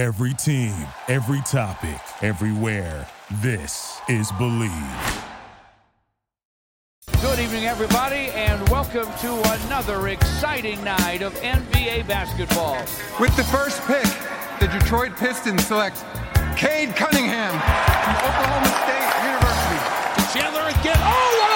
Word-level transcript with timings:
Every 0.00 0.32
team, 0.32 0.74
every 1.08 1.42
topic, 1.42 2.00
everywhere. 2.22 3.06
This 3.42 4.00
is 4.08 4.32
Believe. 4.38 4.72
Good 7.20 7.38
evening, 7.38 7.66
everybody, 7.66 8.30
and 8.30 8.66
welcome 8.70 9.12
to 9.18 9.64
another 9.66 10.08
exciting 10.08 10.82
night 10.82 11.20
of 11.20 11.34
NBA 11.42 12.08
basketball. 12.08 12.78
With 13.20 13.36
the 13.36 13.44
first 13.44 13.82
pick, 13.82 14.06
the 14.58 14.68
Detroit 14.68 15.18
Pistons 15.18 15.66
select 15.66 16.02
Cade 16.56 16.96
Cunningham 16.96 17.52
from 17.52 18.16
Oklahoma 18.24 18.72
State 18.80 19.04
University. 19.28 20.32
Chandler 20.32 20.80
again. 20.80 20.96
Oh, 20.96 21.49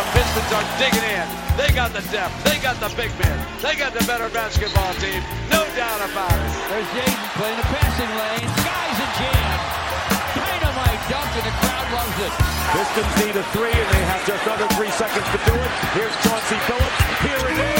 The 0.00 0.16
Pistons 0.16 0.52
are 0.56 0.64
digging 0.80 1.04
in. 1.12 1.28
They 1.60 1.68
got 1.76 1.92
the 1.92 2.00
depth. 2.08 2.32
They 2.40 2.56
got 2.64 2.80
the 2.80 2.88
big 2.96 3.12
men. 3.20 3.36
They 3.60 3.76
got 3.76 3.92
the 3.92 4.00
better 4.08 4.32
basketball 4.32 4.94
team. 4.96 5.20
No 5.52 5.60
doubt 5.76 6.00
about 6.00 6.32
it. 6.32 6.52
There's 6.72 6.88
Jaden 6.96 7.20
playing 7.36 7.58
the 7.60 7.68
passing 7.68 8.08
lane. 8.08 8.48
Skies 8.64 8.96
a 8.96 9.08
jam. 9.20 9.58
Dynamite 10.40 11.04
dunk, 11.12 11.30
and 11.36 11.44
the 11.44 11.54
crowd 11.60 11.86
loves 11.92 12.16
it. 12.16 12.32
Pistons 12.72 13.12
need 13.20 13.36
a 13.36 13.44
three, 13.52 13.76
and 13.76 13.88
they 13.92 14.04
have 14.08 14.24
just 14.24 14.48
under 14.48 14.68
three 14.72 14.90
seconds 14.96 15.28
to 15.36 15.38
do 15.44 15.52
it. 15.52 15.70
Here's 15.92 16.16
Chauncey 16.24 16.56
Billups. 16.64 16.96
Here 17.20 17.44
it 17.52 17.76
is. 17.76 17.79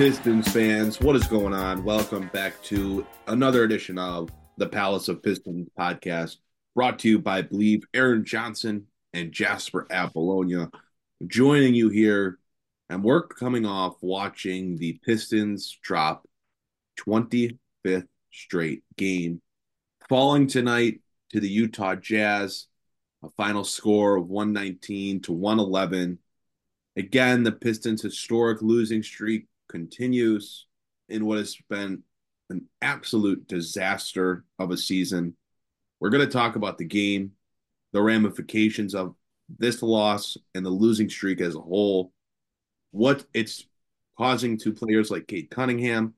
Pistons 0.00 0.50
fans, 0.50 0.98
what 0.98 1.14
is 1.14 1.26
going 1.26 1.52
on? 1.52 1.84
Welcome 1.84 2.30
back 2.32 2.62
to 2.62 3.06
another 3.26 3.64
edition 3.64 3.98
of 3.98 4.30
the 4.56 4.66
Palace 4.66 5.08
of 5.08 5.22
Pistons 5.22 5.68
podcast, 5.78 6.36
brought 6.74 6.98
to 7.00 7.08
you 7.10 7.18
by 7.18 7.42
Believe 7.42 7.84
Aaron 7.92 8.24
Johnson 8.24 8.86
and 9.12 9.30
Jasper 9.30 9.86
Apollonia. 9.90 10.70
Joining 11.26 11.74
you 11.74 11.90
here, 11.90 12.38
and 12.88 13.04
we're 13.04 13.26
coming 13.26 13.66
off 13.66 13.96
watching 14.00 14.78
the 14.78 14.98
Pistons 15.04 15.78
drop 15.82 16.26
25th 16.98 17.58
straight 18.32 18.82
game, 18.96 19.42
falling 20.08 20.46
tonight 20.46 21.02
to 21.32 21.40
the 21.40 21.48
Utah 21.50 21.94
Jazz, 21.94 22.68
a 23.22 23.28
final 23.36 23.64
score 23.64 24.16
of 24.16 24.30
119 24.30 25.20
to 25.20 25.32
111. 25.34 26.18
Again, 26.96 27.42
the 27.42 27.52
Pistons' 27.52 28.00
historic 28.00 28.62
losing 28.62 29.02
streak 29.02 29.46
continues 29.70 30.66
in 31.08 31.24
what 31.24 31.38
has 31.38 31.56
been 31.70 32.02
an 32.50 32.66
absolute 32.82 33.46
disaster 33.46 34.44
of 34.58 34.70
a 34.70 34.76
season. 34.76 35.36
We're 36.00 36.10
going 36.10 36.26
to 36.26 36.32
talk 36.32 36.56
about 36.56 36.76
the 36.76 36.84
game, 36.84 37.32
the 37.92 38.02
ramifications 38.02 38.94
of 38.94 39.14
this 39.58 39.82
loss 39.82 40.36
and 40.54 40.66
the 40.66 40.70
losing 40.70 41.08
streak 41.08 41.40
as 41.40 41.54
a 41.54 41.60
whole, 41.60 42.12
what 42.90 43.24
it's 43.32 43.64
causing 44.18 44.58
to 44.58 44.72
players 44.72 45.10
like 45.10 45.28
Cade 45.28 45.50
Cunningham, 45.50 46.14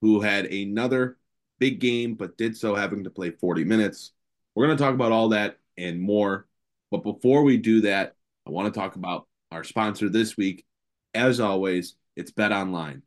who 0.00 0.20
had 0.20 0.46
another 0.46 1.18
big 1.58 1.80
game 1.80 2.14
but 2.14 2.36
did 2.36 2.56
so 2.56 2.74
having 2.74 3.04
to 3.04 3.10
play 3.10 3.30
40 3.30 3.64
minutes. 3.64 4.12
We're 4.54 4.66
going 4.66 4.76
to 4.76 4.82
talk 4.82 4.94
about 4.94 5.12
all 5.12 5.30
that 5.30 5.58
and 5.76 6.00
more. 6.00 6.46
But 6.90 7.02
before 7.02 7.42
we 7.42 7.56
do 7.56 7.80
that, 7.82 8.14
I 8.46 8.50
want 8.50 8.72
to 8.72 8.78
talk 8.78 8.94
about 8.94 9.26
our 9.50 9.64
sponsor 9.64 10.08
this 10.08 10.36
week. 10.36 10.64
As 11.12 11.40
always, 11.40 11.94
it's 12.16 12.30
Bet 12.30 12.52
Online. 12.52 13.02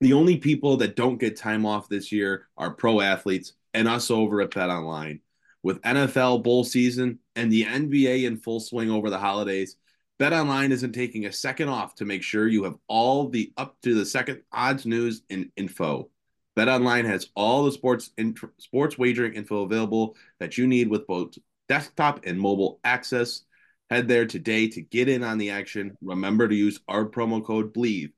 The 0.00 0.12
only 0.12 0.36
people 0.36 0.76
that 0.78 0.96
don't 0.96 1.18
get 1.18 1.36
time 1.36 1.64
off 1.64 1.88
this 1.88 2.12
year 2.12 2.48
are 2.56 2.74
pro 2.74 3.00
athletes 3.00 3.54
and 3.72 3.88
us 3.88 4.10
over 4.10 4.40
at 4.40 4.54
Bet 4.54 4.68
Online. 4.68 5.20
With 5.62 5.82
NFL 5.82 6.42
bowl 6.42 6.64
season 6.64 7.18
and 7.34 7.50
the 7.50 7.64
NBA 7.64 8.24
in 8.24 8.36
full 8.36 8.60
swing 8.60 8.90
over 8.90 9.10
the 9.10 9.18
holidays, 9.18 9.76
Bet 10.18 10.32
Online 10.32 10.72
isn't 10.72 10.92
taking 10.92 11.26
a 11.26 11.32
second 11.32 11.68
off 11.68 11.94
to 11.96 12.04
make 12.04 12.22
sure 12.22 12.46
you 12.46 12.64
have 12.64 12.76
all 12.88 13.28
the 13.28 13.52
up 13.56 13.76
to 13.82 13.94
the 13.94 14.06
second 14.06 14.42
odds 14.52 14.86
news 14.86 15.22
and 15.28 15.50
info. 15.56 16.08
Bet 16.54 16.68
Online 16.68 17.04
has 17.04 17.28
all 17.34 17.64
the 17.64 17.72
sports 17.72 18.10
sports 18.58 18.96
wagering 18.96 19.34
info 19.34 19.62
available 19.62 20.16
that 20.40 20.56
you 20.56 20.66
need 20.66 20.88
with 20.88 21.06
both 21.06 21.36
desktop 21.68 22.24
and 22.24 22.40
mobile 22.40 22.80
access. 22.82 23.42
Head 23.90 24.08
there 24.08 24.26
today 24.26 24.68
to 24.68 24.80
get 24.80 25.08
in 25.08 25.22
on 25.22 25.38
the 25.38 25.50
action. 25.50 25.96
Remember 26.00 26.48
to 26.48 26.54
use 26.54 26.80
our 26.88 27.04
promo 27.04 27.44
code 27.44 27.74
BLEAV, 27.74 28.12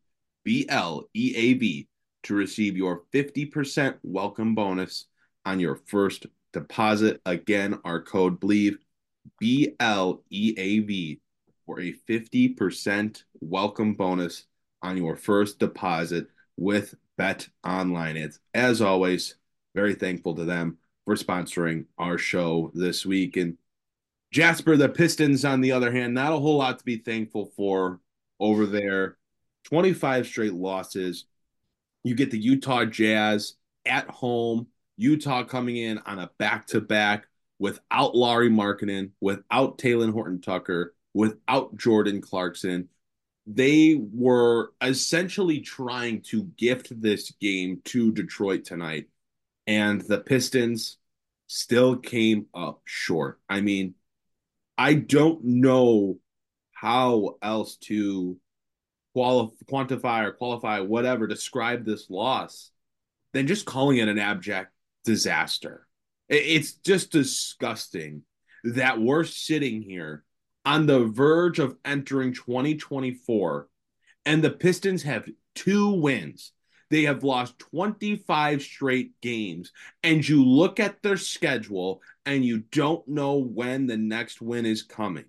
B 0.49 0.65
L 0.71 1.11
E 1.13 1.35
A 1.37 1.53
V, 1.59 1.87
to 2.23 2.35
receive 2.35 2.75
your 2.75 3.03
50% 3.13 3.99
welcome 4.03 4.55
bonus 4.55 5.05
on 5.45 5.61
your 5.61 5.77
first 5.77 6.25
deposit. 6.55 7.21
Again, 7.27 7.79
our 7.85 8.01
code 8.01 8.41
BLEAV, 8.41 8.77
B 9.39 9.75
L 9.79 10.23
E 10.31 10.55
A 10.57 10.79
V, 10.79 11.21
for 11.67 11.79
a 11.81 11.93
50% 12.09 13.25
welcome 13.43 13.93
bonus 13.93 14.47
on 14.81 14.97
your 14.97 15.17
first 15.17 15.59
deposit 15.59 16.29
with 16.57 16.95
Bet 17.19 17.47
Online. 17.63 18.17
It's 18.17 18.41
as 18.55 18.81
always 18.81 19.35
very 19.75 19.97
thankful 19.97 20.35
to 20.37 20.47
them 20.47 20.79
for 21.05 21.15
sponsoring 21.15 21.85
our 21.99 22.17
show 22.17 22.73
this 22.73 23.05
week. 23.05 23.37
And 23.37 23.59
Jasper, 24.33 24.79
the 24.79 24.89
Pistons, 24.89 25.45
on 25.45 25.61
the 25.61 25.73
other 25.73 25.93
hand, 25.93 26.15
not 26.15 26.33
a 26.33 26.39
whole 26.39 26.57
lot 26.57 26.79
to 26.79 26.85
be 26.87 26.97
thankful 26.97 27.53
for 27.55 28.01
over 28.41 28.65
there. 28.65 29.18
25 29.71 30.27
straight 30.27 30.55
losses. 30.55 31.27
You 32.05 32.15
get 32.15 32.31
the 32.31 32.39
Utah 32.39 32.85
Jazz 32.85 33.55
at 33.85 34.09
home. 34.09 34.69
Utah 34.97 35.45
coming 35.45 35.77
in 35.77 35.99
on 35.99 36.19
a 36.19 36.31
back 36.39 36.67
to 36.69 36.81
back 36.81 37.27
without 37.59 38.15
Lauri 38.15 38.51
Markkanen, 38.51 39.11
without 39.21 39.79
Talen 39.79 40.13
Horton 40.13 40.41
Tucker, 40.41 40.95
without 41.15 41.77
Jordan 41.77 42.21
Clarkson. 42.21 42.89
They 43.47 43.99
were 43.99 44.73
essentially 44.83 45.61
trying 45.61 46.23
to 46.23 46.45
gift 46.57 47.01
this 47.01 47.31
game 47.41 47.81
to 47.87 48.13
Detroit 48.13 48.65
tonight, 48.65 49.09
and 49.67 50.01
the 50.03 50.19
Pistons 50.19 50.99
still 51.47 51.97
came 51.97 52.47
up 52.55 52.83
short. 52.85 53.41
I 53.49 53.61
mean, 53.61 53.95
I 54.77 54.95
don't 54.95 55.43
know 55.45 56.19
how 56.73 57.37
else 57.43 57.77
to 57.77 58.39
qualify, 59.13 59.55
quantify 59.71 60.25
or 60.25 60.33
qualify, 60.33 60.81
whatever, 60.81 61.27
describe 61.27 61.85
this 61.85 62.09
loss 62.11 62.71
than 63.33 63.47
just 63.47 63.67
calling 63.67 63.99
it 63.99 64.09
an 64.09 64.19
abject 64.19 64.73
disaster. 65.05 65.87
It's 66.29 66.73
just 66.73 67.11
disgusting 67.11 68.23
that 68.65 69.01
we're 69.01 69.25
sitting 69.25 69.83
here 69.83 70.25
on 70.65 70.87
the 70.87 71.07
verge 71.07 71.59
of 71.59 71.77
entering 71.85 72.35
2024 72.35 73.69
and 74.29 74.45
the 74.45 74.51
Pistons 74.51 75.05
have 75.05 75.27
two 75.55 75.89
wins. 75.89 76.53
They 76.91 77.05
have 77.05 77.25
lost 77.25 77.59
25 77.59 78.63
straight 78.63 79.19
games. 79.23 79.73
And 80.03 80.27
you 80.27 80.45
look 80.45 80.81
at 80.81 81.03
their 81.03 81.17
schedule 81.17 82.03
and 82.27 82.45
you 82.45 82.59
don't 82.71 83.07
know 83.09 83.37
when 83.37 83.87
the 83.87 83.97
next 83.97 84.43
win 84.43 84.67
is 84.67 84.83
coming. 84.83 85.25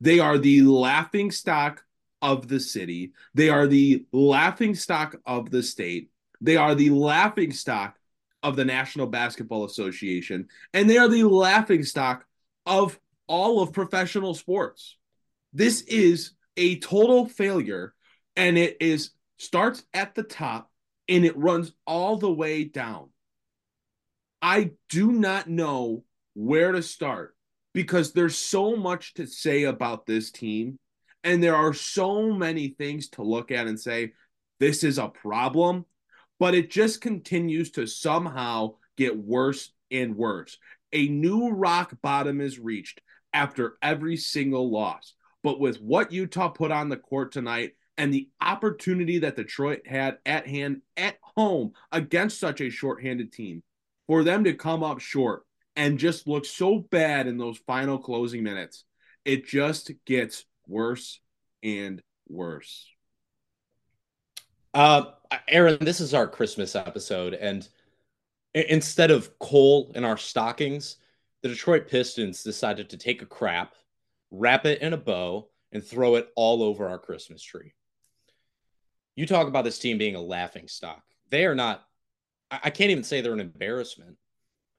They 0.00 0.18
are 0.18 0.36
the 0.36 0.62
laughing 0.62 1.30
stock 1.30 1.83
of 2.24 2.48
the 2.48 2.58
city. 2.58 3.12
They 3.34 3.50
are 3.50 3.66
the 3.66 4.06
laughing 4.10 4.74
stock 4.74 5.14
of 5.26 5.50
the 5.50 5.62
state. 5.62 6.10
They 6.40 6.56
are 6.56 6.74
the 6.74 6.88
laughing 6.88 7.52
stock 7.52 7.98
of 8.42 8.56
the 8.56 8.64
National 8.64 9.06
Basketball 9.06 9.66
Association. 9.66 10.48
And 10.72 10.88
they 10.88 10.96
are 10.96 11.08
the 11.08 11.24
laughing 11.24 11.82
stock 11.82 12.24
of 12.64 12.98
all 13.26 13.60
of 13.60 13.74
professional 13.74 14.32
sports. 14.32 14.96
This 15.52 15.82
is 15.82 16.32
a 16.56 16.78
total 16.78 17.26
failure 17.26 17.94
and 18.36 18.56
it 18.56 18.78
is 18.80 19.10
starts 19.36 19.84
at 19.92 20.14
the 20.14 20.22
top 20.22 20.70
and 21.06 21.26
it 21.26 21.36
runs 21.36 21.72
all 21.86 22.16
the 22.16 22.32
way 22.32 22.64
down. 22.64 23.10
I 24.40 24.70
do 24.88 25.12
not 25.12 25.46
know 25.46 26.04
where 26.32 26.72
to 26.72 26.82
start 26.82 27.36
because 27.74 28.12
there's 28.12 28.36
so 28.36 28.76
much 28.76 29.12
to 29.14 29.26
say 29.26 29.64
about 29.64 30.06
this 30.06 30.30
team 30.30 30.78
and 31.24 31.42
there 31.42 31.56
are 31.56 31.72
so 31.72 32.30
many 32.30 32.68
things 32.68 33.08
to 33.08 33.22
look 33.22 33.50
at 33.50 33.66
and 33.66 33.80
say 33.80 34.12
this 34.60 34.84
is 34.84 34.98
a 34.98 35.08
problem, 35.08 35.86
but 36.38 36.54
it 36.54 36.70
just 36.70 37.00
continues 37.00 37.70
to 37.72 37.86
somehow 37.86 38.74
get 38.96 39.16
worse 39.16 39.72
and 39.90 40.16
worse. 40.16 40.58
A 40.92 41.08
new 41.08 41.50
rock 41.50 41.94
bottom 42.02 42.40
is 42.40 42.58
reached 42.58 43.00
after 43.32 43.78
every 43.82 44.16
single 44.16 44.70
loss. 44.70 45.14
But 45.42 45.58
with 45.58 45.80
what 45.80 46.12
Utah 46.12 46.48
put 46.48 46.70
on 46.70 46.88
the 46.88 46.96
court 46.96 47.32
tonight 47.32 47.72
and 47.96 48.12
the 48.12 48.28
opportunity 48.40 49.18
that 49.20 49.36
Detroit 49.36 49.86
had 49.86 50.18
at 50.24 50.46
hand 50.46 50.82
at 50.96 51.16
home 51.20 51.72
against 51.90 52.38
such 52.38 52.60
a 52.60 52.70
shorthanded 52.70 53.32
team, 53.32 53.62
for 54.06 54.22
them 54.22 54.44
to 54.44 54.52
come 54.52 54.82
up 54.82 55.00
short 55.00 55.44
and 55.76 55.98
just 55.98 56.28
look 56.28 56.44
so 56.44 56.78
bad 56.78 57.26
in 57.26 57.38
those 57.38 57.58
final 57.66 57.98
closing 57.98 58.42
minutes, 58.42 58.84
it 59.24 59.46
just 59.46 59.90
gets 60.04 60.44
worse 60.66 61.20
and 61.62 62.02
worse. 62.28 62.88
Uh, 64.72 65.04
Aaron, 65.48 65.78
this 65.80 66.00
is 66.00 66.14
our 66.14 66.26
Christmas 66.26 66.74
episode, 66.74 67.34
and 67.34 67.68
instead 68.54 69.10
of 69.10 69.38
coal 69.38 69.92
in 69.94 70.04
our 70.04 70.16
stockings, 70.16 70.96
the 71.42 71.48
Detroit 71.48 71.88
Pistons 71.88 72.42
decided 72.42 72.90
to 72.90 72.96
take 72.96 73.22
a 73.22 73.26
crap, 73.26 73.74
wrap 74.30 74.66
it 74.66 74.80
in 74.80 74.92
a 74.92 74.96
bow, 74.98 75.48
and 75.72 75.84
throw 75.84 76.16
it 76.16 76.28
all 76.36 76.62
over 76.62 76.88
our 76.88 76.98
Christmas 76.98 77.42
tree. 77.42 77.72
You 79.16 79.26
talk 79.26 79.46
about 79.46 79.64
this 79.64 79.78
team 79.78 79.98
being 79.98 80.16
a 80.16 80.20
laughing 80.20 80.68
stock. 80.68 81.02
They 81.30 81.46
are 81.46 81.54
not, 81.54 81.84
I 82.50 82.70
can't 82.70 82.90
even 82.90 83.04
say 83.04 83.20
they're 83.20 83.32
an 83.32 83.40
embarrassment. 83.40 84.16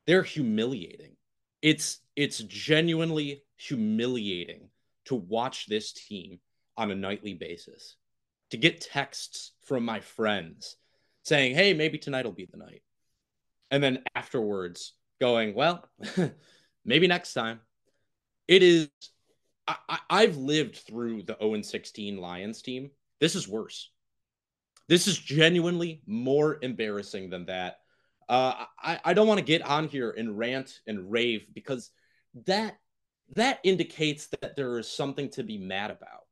They're 0.08 0.24
humiliating. 0.24 1.16
It's 1.62 2.00
it's 2.16 2.40
genuinely 2.40 3.44
humiliating 3.58 4.70
to 5.06 5.16
watch 5.16 5.68
this 5.68 5.94
team 5.94 6.40
on 6.78 6.92
a 6.92 6.96
nightly 6.96 7.34
basis. 7.34 7.96
To 8.52 8.58
get 8.58 8.82
texts 8.82 9.52
from 9.64 9.84
my 9.84 10.00
friends 10.00 10.78
saying, 11.24 11.56
"Hey, 11.56 11.74
maybe 11.74 11.98
tonight 11.98 12.26
will 12.26 12.32
be 12.32 12.46
the 12.46 12.58
night." 12.58 12.84
And 13.72 13.84
then 13.84 14.04
afterwards 14.16 14.94
going, 15.20 15.56
"Well, 15.56 15.90
maybe 16.86 17.08
next 17.08 17.34
time." 17.34 17.62
It 18.48 18.62
is 18.62 18.90
I, 19.68 20.22
have 20.22 20.38
lived 20.38 20.78
through 20.78 21.24
the 21.24 21.38
0 21.40 21.62
16 21.62 22.18
Lions 22.18 22.62
team. 22.62 22.92
This 23.20 23.36
is 23.36 23.48
worse. 23.48 23.90
This 24.88 25.08
is 25.08 25.18
genuinely 25.18 26.02
more 26.06 26.60
embarrassing 26.62 27.30
than 27.30 27.48
that. 27.48 27.80
Uh, 28.30 28.66
I, 28.82 29.00
I 29.04 29.14
don't 29.14 29.28
want 29.28 29.40
to 29.40 29.46
get 29.46 29.64
on 29.64 29.88
here 29.88 30.12
and 30.12 30.38
rant 30.38 30.80
and 30.86 31.12
rave 31.12 31.48
because 31.54 31.90
that 32.46 32.78
that 33.34 33.60
indicates 33.64 34.28
that 34.28 34.56
there 34.56 34.78
is 34.80 34.90
something 34.90 35.30
to 35.32 35.44
be 35.44 35.58
mad 35.58 35.92
about. 35.92 36.26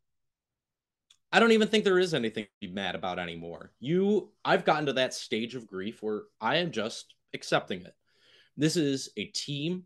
I 1.32 1.40
don't 1.40 1.52
even 1.52 1.68
think 1.68 1.84
there 1.84 2.00
is 2.00 2.14
anything 2.14 2.46
to 2.46 2.68
be 2.68 2.74
mad 2.74 2.96
about 2.96 3.18
anymore. 3.18 3.72
You, 3.80 4.32
I've 4.46 4.66
gotten 4.66 4.86
to 4.86 4.94
that 4.94 5.16
stage 5.16 5.56
of 5.56 5.68
grief 5.68 6.04
where 6.04 6.24
I 6.40 6.58
am 6.58 6.72
just 6.72 7.16
accepting 7.34 7.82
it. 7.82 7.96
This 8.56 8.78
is 8.78 9.10
a 9.18 9.26
team 9.26 9.86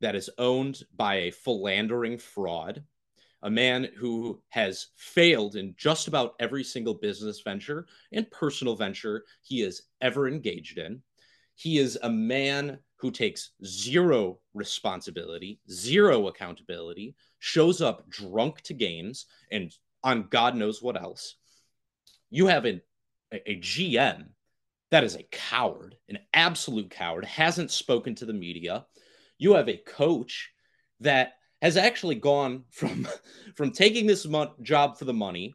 that 0.00 0.16
is 0.16 0.30
owned 0.38 0.82
by 0.96 1.14
a 1.16 1.30
philandering 1.30 2.18
fraud 2.18 2.82
a 3.42 3.50
man 3.50 3.88
who 3.96 4.40
has 4.48 4.88
failed 4.96 5.56
in 5.56 5.74
just 5.76 6.08
about 6.08 6.34
every 6.40 6.64
single 6.64 6.94
business 6.94 7.40
venture 7.40 7.86
and 8.12 8.30
personal 8.30 8.74
venture 8.74 9.24
he 9.42 9.60
has 9.60 9.82
ever 10.00 10.28
engaged 10.28 10.78
in. 10.78 11.02
He 11.54 11.78
is 11.78 11.98
a 12.02 12.10
man 12.10 12.78
who 12.98 13.10
takes 13.10 13.50
zero 13.64 14.38
responsibility, 14.54 15.60
zero 15.70 16.28
accountability, 16.28 17.14
shows 17.38 17.80
up 17.80 18.08
drunk 18.08 18.60
to 18.62 18.74
games, 18.74 19.26
and 19.50 19.72
on 20.02 20.26
God 20.30 20.56
knows 20.56 20.82
what 20.82 21.00
else. 21.00 21.36
You 22.30 22.46
have 22.46 22.64
an, 22.64 22.80
a, 23.32 23.52
a 23.52 23.56
GM 23.60 24.26
that 24.90 25.04
is 25.04 25.16
a 25.16 25.26
coward, 25.30 25.96
an 26.08 26.18
absolute 26.34 26.90
coward, 26.90 27.24
hasn't 27.24 27.70
spoken 27.70 28.14
to 28.16 28.26
the 28.26 28.32
media. 28.32 28.86
You 29.38 29.54
have 29.54 29.68
a 29.68 29.76
coach 29.76 30.50
that 31.00 31.34
has 31.62 31.76
actually 31.76 32.16
gone 32.16 32.64
from 32.70 33.06
from 33.54 33.70
taking 33.70 34.06
this 34.06 34.26
mo- 34.26 34.54
job 34.62 34.98
for 34.98 35.04
the 35.04 35.14
money 35.14 35.54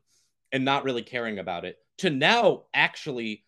and 0.51 0.63
not 0.63 0.83
really 0.83 1.01
caring 1.01 1.39
about 1.39 1.65
it 1.65 1.77
to 1.97 2.09
now 2.09 2.63
actually 2.73 3.43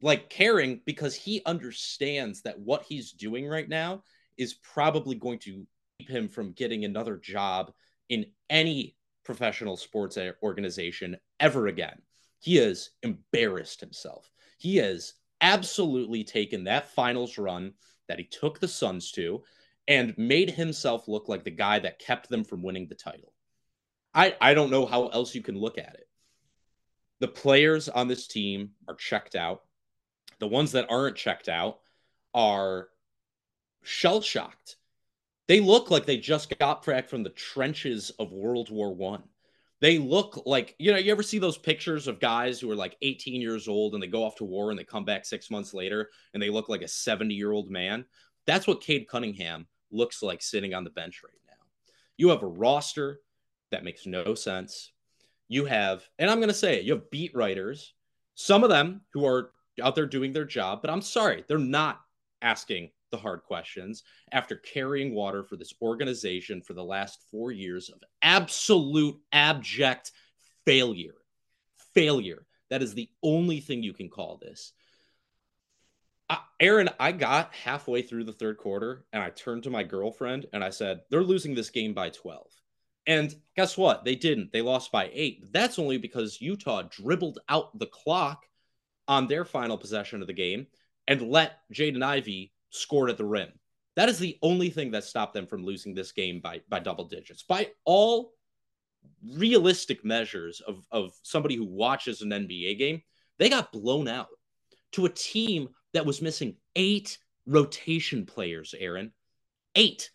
like 0.00 0.30
caring 0.30 0.80
because 0.86 1.14
he 1.14 1.42
understands 1.46 2.42
that 2.42 2.58
what 2.58 2.84
he's 2.84 3.12
doing 3.12 3.46
right 3.46 3.68
now 3.68 4.02
is 4.38 4.54
probably 4.54 5.14
going 5.14 5.38
to 5.40 5.66
keep 5.98 6.08
him 6.08 6.28
from 6.28 6.52
getting 6.52 6.84
another 6.84 7.16
job 7.16 7.72
in 8.08 8.26
any 8.48 8.96
professional 9.24 9.76
sports 9.76 10.18
organization 10.42 11.16
ever 11.38 11.66
again. 11.66 12.00
He 12.38 12.56
has 12.56 12.90
embarrassed 13.02 13.80
himself. 13.80 14.30
He 14.58 14.76
has 14.76 15.14
absolutely 15.40 16.24
taken 16.24 16.64
that 16.64 16.90
finals 16.90 17.38
run 17.38 17.74
that 18.08 18.18
he 18.18 18.24
took 18.24 18.58
the 18.58 18.68
Suns 18.68 19.12
to 19.12 19.42
and 19.88 20.16
made 20.16 20.50
himself 20.50 21.08
look 21.08 21.28
like 21.28 21.44
the 21.44 21.50
guy 21.50 21.78
that 21.78 21.98
kept 21.98 22.28
them 22.28 22.44
from 22.44 22.62
winning 22.62 22.86
the 22.88 22.94
title. 22.94 23.32
I, 24.14 24.36
I 24.40 24.54
don't 24.54 24.70
know 24.70 24.86
how 24.86 25.08
else 25.08 25.34
you 25.34 25.42
can 25.42 25.58
look 25.58 25.78
at 25.78 25.94
it. 25.94 26.08
The 27.20 27.28
players 27.28 27.88
on 27.88 28.08
this 28.08 28.26
team 28.26 28.70
are 28.88 28.94
checked 28.94 29.36
out. 29.36 29.62
The 30.40 30.48
ones 30.48 30.72
that 30.72 30.90
aren't 30.90 31.16
checked 31.16 31.48
out 31.48 31.78
are 32.34 32.88
shell 33.82 34.20
shocked. 34.20 34.76
They 35.48 35.60
look 35.60 35.90
like 35.90 36.06
they 36.06 36.16
just 36.16 36.56
got 36.58 36.84
back 36.84 37.08
from 37.08 37.22
the 37.22 37.30
trenches 37.30 38.10
of 38.18 38.32
World 38.32 38.70
War 38.70 38.94
One. 38.94 39.22
They 39.80 39.98
look 39.98 40.42
like, 40.44 40.74
you 40.78 40.92
know, 40.92 40.98
you 40.98 41.10
ever 41.10 41.22
see 41.22 41.38
those 41.38 41.56
pictures 41.56 42.06
of 42.06 42.20
guys 42.20 42.60
who 42.60 42.70
are 42.70 42.76
like 42.76 42.96
18 43.00 43.40
years 43.40 43.66
old 43.66 43.94
and 43.94 44.02
they 44.02 44.06
go 44.06 44.22
off 44.22 44.36
to 44.36 44.44
war 44.44 44.70
and 44.70 44.78
they 44.78 44.84
come 44.84 45.06
back 45.06 45.24
six 45.24 45.50
months 45.50 45.72
later 45.72 46.10
and 46.34 46.42
they 46.42 46.50
look 46.50 46.68
like 46.68 46.82
a 46.82 46.88
70 46.88 47.34
year 47.34 47.50
old 47.50 47.70
man? 47.70 48.04
That's 48.46 48.66
what 48.66 48.82
Cade 48.82 49.08
Cunningham 49.08 49.66
looks 49.90 50.22
like 50.22 50.42
sitting 50.42 50.74
on 50.74 50.84
the 50.84 50.90
bench 50.90 51.22
right 51.24 51.32
now. 51.46 51.64
You 52.18 52.28
have 52.28 52.42
a 52.42 52.46
roster 52.46 53.20
that 53.70 53.84
makes 53.84 54.06
no 54.06 54.34
sense. 54.34 54.92
You 55.48 55.64
have, 55.64 56.06
and 56.18 56.30
I'm 56.30 56.38
going 56.38 56.48
to 56.48 56.54
say 56.54 56.76
it, 56.76 56.84
you 56.84 56.92
have 56.92 57.10
beat 57.10 57.34
writers, 57.34 57.94
some 58.34 58.62
of 58.62 58.70
them 58.70 59.00
who 59.12 59.26
are 59.26 59.52
out 59.82 59.94
there 59.94 60.06
doing 60.06 60.32
their 60.32 60.44
job, 60.44 60.80
but 60.82 60.90
I'm 60.90 61.02
sorry, 61.02 61.44
they're 61.48 61.58
not 61.58 62.00
asking 62.42 62.90
the 63.10 63.16
hard 63.16 63.42
questions 63.42 64.02
after 64.32 64.56
carrying 64.56 65.14
water 65.14 65.42
for 65.42 65.56
this 65.56 65.74
organization 65.82 66.62
for 66.62 66.74
the 66.74 66.84
last 66.84 67.24
four 67.30 67.50
years 67.50 67.90
of 67.90 68.00
absolute 68.22 69.16
abject 69.32 70.12
failure. 70.64 71.14
Failure. 71.94 72.46
That 72.70 72.82
is 72.82 72.94
the 72.94 73.10
only 73.22 73.60
thing 73.60 73.82
you 73.82 73.92
can 73.92 74.08
call 74.08 74.38
this. 74.40 74.72
Aaron, 76.60 76.90
I 77.00 77.12
got 77.12 77.52
halfway 77.54 78.02
through 78.02 78.24
the 78.24 78.32
third 78.32 78.58
quarter 78.58 79.04
and 79.12 79.22
I 79.22 79.30
turned 79.30 79.64
to 79.64 79.70
my 79.70 79.82
girlfriend 79.82 80.46
and 80.52 80.62
I 80.62 80.70
said, 80.70 81.00
they're 81.10 81.24
losing 81.24 81.54
this 81.54 81.70
game 81.70 81.94
by 81.94 82.10
12. 82.10 82.46
And 83.06 83.34
guess 83.56 83.76
what? 83.76 84.04
They 84.04 84.14
didn't. 84.14 84.52
They 84.52 84.62
lost 84.62 84.92
by 84.92 85.10
eight. 85.12 85.52
That's 85.52 85.78
only 85.78 85.96
because 85.96 86.40
Utah 86.40 86.82
dribbled 86.82 87.40
out 87.48 87.76
the 87.78 87.86
clock 87.86 88.44
on 89.10 89.26
their 89.26 89.44
final 89.44 89.76
possession 89.76 90.20
of 90.20 90.28
the 90.28 90.32
game 90.32 90.68
and 91.08 91.20
let 91.20 91.58
Jaden 91.74 92.02
Ivey 92.02 92.52
score 92.70 93.08
at 93.08 93.18
the 93.18 93.24
rim. 93.24 93.50
That 93.96 94.08
is 94.08 94.20
the 94.20 94.38
only 94.40 94.70
thing 94.70 94.92
that 94.92 95.02
stopped 95.02 95.34
them 95.34 95.48
from 95.48 95.64
losing 95.64 95.94
this 95.94 96.12
game 96.12 96.40
by, 96.40 96.60
by 96.68 96.78
double 96.78 97.06
digits. 97.06 97.42
By 97.42 97.70
all 97.84 98.34
realistic 99.34 100.04
measures 100.04 100.60
of, 100.60 100.86
of 100.92 101.12
somebody 101.22 101.56
who 101.56 101.66
watches 101.66 102.22
an 102.22 102.30
NBA 102.30 102.78
game, 102.78 103.02
they 103.40 103.48
got 103.48 103.72
blown 103.72 104.06
out 104.06 104.28
to 104.92 105.06
a 105.06 105.10
team 105.10 105.70
that 105.92 106.06
was 106.06 106.22
missing 106.22 106.54
eight 106.76 107.18
rotation 107.46 108.24
players, 108.26 108.76
Aaron. 108.78 109.10
Eight. 109.74 110.08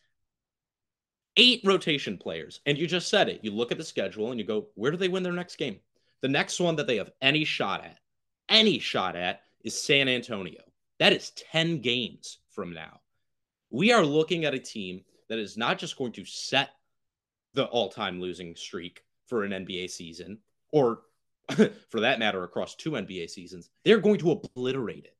Eight 1.35 1.59
rotation 1.65 2.17
players. 2.17 2.61
And 2.65 2.77
you 2.77 2.87
just 2.87 3.09
said 3.09 3.27
it. 3.27 3.41
You 3.43 3.51
look 3.51 3.73
at 3.73 3.77
the 3.77 3.83
schedule 3.83 4.31
and 4.31 4.39
you 4.39 4.45
go, 4.45 4.67
where 4.75 4.91
do 4.91 4.95
they 4.95 5.09
win 5.09 5.23
their 5.23 5.33
next 5.33 5.57
game? 5.57 5.81
The 6.21 6.29
next 6.29 6.61
one 6.61 6.77
that 6.77 6.87
they 6.87 6.95
have 6.95 7.11
any 7.21 7.43
shot 7.43 7.83
at, 7.83 7.99
any 8.49 8.79
shot 8.79 9.15
at, 9.15 9.41
is 9.63 9.81
San 9.81 10.07
Antonio. 10.07 10.61
That 10.99 11.13
is 11.13 11.31
10 11.51 11.81
games 11.81 12.39
from 12.49 12.73
now. 12.73 13.01
We 13.69 13.91
are 13.91 14.05
looking 14.05 14.45
at 14.45 14.53
a 14.53 14.59
team 14.59 15.03
that 15.27 15.39
is 15.39 15.57
not 15.57 15.79
just 15.79 15.97
going 15.97 16.11
to 16.13 16.25
set 16.25 16.69
the 17.53 17.65
all 17.65 17.89
time 17.89 18.21
losing 18.21 18.55
streak 18.55 19.03
for 19.27 19.43
an 19.43 19.51
NBA 19.51 19.89
season, 19.89 20.37
or 20.71 21.01
for 21.89 21.99
that 21.99 22.19
matter, 22.19 22.43
across 22.43 22.75
two 22.75 22.91
NBA 22.91 23.29
seasons, 23.29 23.69
they're 23.83 23.99
going 23.99 24.19
to 24.19 24.31
obliterate 24.31 25.05
it. 25.05 25.17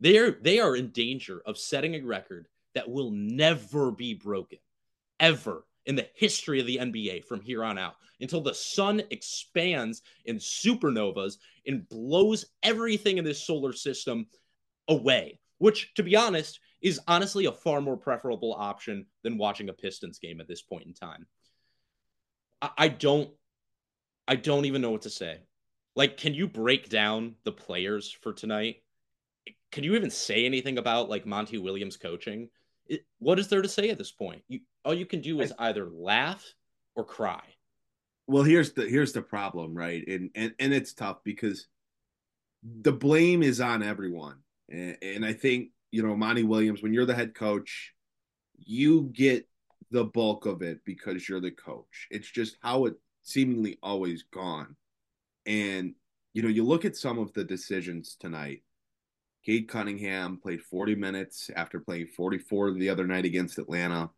They 0.00 0.18
are 0.18 0.32
they 0.32 0.58
are 0.58 0.76
in 0.76 0.88
danger 0.90 1.40
of 1.46 1.56
setting 1.56 1.94
a 1.94 2.00
record 2.00 2.48
that 2.74 2.90
will 2.90 3.10
never 3.10 3.90
be 3.90 4.14
broken, 4.14 4.58
ever 5.20 5.64
in 5.86 5.96
the 5.96 6.08
history 6.14 6.60
of 6.60 6.66
the 6.66 6.78
NBA 6.78 7.24
from 7.24 7.40
here 7.40 7.64
on 7.64 7.78
out 7.78 7.94
until 8.20 8.40
the 8.40 8.54
sun 8.54 9.02
expands 9.10 10.02
in 10.24 10.36
supernovas 10.36 11.36
and 11.66 11.88
blows 11.88 12.46
everything 12.62 13.18
in 13.18 13.24
this 13.24 13.46
solar 13.46 13.72
system 13.72 14.26
away. 14.88 15.40
Which, 15.58 15.94
to 15.94 16.02
be 16.02 16.16
honest, 16.16 16.60
is 16.82 17.00
honestly 17.06 17.46
a 17.46 17.52
far 17.52 17.80
more 17.80 17.96
preferable 17.96 18.54
option 18.54 19.06
than 19.22 19.38
watching 19.38 19.68
a 19.68 19.72
Pistons 19.72 20.18
game 20.18 20.40
at 20.40 20.48
this 20.48 20.62
point 20.62 20.86
in 20.86 20.94
time. 20.94 21.26
I, 22.76 22.88
don't 22.88 23.30
I 24.26 24.36
don't 24.36 24.64
even 24.64 24.82
know 24.82 24.90
what 24.90 25.02
to 25.02 25.10
say. 25.10 25.38
Like, 25.96 26.16
can 26.16 26.34
you 26.34 26.48
break 26.48 26.88
down 26.88 27.36
the 27.44 27.52
players 27.52 28.10
for 28.10 28.32
tonight? 28.32 28.76
Can 29.70 29.84
you 29.84 29.94
even 29.94 30.10
say 30.10 30.44
anything 30.44 30.78
about 30.78 31.08
like 31.08 31.26
Monty 31.26 31.58
Williams 31.58 31.96
coaching? 31.96 32.48
It, 32.86 33.04
what 33.18 33.38
is 33.38 33.48
there 33.48 33.62
to 33.62 33.68
say 33.68 33.90
at 33.90 33.98
this 33.98 34.12
point? 34.12 34.42
You 34.48 34.60
all 34.84 34.94
you 34.94 35.06
can 35.06 35.20
do 35.20 35.40
is 35.40 35.52
either 35.58 35.88
laugh 35.90 36.44
or 36.94 37.04
cry. 37.04 37.42
Well, 38.26 38.42
here's 38.42 38.72
the 38.72 38.86
here's 38.88 39.12
the 39.12 39.22
problem, 39.22 39.74
right? 39.74 40.06
And 40.06 40.30
and 40.34 40.54
and 40.58 40.72
it's 40.72 40.94
tough 40.94 41.18
because 41.24 41.66
the 42.62 42.92
blame 42.92 43.42
is 43.42 43.60
on 43.60 43.82
everyone. 43.82 44.38
And, 44.70 44.96
and 45.02 45.26
I 45.26 45.34
think, 45.34 45.68
you 45.90 46.02
know, 46.02 46.16
Monty 46.16 46.42
Williams, 46.42 46.82
when 46.82 46.94
you're 46.94 47.04
the 47.04 47.14
head 47.14 47.34
coach, 47.34 47.92
you 48.56 49.10
get 49.12 49.46
the 49.90 50.04
bulk 50.04 50.46
of 50.46 50.62
it 50.62 50.80
because 50.84 51.28
you're 51.28 51.40
the 51.40 51.50
coach. 51.50 52.08
It's 52.10 52.30
just 52.30 52.56
how 52.62 52.86
it 52.86 52.94
seemingly 53.22 53.78
always 53.82 54.24
gone. 54.32 54.76
And 55.46 55.94
you 56.32 56.42
know, 56.42 56.48
you 56.48 56.64
look 56.64 56.84
at 56.84 56.96
some 56.96 57.18
of 57.18 57.32
the 57.32 57.44
decisions 57.44 58.16
tonight. 58.18 58.62
Cade 59.44 59.68
Cunningham 59.68 60.38
played 60.38 60.62
40 60.62 60.94
minutes 60.94 61.50
after 61.54 61.78
playing 61.78 62.06
44 62.08 62.72
the 62.72 62.88
other 62.88 63.06
night 63.06 63.26
against 63.26 63.58
Atlanta. 63.58 64.10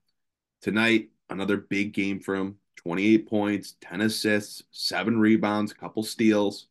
Tonight, 0.62 1.08
another 1.28 1.56
big 1.56 1.92
game 1.92 2.20
for 2.20 2.36
him 2.36 2.58
28 2.76 3.28
points, 3.28 3.74
10 3.80 4.02
assists, 4.02 4.62
seven 4.70 5.18
rebounds, 5.18 5.72
a 5.72 5.74
couple 5.74 6.02
steals. 6.04 6.68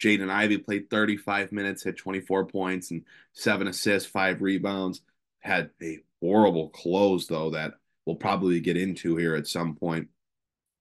Jaden 0.00 0.30
Ivey 0.30 0.58
played 0.58 0.88
35 0.88 1.52
minutes, 1.52 1.82
hit 1.82 1.98
24 1.98 2.46
points 2.46 2.92
and 2.92 3.04
seven 3.34 3.66
assists, 3.68 4.08
five 4.08 4.40
rebounds. 4.40 5.02
Had 5.40 5.70
a 5.82 5.98
horrible 6.20 6.70
close, 6.70 7.26
though, 7.26 7.50
that 7.50 7.74
we'll 8.06 8.16
probably 8.16 8.60
get 8.60 8.76
into 8.76 9.16
here 9.16 9.34
at 9.34 9.46
some 9.46 9.74
point. 9.74 10.08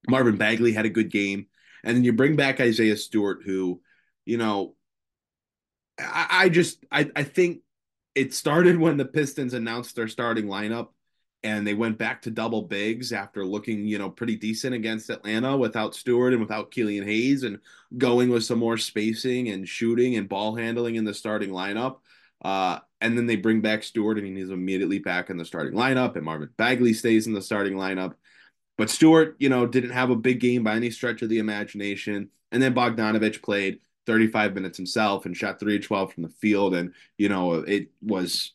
Marvin 0.07 0.37
Bagley 0.37 0.71
had 0.71 0.85
a 0.85 0.89
good 0.89 1.09
game. 1.09 1.47
And 1.83 1.97
then 1.97 2.03
you 2.03 2.13
bring 2.13 2.35
back 2.35 2.61
Isaiah 2.61 2.95
Stewart, 2.95 3.39
who, 3.43 3.81
you 4.25 4.37
know, 4.37 4.75
I, 5.99 6.27
I 6.29 6.49
just 6.49 6.83
I, 6.91 7.09
I 7.15 7.23
think 7.23 7.61
it 8.15 8.33
started 8.33 8.77
when 8.77 8.97
the 8.97 9.05
Pistons 9.05 9.53
announced 9.53 9.95
their 9.95 10.07
starting 10.07 10.45
lineup 10.45 10.89
and 11.43 11.65
they 11.65 11.75
went 11.75 11.97
back 11.97 12.23
to 12.23 12.31
double 12.31 12.63
bigs 12.63 13.13
after 13.13 13.45
looking, 13.45 13.85
you 13.85 13.99
know, 13.99 14.09
pretty 14.09 14.35
decent 14.35 14.73
against 14.73 15.09
Atlanta 15.09 15.55
without 15.55 15.93
Stewart 15.93 16.33
and 16.33 16.41
without 16.41 16.71
Killian 16.71 17.05
Hayes 17.05 17.43
and 17.43 17.59
going 17.97 18.29
with 18.29 18.43
some 18.43 18.59
more 18.59 18.77
spacing 18.77 19.49
and 19.49 19.67
shooting 19.67 20.15
and 20.15 20.27
ball 20.27 20.55
handling 20.55 20.95
in 20.95 21.05
the 21.05 21.13
starting 21.13 21.51
lineup. 21.51 21.97
Uh, 22.43 22.79
and 23.01 23.17
then 23.17 23.27
they 23.27 23.35
bring 23.35 23.61
back 23.61 23.83
Stewart 23.83 24.17
and 24.17 24.35
he's 24.35 24.49
immediately 24.49 24.99
back 24.99 25.29
in 25.29 25.37
the 25.37 25.45
starting 25.45 25.73
lineup 25.73 26.15
and 26.15 26.25
Marvin 26.25 26.49
Bagley 26.57 26.93
stays 26.93 27.27
in 27.27 27.33
the 27.33 27.41
starting 27.41 27.73
lineup. 27.73 28.15
But 28.77 28.89
Stewart, 28.89 29.35
you 29.39 29.49
know, 29.49 29.67
didn't 29.67 29.91
have 29.91 30.09
a 30.09 30.15
big 30.15 30.39
game 30.39 30.63
by 30.63 30.75
any 30.75 30.89
stretch 30.89 31.21
of 31.21 31.29
the 31.29 31.39
imagination. 31.39 32.29
And 32.51 32.61
then 32.61 32.73
Bogdanovic 32.73 33.41
played 33.43 33.79
35 34.07 34.55
minutes 34.55 34.77
himself 34.77 35.25
and 35.25 35.37
shot 35.37 35.59
3 35.59 35.79
12 35.79 36.13
from 36.13 36.23
the 36.23 36.29
field. 36.29 36.73
And, 36.73 36.93
you 37.17 37.29
know, 37.29 37.53
it 37.53 37.89
was 38.01 38.53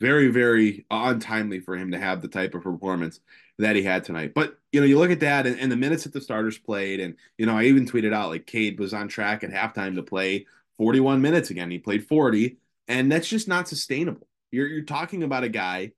very, 0.00 0.28
very 0.28 0.86
untimely 0.90 1.60
for 1.60 1.76
him 1.76 1.90
to 1.90 1.98
have 1.98 2.22
the 2.22 2.28
type 2.28 2.54
of 2.54 2.62
performance 2.62 3.20
that 3.58 3.74
he 3.74 3.82
had 3.82 4.04
tonight. 4.04 4.32
But, 4.34 4.58
you 4.70 4.80
know, 4.80 4.86
you 4.86 4.98
look 4.98 5.10
at 5.10 5.20
that 5.20 5.46
and, 5.46 5.58
and 5.58 5.72
the 5.72 5.76
minutes 5.76 6.04
that 6.04 6.12
the 6.12 6.20
starters 6.20 6.58
played, 6.58 7.00
and, 7.00 7.16
you 7.36 7.46
know, 7.46 7.56
I 7.56 7.64
even 7.64 7.86
tweeted 7.86 8.14
out 8.14 8.30
like 8.30 8.46
Cade 8.46 8.78
was 8.78 8.94
on 8.94 9.08
track 9.08 9.42
at 9.42 9.50
halftime 9.50 9.96
to 9.96 10.02
play 10.02 10.46
41 10.78 11.20
minutes 11.20 11.50
again. 11.50 11.70
He 11.70 11.78
played 11.78 12.06
40, 12.06 12.56
and 12.88 13.10
that's 13.10 13.28
just 13.28 13.48
not 13.48 13.68
sustainable. 13.68 14.28
You're, 14.50 14.68
you're 14.68 14.84
talking 14.84 15.22
about 15.22 15.44
a 15.44 15.48
guy 15.48 15.92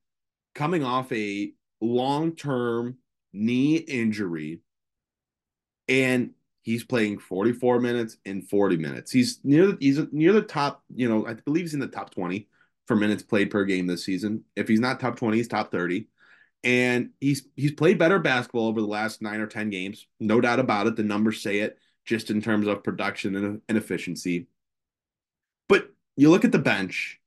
coming 0.54 0.82
off 0.84 1.12
a 1.12 1.52
long 1.80 2.34
term 2.34 2.98
knee 3.32 3.76
injury, 3.76 4.60
and 5.88 6.30
he's 6.62 6.84
playing 6.84 7.18
44 7.18 7.80
minutes 7.80 8.16
and 8.24 8.48
40 8.48 8.76
minutes. 8.76 9.10
He's 9.10 9.40
near 9.44 9.76
he's 9.80 10.00
near 10.12 10.32
the 10.32 10.42
top, 10.42 10.82
you 10.94 11.08
know, 11.08 11.26
I 11.26 11.34
believe 11.34 11.64
he's 11.64 11.74
in 11.74 11.80
the 11.80 11.88
top 11.88 12.10
20 12.14 12.48
for 12.86 12.96
minutes 12.96 13.22
played 13.22 13.50
per 13.50 13.64
game 13.64 13.86
this 13.86 14.04
season. 14.04 14.44
If 14.56 14.68
he's 14.68 14.80
not 14.80 15.00
top 15.00 15.16
20, 15.16 15.36
he's 15.36 15.48
top 15.48 15.70
30. 15.70 16.08
And 16.64 17.10
he's 17.20 17.48
he's 17.56 17.72
played 17.72 17.98
better 17.98 18.18
basketball 18.18 18.68
over 18.68 18.80
the 18.80 18.86
last 18.86 19.20
9 19.20 19.40
or 19.40 19.46
10 19.46 19.70
games. 19.70 20.06
No 20.20 20.40
doubt 20.40 20.60
about 20.60 20.86
it. 20.86 20.96
The 20.96 21.02
numbers 21.02 21.42
say 21.42 21.58
it 21.58 21.78
just 22.04 22.30
in 22.30 22.40
terms 22.40 22.66
of 22.66 22.84
production 22.84 23.36
and, 23.36 23.60
and 23.68 23.78
efficiency. 23.78 24.46
But 25.68 25.90
you 26.16 26.30
look 26.30 26.44
at 26.44 26.52
the 26.52 26.58
bench 26.58 27.20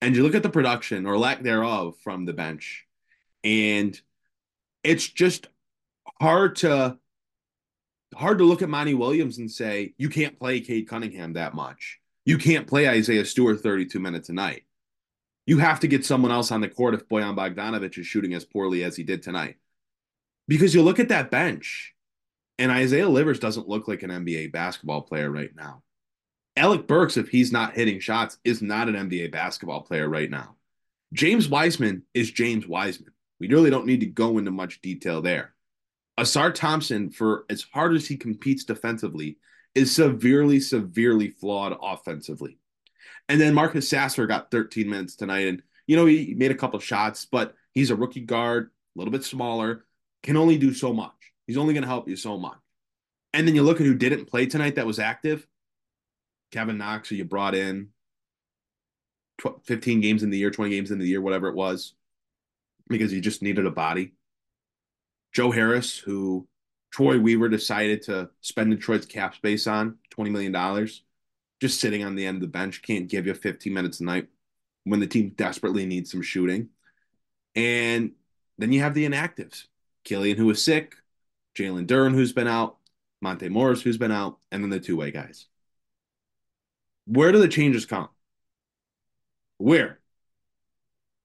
and 0.00 0.16
you 0.16 0.22
look 0.22 0.34
at 0.34 0.42
the 0.42 0.50
production 0.50 1.06
or 1.06 1.16
lack 1.16 1.42
thereof 1.42 1.96
from 2.02 2.24
the 2.24 2.32
bench 2.32 2.86
and 3.44 4.00
it's 4.84 5.06
just 5.06 5.48
hard 6.20 6.56
to 6.56 6.98
hard 8.14 8.38
to 8.38 8.44
look 8.44 8.62
at 8.62 8.68
Monty 8.68 8.94
Williams 8.94 9.38
and 9.38 9.50
say 9.50 9.94
you 9.98 10.08
can't 10.08 10.38
play 10.38 10.60
Cade 10.60 10.88
Cunningham 10.88 11.34
that 11.34 11.54
much. 11.54 12.00
You 12.24 12.38
can't 12.38 12.66
play 12.66 12.88
Isaiah 12.88 13.24
Stewart 13.24 13.60
32 13.60 13.98
minutes 13.98 14.28
a 14.28 14.32
night. 14.32 14.64
You 15.46 15.58
have 15.58 15.80
to 15.80 15.88
get 15.88 16.06
someone 16.06 16.30
else 16.30 16.52
on 16.52 16.60
the 16.60 16.68
court 16.68 16.94
if 16.94 17.08
Bojan 17.08 17.36
Bogdanovic 17.36 17.98
is 17.98 18.06
shooting 18.06 18.34
as 18.34 18.44
poorly 18.44 18.84
as 18.84 18.94
he 18.94 19.02
did 19.02 19.22
tonight. 19.22 19.56
Because 20.46 20.74
you 20.74 20.82
look 20.82 21.00
at 21.00 21.08
that 21.08 21.30
bench, 21.30 21.94
and 22.58 22.70
Isaiah 22.70 23.08
Livers 23.08 23.40
doesn't 23.40 23.68
look 23.68 23.88
like 23.88 24.02
an 24.02 24.10
NBA 24.10 24.52
basketball 24.52 25.02
player 25.02 25.30
right 25.30 25.54
now. 25.54 25.82
Alec 26.56 26.86
Burks, 26.86 27.16
if 27.16 27.28
he's 27.28 27.50
not 27.50 27.74
hitting 27.74 27.98
shots, 27.98 28.38
is 28.44 28.62
not 28.62 28.88
an 28.88 28.94
NBA 28.94 29.32
basketball 29.32 29.80
player 29.80 30.08
right 30.08 30.30
now. 30.30 30.56
James 31.12 31.48
Wiseman 31.48 32.02
is 32.14 32.30
James 32.30 32.66
Wiseman. 32.66 33.12
We 33.40 33.48
really 33.48 33.70
don't 33.70 33.86
need 33.86 34.00
to 34.00 34.06
go 34.06 34.38
into 34.38 34.50
much 34.50 34.80
detail 34.80 35.22
there. 35.22 35.54
Ausar 36.18 36.54
Thompson, 36.54 37.10
for 37.10 37.44
as 37.48 37.62
hard 37.62 37.94
as 37.94 38.06
he 38.06 38.16
competes 38.16 38.64
defensively, 38.64 39.38
is 39.74 39.94
severely, 39.94 40.60
severely 40.60 41.30
flawed 41.30 41.76
offensively. 41.82 42.58
And 43.28 43.40
then 43.40 43.54
Marcus 43.54 43.88
Sasser 43.88 44.26
got 44.26 44.50
13 44.50 44.88
minutes 44.88 45.16
tonight. 45.16 45.46
And, 45.46 45.62
you 45.86 45.96
know, 45.96 46.06
he 46.06 46.34
made 46.36 46.50
a 46.50 46.56
couple 46.56 46.78
shots, 46.80 47.24
but 47.24 47.54
he's 47.72 47.90
a 47.90 47.96
rookie 47.96 48.20
guard, 48.20 48.70
a 48.94 48.98
little 48.98 49.12
bit 49.12 49.24
smaller, 49.24 49.84
can 50.22 50.36
only 50.36 50.58
do 50.58 50.74
so 50.74 50.92
much. 50.92 51.12
He's 51.46 51.56
only 51.56 51.74
going 51.74 51.82
to 51.82 51.88
help 51.88 52.08
you 52.08 52.16
so 52.16 52.36
much. 52.36 52.58
And 53.32 53.48
then 53.48 53.54
you 53.54 53.62
look 53.62 53.80
at 53.80 53.86
who 53.86 53.94
didn't 53.94 54.26
play 54.26 54.46
tonight 54.46 54.76
that 54.76 54.86
was 54.86 54.98
active 54.98 55.46
Kevin 56.50 56.78
Knox, 56.78 57.08
who 57.08 57.16
you 57.16 57.24
brought 57.24 57.54
in 57.54 57.88
15 59.64 60.00
games 60.00 60.22
in 60.22 60.30
the 60.30 60.38
year, 60.38 60.50
20 60.50 60.70
games 60.70 60.90
in 60.90 60.98
the 60.98 61.06
year, 61.06 61.20
whatever 61.20 61.48
it 61.48 61.54
was, 61.54 61.94
because 62.88 63.12
you 63.12 63.20
just 63.20 63.42
needed 63.42 63.66
a 63.66 63.70
body. 63.70 64.12
Joe 65.32 65.50
Harris, 65.50 65.98
who 65.98 66.46
Troy 66.92 67.18
Weaver 67.18 67.48
decided 67.48 68.02
to 68.02 68.30
spend 68.40 68.70
Detroit's 68.70 69.06
cap 69.06 69.34
space 69.34 69.66
on, 69.66 69.98
$20 70.14 70.30
million, 70.30 70.88
just 71.60 71.80
sitting 71.80 72.04
on 72.04 72.14
the 72.14 72.26
end 72.26 72.36
of 72.36 72.42
the 72.42 72.48
bench, 72.48 72.82
can't 72.82 73.08
give 73.08 73.26
you 73.26 73.34
15 73.34 73.72
minutes 73.72 74.00
a 74.00 74.04
night 74.04 74.28
when 74.84 75.00
the 75.00 75.06
team 75.06 75.32
desperately 75.36 75.86
needs 75.86 76.10
some 76.10 76.22
shooting. 76.22 76.68
And 77.54 78.12
then 78.58 78.72
you 78.72 78.80
have 78.80 78.94
the 78.94 79.06
inactives 79.06 79.64
Killian, 80.04 80.36
who 80.36 80.50
is 80.50 80.62
sick, 80.62 80.96
Jalen 81.56 81.86
Duren, 81.86 82.12
who's 82.12 82.32
been 82.32 82.48
out, 82.48 82.78
Monte 83.20 83.48
Morris, 83.48 83.82
who's 83.82 83.98
been 83.98 84.12
out, 84.12 84.38
and 84.50 84.62
then 84.62 84.70
the 84.70 84.80
two 84.80 84.96
way 84.96 85.10
guys. 85.10 85.46
Where 87.06 87.32
do 87.32 87.38
the 87.38 87.48
changes 87.48 87.86
come? 87.86 88.08
Where? 89.58 90.00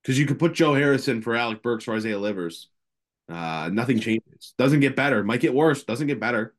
Because 0.01 0.19
you 0.19 0.25
could 0.25 0.39
put 0.39 0.53
Joe 0.53 0.73
Harris 0.73 1.07
in 1.07 1.21
for 1.21 1.35
Alec 1.35 1.61
Burks 1.61 1.87
or 1.87 1.95
Isaiah 1.95 2.19
Livers 2.19 2.67
uh, 3.29 3.69
nothing 3.72 4.00
changes. 4.00 4.53
Doesn't 4.57 4.79
get 4.79 4.96
better. 4.96 5.24
Might 5.24 5.41
get 5.41 5.53
worse. 5.53 5.84
Doesn't 5.84 6.07
get 6.07 6.19
better. 6.19 6.53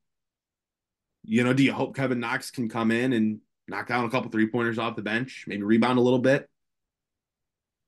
You 1.25 1.45
know, 1.45 1.53
do 1.53 1.63
you 1.63 1.73
hope 1.73 1.97
Kevin 1.97 2.21
Knox 2.21 2.51
can 2.51 2.69
come 2.69 2.91
in 2.91 3.13
and 3.13 3.41
knock 3.67 3.89
down 3.89 4.05
a 4.05 4.11
couple 4.11 4.31
three 4.31 4.49
pointers 4.49 4.79
off 4.79 4.97
the 4.97 5.03
bench, 5.03 5.45
maybe 5.47 5.63
rebound 5.63 5.99
a 5.99 6.03
little 6.03 6.19
bit? 6.19 6.49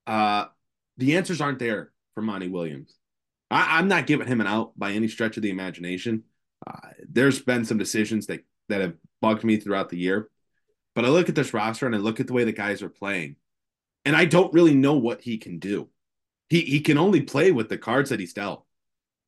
Uh, 0.06 0.46
the 0.96 1.16
answers 1.16 1.40
aren't 1.40 1.58
there 1.58 1.92
for 2.14 2.22
Monty 2.22 2.49
Williams. 2.49 2.94
I, 3.50 3.78
am 3.78 3.88
not 3.88 4.06
giving 4.06 4.26
him 4.26 4.40
an 4.40 4.46
out 4.46 4.78
by 4.78 4.92
any 4.92 5.08
stretch 5.08 5.37
of 5.37 5.42
the 5.42 5.50
imagination. 5.50 6.25
Uh, 6.66 6.90
there's 7.08 7.40
been 7.40 7.64
some 7.64 7.78
decisions 7.78 8.26
that 8.26 8.44
that 8.68 8.80
have 8.80 8.94
bugged 9.20 9.42
me 9.42 9.56
throughout 9.56 9.88
the 9.88 9.99
year, 9.99 10.30
but 10.94 11.04
I 11.04 11.08
look 11.08 11.28
at 11.28 11.34
this 11.34 11.52
roster 11.52 11.87
and 11.87 11.94
I 11.94 11.99
look 11.99 12.20
at 12.20 12.26
the 12.26 12.32
way 12.32 12.44
the 12.44 12.52
guys 12.52 12.82
are 12.82 12.88
playing, 12.88 13.37
and 14.04 14.14
I 14.14 14.25
don't 14.26 14.52
really 14.52 14.75
know 14.75 14.94
what 14.94 15.20
he 15.20 15.38
can 15.38 15.58
do. 15.58 15.88
He 16.49 16.60
he 16.60 16.80
can 16.80 16.99
only 16.99 17.22
play 17.22 17.50
with 17.50 17.68
the 17.68 17.78
cards 17.78 18.10
that 18.10 18.20
he's 18.20 18.34
dealt. 18.34 18.64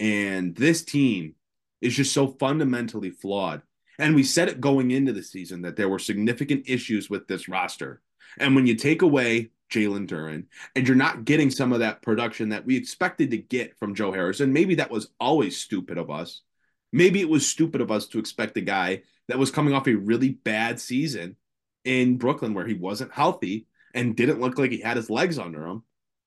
And 0.03 0.57
this 0.57 0.83
team 0.83 1.37
is 1.81 1.95
just 1.95 2.13
so 2.13 2.27
fundamentally 2.27 3.11
flawed. 3.11 3.63
And 4.01 4.17
we 4.17 4.25
said 4.25 4.49
it 4.49 4.61
going 4.61 4.91
into 4.91 5.13
the 5.13 5.23
season 5.23 5.63
that 5.63 5.77
there 5.77 5.89
were 5.89 6.01
significant 6.01 6.65
issues 6.69 7.09
with 7.09 7.29
this 7.29 7.49
roster. 7.49 8.03
And 8.37 8.57
when 8.57 8.67
you 8.67 8.75
take 8.75 9.03
away 9.03 9.53
Jalen 9.71 10.09
Duren 10.09 10.47
and 10.75 10.89
you're 10.89 10.97
not 10.97 11.25
getting 11.25 11.53
some 11.53 11.73
of 11.73 11.79
that 11.79 12.03
production 12.03 12.49
that 12.49 12.67
we 12.67 12.77
expected 12.77 13.31
to 13.31 13.37
get 13.37 13.79
from 13.79 13.95
Joe 13.95 14.11
Harrison, 14.11 14.53
maybe 14.53 14.75
that 14.75 14.91
was 14.91 15.11
always 15.21 15.57
stupid 15.57 15.99
of 15.99 16.11
us. 16.11 16.41
Maybe 16.93 17.21
it 17.21 17.29
was 17.29 17.47
stupid 17.47 17.81
of 17.81 17.93
us 17.93 18.09
to 18.09 18.19
expect 18.19 18.57
a 18.57 18.61
guy 18.61 19.03
that 19.29 19.39
was 19.39 19.53
coming 19.53 19.73
off 19.73 19.87
a 19.87 19.95
really 19.95 20.31
bad 20.31 20.81
season 20.81 21.37
in 21.85 22.19
Brooklyn 22.19 22.55
where 22.55 22.67
he 22.67 22.75
wasn't 22.75 23.13
healthy 23.13 23.69
and 23.95 24.17
didn't 24.17 24.41
look 24.41 24.59
like 24.59 24.73
he 24.73 24.81
had 24.81 24.97
his 24.97 25.11
legs 25.11 25.39
under 25.39 25.65
him 25.65 25.85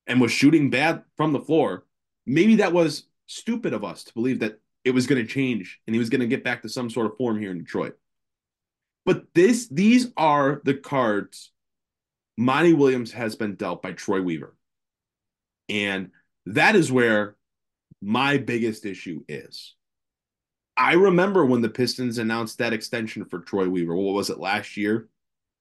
and 0.07 0.21
was 0.21 0.31
shooting 0.31 0.69
bad 0.69 1.03
from 1.17 1.33
the 1.33 1.41
floor. 1.41 1.83
Maybe 2.25 2.55
that 2.55 2.71
was 2.71 3.03
stupid 3.27 3.73
of 3.73 3.83
us 3.83 4.03
to 4.05 4.13
believe 4.13 4.39
that 4.39 4.59
it 4.83 4.91
was 4.91 5.07
going 5.07 5.21
to 5.21 5.31
change 5.31 5.79
and 5.87 5.95
he 5.95 5.99
was 5.99 6.09
going 6.09 6.21
to 6.21 6.27
get 6.27 6.43
back 6.43 6.61
to 6.61 6.69
some 6.69 6.89
sort 6.89 7.07
of 7.07 7.17
form 7.17 7.39
here 7.39 7.51
in 7.51 7.57
Detroit. 7.57 7.97
But 9.05 9.25
this 9.33 9.67
these 9.67 10.07
are 10.17 10.61
the 10.63 10.73
cards 10.73 11.51
Monty 12.37 12.73
Williams 12.73 13.11
has 13.13 13.35
been 13.35 13.55
dealt 13.55 13.81
by 13.81 13.93
Troy 13.93 14.21
Weaver. 14.21 14.55
And 15.69 16.11
that 16.47 16.75
is 16.75 16.91
where 16.91 17.35
my 18.01 18.37
biggest 18.37 18.85
issue 18.85 19.23
is. 19.27 19.75
I 20.77 20.93
remember 20.93 21.45
when 21.45 21.61
the 21.61 21.69
Pistons 21.69 22.17
announced 22.17 22.57
that 22.57 22.73
extension 22.73 23.25
for 23.25 23.39
Troy 23.39 23.69
Weaver. 23.69 23.95
What 23.95 24.13
was 24.13 24.29
it 24.29 24.39
last 24.39 24.75
year? 24.75 25.07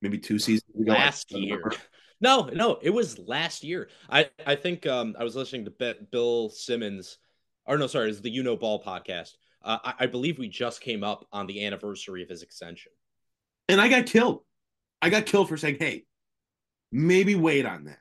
Maybe 0.02 0.18
two 0.18 0.38
seasons 0.38 0.74
ago. 0.78 0.92
Last 0.92 1.30
year. 1.30 1.72
No, 2.20 2.50
no, 2.52 2.78
it 2.82 2.90
was 2.90 3.18
last 3.18 3.62
year. 3.62 3.88
I 4.10 4.30
I 4.46 4.56
think 4.56 4.86
um 4.86 5.14
I 5.18 5.24
was 5.24 5.36
listening 5.36 5.66
to 5.66 5.94
Bill 6.10 6.48
Simmons 6.48 7.18
or 7.66 7.78
no, 7.78 7.86
sorry, 7.86 8.10
it's 8.10 8.20
the 8.20 8.30
You 8.30 8.42
Know 8.42 8.56
Ball 8.56 8.82
podcast. 8.82 9.32
Uh, 9.62 9.78
I, 9.84 9.94
I, 10.00 10.06
believe 10.06 10.38
we 10.38 10.48
just 10.48 10.82
came 10.82 11.02
up 11.02 11.26
on 11.32 11.46
the 11.46 11.64
anniversary 11.64 12.22
of 12.22 12.28
his 12.28 12.42
extension. 12.42 12.92
And 13.68 13.80
I 13.80 13.88
got 13.88 14.04
killed. 14.04 14.42
I 15.00 15.08
got 15.08 15.24
killed 15.24 15.48
for 15.48 15.56
saying, 15.56 15.76
hey, 15.78 16.04
maybe 16.92 17.34
wait 17.34 17.64
on 17.64 17.84
that. 17.84 18.00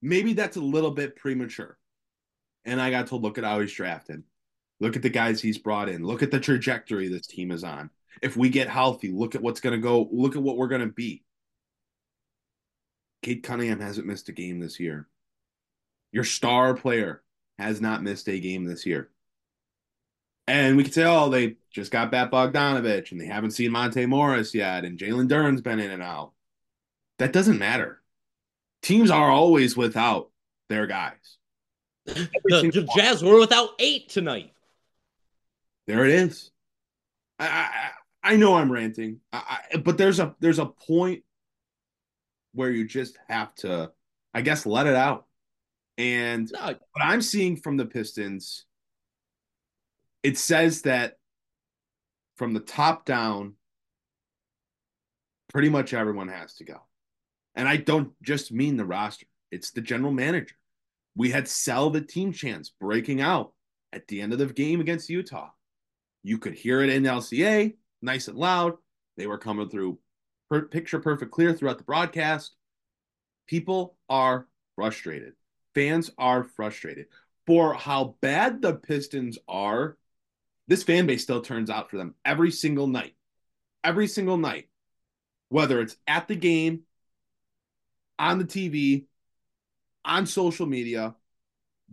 Maybe 0.00 0.32
that's 0.32 0.56
a 0.56 0.62
little 0.62 0.90
bit 0.90 1.16
premature. 1.16 1.76
And 2.64 2.80
I 2.80 2.90
got 2.90 3.08
to 3.08 3.16
look 3.16 3.36
at 3.36 3.44
how 3.44 3.60
he's 3.60 3.72
drafted. 3.72 4.22
Look 4.80 4.96
at 4.96 5.02
the 5.02 5.10
guys 5.10 5.40
he's 5.40 5.58
brought 5.58 5.88
in. 5.88 6.04
Look 6.04 6.22
at 6.22 6.30
the 6.30 6.40
trajectory 6.40 7.08
this 7.08 7.26
team 7.26 7.50
is 7.50 7.64
on. 7.64 7.90
If 8.22 8.36
we 8.36 8.48
get 8.48 8.68
healthy, 8.68 9.10
look 9.10 9.34
at 9.34 9.42
what's 9.42 9.60
going 9.60 9.78
to 9.78 9.82
go. 9.82 10.08
Look 10.10 10.36
at 10.36 10.42
what 10.42 10.56
we're 10.56 10.68
going 10.68 10.80
to 10.82 10.92
be. 10.92 11.24
Cade 13.22 13.42
Cunningham 13.42 13.80
hasn't 13.80 14.06
missed 14.06 14.28
a 14.28 14.32
game 14.32 14.60
this 14.60 14.80
year. 14.80 15.08
Your 16.12 16.24
star 16.24 16.74
player 16.74 17.22
has 17.58 17.80
not 17.80 18.02
missed 18.02 18.28
a 18.28 18.38
game 18.38 18.64
this 18.64 18.86
year. 18.86 19.10
And 20.46 20.76
we 20.76 20.84
could 20.84 20.94
say, 20.94 21.04
oh, 21.04 21.28
they 21.28 21.56
just 21.70 21.90
got 21.90 22.10
back 22.10 22.30
Bogdanovic 22.30 23.10
and 23.10 23.20
they 23.20 23.26
haven't 23.26 23.50
seen 23.50 23.72
Monte 23.72 24.06
Morris 24.06 24.54
yet, 24.54 24.84
and 24.84 24.98
Jalen 24.98 25.28
Duren's 25.28 25.60
been 25.60 25.80
in 25.80 25.90
and 25.90 26.02
out. 26.02 26.32
That 27.18 27.32
doesn't 27.32 27.58
matter. 27.58 28.00
Teams 28.82 29.10
are 29.10 29.30
always 29.30 29.76
without 29.76 30.30
their 30.68 30.86
guys. 30.86 31.38
The, 32.04 32.28
the 32.44 32.88
Jazz 32.96 33.24
were 33.24 33.40
without 33.40 33.70
eight 33.80 34.08
tonight. 34.08 34.52
There 35.86 36.04
it 36.04 36.12
is. 36.12 36.50
I 37.38 37.46
I, 38.22 38.32
I 38.32 38.36
know 38.36 38.56
I'm 38.56 38.70
ranting, 38.70 39.20
I, 39.32 39.58
I, 39.72 39.76
but 39.78 39.98
there's 39.98 40.20
a 40.20 40.36
there's 40.40 40.58
a 40.58 40.66
point 40.66 41.22
where 42.52 42.70
you 42.70 42.86
just 42.86 43.18
have 43.28 43.54
to, 43.56 43.92
I 44.32 44.40
guess, 44.42 44.66
let 44.66 44.86
it 44.86 44.94
out. 44.94 45.25
And 45.98 46.50
no. 46.52 46.66
what 46.92 47.02
I'm 47.02 47.22
seeing 47.22 47.56
from 47.56 47.76
the 47.76 47.86
Pistons, 47.86 48.64
it 50.22 50.36
says 50.38 50.82
that 50.82 51.14
from 52.36 52.52
the 52.52 52.60
top 52.60 53.04
down, 53.04 53.54
pretty 55.52 55.68
much 55.68 55.94
everyone 55.94 56.28
has 56.28 56.54
to 56.56 56.64
go. 56.64 56.78
And 57.54 57.66
I 57.66 57.78
don't 57.78 58.12
just 58.22 58.52
mean 58.52 58.76
the 58.76 58.84
roster, 58.84 59.26
it's 59.50 59.70
the 59.70 59.80
general 59.80 60.12
manager. 60.12 60.54
We 61.16 61.30
had 61.30 61.48
sell 61.48 61.88
the 61.88 62.02
team 62.02 62.32
chance 62.32 62.70
breaking 62.78 63.22
out 63.22 63.54
at 63.92 64.06
the 64.08 64.20
end 64.20 64.34
of 64.34 64.38
the 64.38 64.46
game 64.46 64.80
against 64.80 65.08
Utah. 65.08 65.48
You 66.22 66.36
could 66.38 66.54
hear 66.54 66.82
it 66.82 66.90
in 66.90 67.04
LCA, 67.04 67.74
nice 68.02 68.28
and 68.28 68.36
loud. 68.36 68.74
They 69.16 69.26
were 69.26 69.38
coming 69.38 69.70
through 69.70 69.98
per- 70.50 70.66
picture 70.66 70.98
perfect 70.98 71.32
clear 71.32 71.54
throughout 71.54 71.78
the 71.78 71.84
broadcast. 71.84 72.54
People 73.46 73.96
are 74.10 74.46
frustrated. 74.74 75.32
Fans 75.76 76.10
are 76.16 76.42
frustrated. 76.42 77.08
For 77.46 77.74
how 77.74 78.16
bad 78.22 78.62
the 78.62 78.72
Pistons 78.72 79.36
are, 79.46 79.98
this 80.68 80.82
fan 80.82 81.06
base 81.06 81.22
still 81.22 81.42
turns 81.42 81.68
out 81.68 81.90
for 81.90 81.98
them 81.98 82.14
every 82.24 82.50
single 82.50 82.86
night. 82.86 83.14
Every 83.84 84.06
single 84.06 84.38
night. 84.38 84.70
Whether 85.50 85.82
it's 85.82 85.98
at 86.06 86.28
the 86.28 86.34
game, 86.34 86.84
on 88.18 88.38
the 88.38 88.46
TV, 88.46 89.04
on 90.02 90.24
social 90.24 90.64
media, 90.64 91.14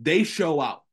they 0.00 0.24
show 0.24 0.62
out 0.62 0.84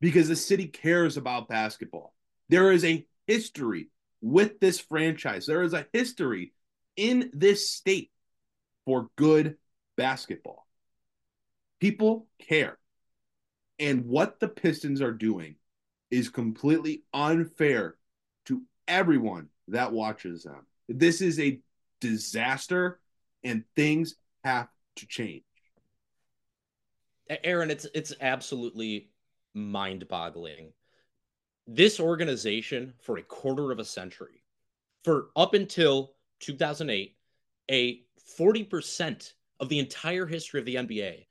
because 0.00 0.26
the 0.26 0.34
city 0.34 0.66
cares 0.66 1.18
about 1.18 1.48
basketball. 1.48 2.14
There 2.48 2.72
is 2.72 2.86
a 2.86 3.06
history 3.26 3.90
with 4.22 4.60
this 4.60 4.80
franchise. 4.80 5.44
There 5.44 5.62
is 5.62 5.74
a 5.74 5.86
history 5.92 6.54
in 6.96 7.30
this 7.34 7.70
state 7.70 8.10
for 8.86 9.10
good 9.16 9.58
basketball. 9.98 10.63
People 11.80 12.26
care. 12.38 12.78
And 13.78 14.06
what 14.06 14.40
the 14.40 14.48
Pistons 14.48 15.00
are 15.02 15.12
doing 15.12 15.56
is 16.10 16.28
completely 16.28 17.02
unfair 17.12 17.96
to 18.46 18.62
everyone 18.86 19.48
that 19.68 19.92
watches 19.92 20.44
them. 20.44 20.66
This 20.88 21.20
is 21.20 21.40
a 21.40 21.60
disaster 22.00 23.00
and 23.42 23.64
things 23.74 24.14
have 24.44 24.68
to 24.96 25.06
change. 25.06 25.42
Aaron, 27.42 27.70
it's 27.70 27.86
it's 27.94 28.12
absolutely 28.20 29.10
mind-boggling. 29.54 30.72
This 31.66 31.98
organization 31.98 32.92
for 33.00 33.16
a 33.16 33.22
quarter 33.22 33.72
of 33.72 33.78
a 33.78 33.84
century, 33.84 34.42
for 35.04 35.28
up 35.34 35.54
until 35.54 36.12
2008, 36.40 37.16
a 37.70 38.02
40% 38.38 39.32
of 39.60 39.68
the 39.70 39.78
entire 39.78 40.26
history 40.26 40.60
of 40.60 40.66
the 40.66 40.74
NBA 40.74 41.24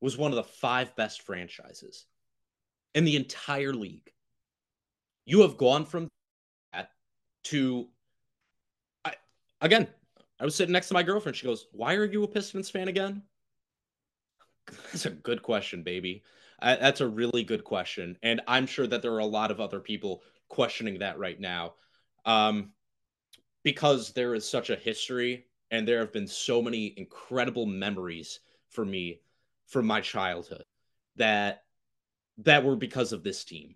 was 0.00 0.16
one 0.16 0.30
of 0.30 0.36
the 0.36 0.44
five 0.44 0.94
best 0.96 1.22
franchises 1.22 2.06
in 2.94 3.04
the 3.04 3.16
entire 3.16 3.72
league. 3.72 4.10
You 5.26 5.42
have 5.42 5.56
gone 5.56 5.84
from 5.84 6.08
that 6.72 6.90
to 7.44 7.88
I, 9.04 9.14
again, 9.60 9.88
I 10.40 10.44
was 10.44 10.54
sitting 10.54 10.72
next 10.72 10.88
to 10.88 10.94
my 10.94 11.02
girlfriend. 11.02 11.36
She 11.36 11.46
goes, 11.46 11.66
Why 11.72 11.94
are 11.94 12.04
you 12.04 12.22
a 12.22 12.28
Pistons 12.28 12.70
fan 12.70 12.88
again? 12.88 13.22
That's 14.92 15.06
a 15.06 15.10
good 15.10 15.42
question, 15.42 15.82
baby. 15.82 16.22
Uh, 16.60 16.76
that's 16.80 17.00
a 17.00 17.06
really 17.06 17.44
good 17.44 17.62
question. 17.62 18.16
And 18.22 18.40
I'm 18.48 18.66
sure 18.66 18.88
that 18.88 19.00
there 19.00 19.12
are 19.12 19.20
a 19.20 19.26
lot 19.26 19.52
of 19.52 19.60
other 19.60 19.78
people 19.78 20.22
questioning 20.48 20.98
that 20.98 21.16
right 21.16 21.38
now. 21.38 21.74
Um, 22.24 22.72
because 23.62 24.12
there 24.12 24.34
is 24.34 24.48
such 24.48 24.70
a 24.70 24.76
history 24.76 25.46
and 25.70 25.86
there 25.86 26.00
have 26.00 26.12
been 26.12 26.26
so 26.26 26.60
many 26.60 26.94
incredible 26.96 27.64
memories 27.64 28.40
for 28.70 28.84
me 28.84 29.20
from 29.68 29.86
my 29.86 30.00
childhood 30.00 30.64
that 31.16 31.62
that 32.38 32.64
were 32.64 32.76
because 32.76 33.12
of 33.12 33.22
this 33.22 33.44
team. 33.44 33.74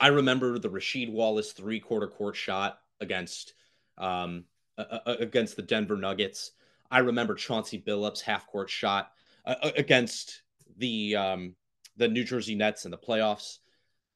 I 0.00 0.08
remember 0.08 0.58
the 0.58 0.70
Rasheed 0.70 1.10
Wallace 1.10 1.52
three 1.52 1.80
quarter 1.80 2.08
court 2.08 2.36
shot 2.36 2.78
against 3.00 3.54
um, 3.98 4.44
uh, 4.76 4.98
against 5.06 5.56
the 5.56 5.62
Denver 5.62 5.96
Nuggets. 5.96 6.52
I 6.90 6.98
remember 6.98 7.34
Chauncey 7.34 7.82
Billups 7.84 8.20
half 8.20 8.46
court 8.46 8.70
shot 8.70 9.12
uh, 9.44 9.70
against 9.76 10.42
the 10.76 11.16
um, 11.16 11.54
the 11.96 12.08
New 12.08 12.24
Jersey 12.24 12.54
Nets 12.54 12.84
in 12.84 12.90
the 12.90 12.98
playoffs. 12.98 13.58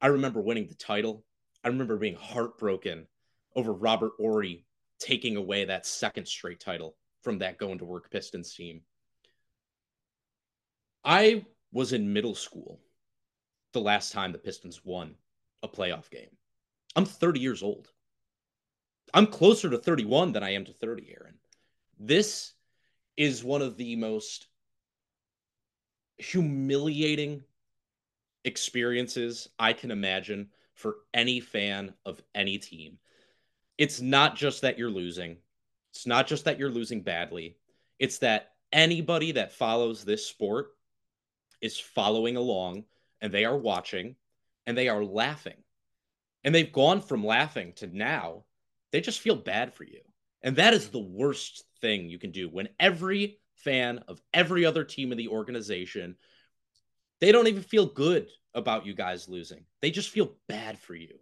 I 0.00 0.08
remember 0.08 0.40
winning 0.40 0.66
the 0.66 0.74
title. 0.74 1.24
I 1.64 1.68
remember 1.68 1.96
being 1.96 2.16
heartbroken 2.16 3.06
over 3.54 3.72
Robert 3.72 4.12
Horry 4.16 4.64
taking 4.98 5.36
away 5.36 5.64
that 5.64 5.86
second 5.86 6.26
straight 6.26 6.60
title 6.60 6.96
from 7.22 7.38
that 7.38 7.58
going 7.58 7.78
to 7.78 7.84
work 7.84 8.10
Pistons 8.10 8.54
team. 8.54 8.82
I 11.08 11.46
was 11.72 11.94
in 11.94 12.12
middle 12.12 12.34
school 12.34 12.78
the 13.72 13.80
last 13.80 14.12
time 14.12 14.30
the 14.30 14.38
Pistons 14.38 14.84
won 14.84 15.14
a 15.62 15.68
playoff 15.68 16.10
game. 16.10 16.28
I'm 16.96 17.06
30 17.06 17.40
years 17.40 17.62
old. 17.62 17.88
I'm 19.14 19.26
closer 19.26 19.70
to 19.70 19.78
31 19.78 20.32
than 20.32 20.42
I 20.42 20.50
am 20.50 20.66
to 20.66 20.72
30, 20.74 21.16
Aaron. 21.18 21.38
This 21.98 22.52
is 23.16 23.42
one 23.42 23.62
of 23.62 23.78
the 23.78 23.96
most 23.96 24.48
humiliating 26.18 27.42
experiences 28.44 29.48
I 29.58 29.72
can 29.72 29.90
imagine 29.90 30.50
for 30.74 30.96
any 31.14 31.40
fan 31.40 31.94
of 32.04 32.20
any 32.34 32.58
team. 32.58 32.98
It's 33.78 34.02
not 34.02 34.36
just 34.36 34.60
that 34.60 34.78
you're 34.78 34.90
losing, 34.90 35.38
it's 35.90 36.06
not 36.06 36.26
just 36.26 36.44
that 36.44 36.58
you're 36.58 36.68
losing 36.68 37.00
badly, 37.00 37.56
it's 37.98 38.18
that 38.18 38.50
anybody 38.72 39.32
that 39.32 39.54
follows 39.54 40.04
this 40.04 40.26
sport 40.26 40.72
is 41.60 41.78
following 41.78 42.36
along 42.36 42.84
and 43.20 43.32
they 43.32 43.44
are 43.44 43.56
watching 43.56 44.16
and 44.66 44.76
they 44.76 44.88
are 44.88 45.04
laughing. 45.04 45.56
And 46.44 46.54
they've 46.54 46.72
gone 46.72 47.00
from 47.00 47.24
laughing 47.24 47.72
to 47.76 47.86
now 47.86 48.44
they 48.90 49.00
just 49.00 49.20
feel 49.20 49.36
bad 49.36 49.74
for 49.74 49.84
you. 49.84 50.00
And 50.42 50.56
that 50.56 50.72
is 50.72 50.88
the 50.88 50.98
worst 50.98 51.64
thing 51.80 52.08
you 52.08 52.18
can 52.18 52.30
do 52.30 52.48
when 52.48 52.68
every 52.78 53.38
fan 53.56 53.98
of 54.08 54.20
every 54.32 54.64
other 54.64 54.84
team 54.84 55.10
in 55.12 55.18
the 55.18 55.28
organization 55.28 56.16
they 57.20 57.32
don't 57.32 57.48
even 57.48 57.62
feel 57.62 57.86
good 57.86 58.28
about 58.54 58.86
you 58.86 58.94
guys 58.94 59.28
losing. 59.28 59.64
They 59.82 59.90
just 59.90 60.10
feel 60.10 60.36
bad 60.48 60.78
for 60.78 60.94
you. 60.94 61.18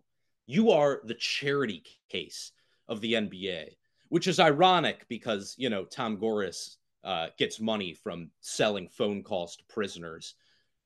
You 0.46 0.72
are 0.72 1.00
the 1.04 1.14
charity 1.14 1.82
case 2.10 2.52
of 2.88 3.00
the 3.00 3.14
NBA, 3.14 3.76
which 4.08 4.26
is 4.26 4.38
ironic 4.38 5.06
because, 5.08 5.54
you 5.56 5.70
know, 5.70 5.84
Tom 5.84 6.18
Gores 6.18 6.76
uh, 7.04 7.28
gets 7.38 7.60
money 7.60 7.94
from 7.94 8.30
selling 8.40 8.88
phone 8.88 9.22
calls 9.22 9.56
to 9.56 9.64
prisoners. 9.68 10.34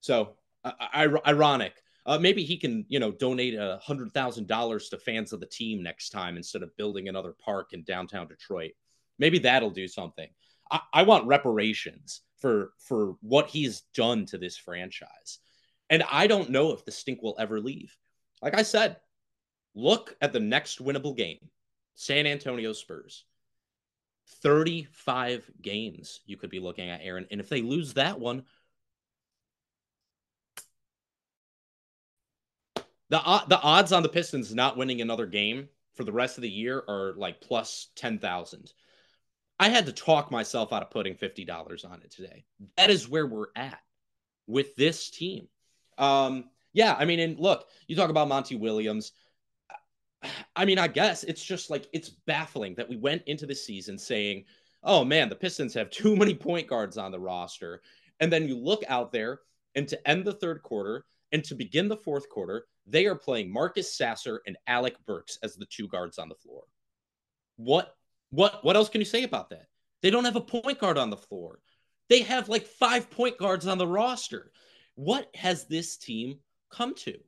So, 0.00 0.36
uh, 0.64 0.72
ironic. 1.26 1.74
Uh, 2.06 2.18
maybe 2.18 2.42
he 2.42 2.56
can, 2.56 2.84
you 2.88 2.98
know, 2.98 3.10
donate 3.10 3.54
a 3.54 3.78
hundred 3.82 4.12
thousand 4.12 4.46
dollars 4.46 4.88
to 4.88 4.98
fans 4.98 5.32
of 5.32 5.40
the 5.40 5.46
team 5.46 5.82
next 5.82 6.10
time 6.10 6.36
instead 6.36 6.62
of 6.62 6.76
building 6.76 7.08
another 7.08 7.34
park 7.44 7.72
in 7.72 7.82
downtown 7.84 8.26
Detroit. 8.26 8.72
Maybe 9.18 9.38
that'll 9.38 9.70
do 9.70 9.86
something. 9.86 10.28
I, 10.70 10.80
I 10.92 11.02
want 11.02 11.26
reparations 11.26 12.22
for 12.38 12.72
for 12.78 13.16
what 13.20 13.48
he's 13.48 13.82
done 13.94 14.24
to 14.26 14.38
this 14.38 14.56
franchise, 14.56 15.38
and 15.90 16.02
I 16.10 16.26
don't 16.26 16.50
know 16.50 16.72
if 16.72 16.84
the 16.84 16.90
stink 16.90 17.22
will 17.22 17.36
ever 17.38 17.60
leave. 17.60 17.94
Like 18.40 18.54
I 18.54 18.62
said, 18.62 18.96
look 19.74 20.16
at 20.22 20.32
the 20.32 20.40
next 20.40 20.82
winnable 20.82 21.16
game, 21.16 21.50
San 21.94 22.26
Antonio 22.26 22.72
Spurs. 22.72 23.24
35 24.42 25.50
games 25.60 26.20
you 26.26 26.36
could 26.36 26.50
be 26.50 26.60
looking 26.60 26.88
at, 26.88 27.00
Aaron. 27.02 27.26
And 27.30 27.40
if 27.40 27.48
they 27.48 27.62
lose 27.62 27.94
that 27.94 28.18
one, 28.18 28.44
the 33.08 33.20
the 33.48 33.60
odds 33.60 33.92
on 33.92 34.02
the 34.02 34.08
Pistons 34.08 34.54
not 34.54 34.76
winning 34.76 35.00
another 35.00 35.26
game 35.26 35.68
for 35.94 36.04
the 36.04 36.12
rest 36.12 36.38
of 36.38 36.42
the 36.42 36.50
year 36.50 36.82
are 36.88 37.12
like 37.16 37.40
plus 37.40 37.88
10,000. 37.96 38.72
I 39.58 39.68
had 39.68 39.86
to 39.86 39.92
talk 39.92 40.30
myself 40.30 40.72
out 40.72 40.82
of 40.82 40.90
putting 40.90 41.14
$50 41.14 41.84
on 41.84 42.00
it 42.02 42.10
today. 42.10 42.46
That 42.78 42.88
is 42.88 43.08
where 43.08 43.26
we're 43.26 43.48
at 43.54 43.80
with 44.46 44.74
this 44.76 45.10
team. 45.10 45.48
Um, 45.98 46.44
yeah, 46.72 46.96
I 46.98 47.04
mean, 47.04 47.20
and 47.20 47.38
look, 47.38 47.66
you 47.86 47.96
talk 47.96 48.08
about 48.08 48.28
Monty 48.28 48.56
Williams. 48.56 49.12
I 50.56 50.64
mean, 50.64 50.78
I 50.78 50.88
guess 50.88 51.24
it's 51.24 51.44
just 51.44 51.70
like 51.70 51.88
it's 51.92 52.10
baffling 52.26 52.74
that 52.76 52.88
we 52.88 52.96
went 52.96 53.22
into 53.26 53.46
the 53.46 53.54
season 53.54 53.98
saying, 53.98 54.44
oh 54.82 55.04
man, 55.04 55.28
the 55.28 55.36
Pistons 55.36 55.74
have 55.74 55.90
too 55.90 56.16
many 56.16 56.34
point 56.34 56.66
guards 56.66 56.98
on 56.98 57.12
the 57.12 57.20
roster. 57.20 57.82
And 58.20 58.32
then 58.32 58.46
you 58.46 58.56
look 58.56 58.82
out 58.88 59.12
there 59.12 59.40
and 59.74 59.88
to 59.88 60.08
end 60.08 60.24
the 60.24 60.34
third 60.34 60.62
quarter 60.62 61.04
and 61.32 61.42
to 61.44 61.54
begin 61.54 61.88
the 61.88 61.96
fourth 61.96 62.28
quarter, 62.28 62.66
they 62.86 63.06
are 63.06 63.14
playing 63.14 63.52
Marcus 63.52 63.96
Sasser 63.96 64.42
and 64.46 64.56
Alec 64.66 64.96
Burks 65.06 65.38
as 65.42 65.56
the 65.56 65.66
two 65.66 65.88
guards 65.88 66.18
on 66.18 66.28
the 66.28 66.34
floor. 66.34 66.64
What 67.56 67.94
what 68.30 68.64
what 68.64 68.76
else 68.76 68.88
can 68.88 69.00
you 69.00 69.06
say 69.06 69.22
about 69.22 69.50
that? 69.50 69.66
They 70.02 70.10
don't 70.10 70.24
have 70.24 70.36
a 70.36 70.40
point 70.40 70.78
guard 70.78 70.98
on 70.98 71.10
the 71.10 71.16
floor. 71.16 71.60
They 72.08 72.22
have 72.22 72.48
like 72.48 72.66
five 72.66 73.10
point 73.10 73.38
guards 73.38 73.66
on 73.66 73.78
the 73.78 73.86
roster. 73.86 74.52
What 74.94 75.30
has 75.34 75.66
this 75.66 75.96
team 75.96 76.38
come 76.70 76.94
to? 76.96 77.18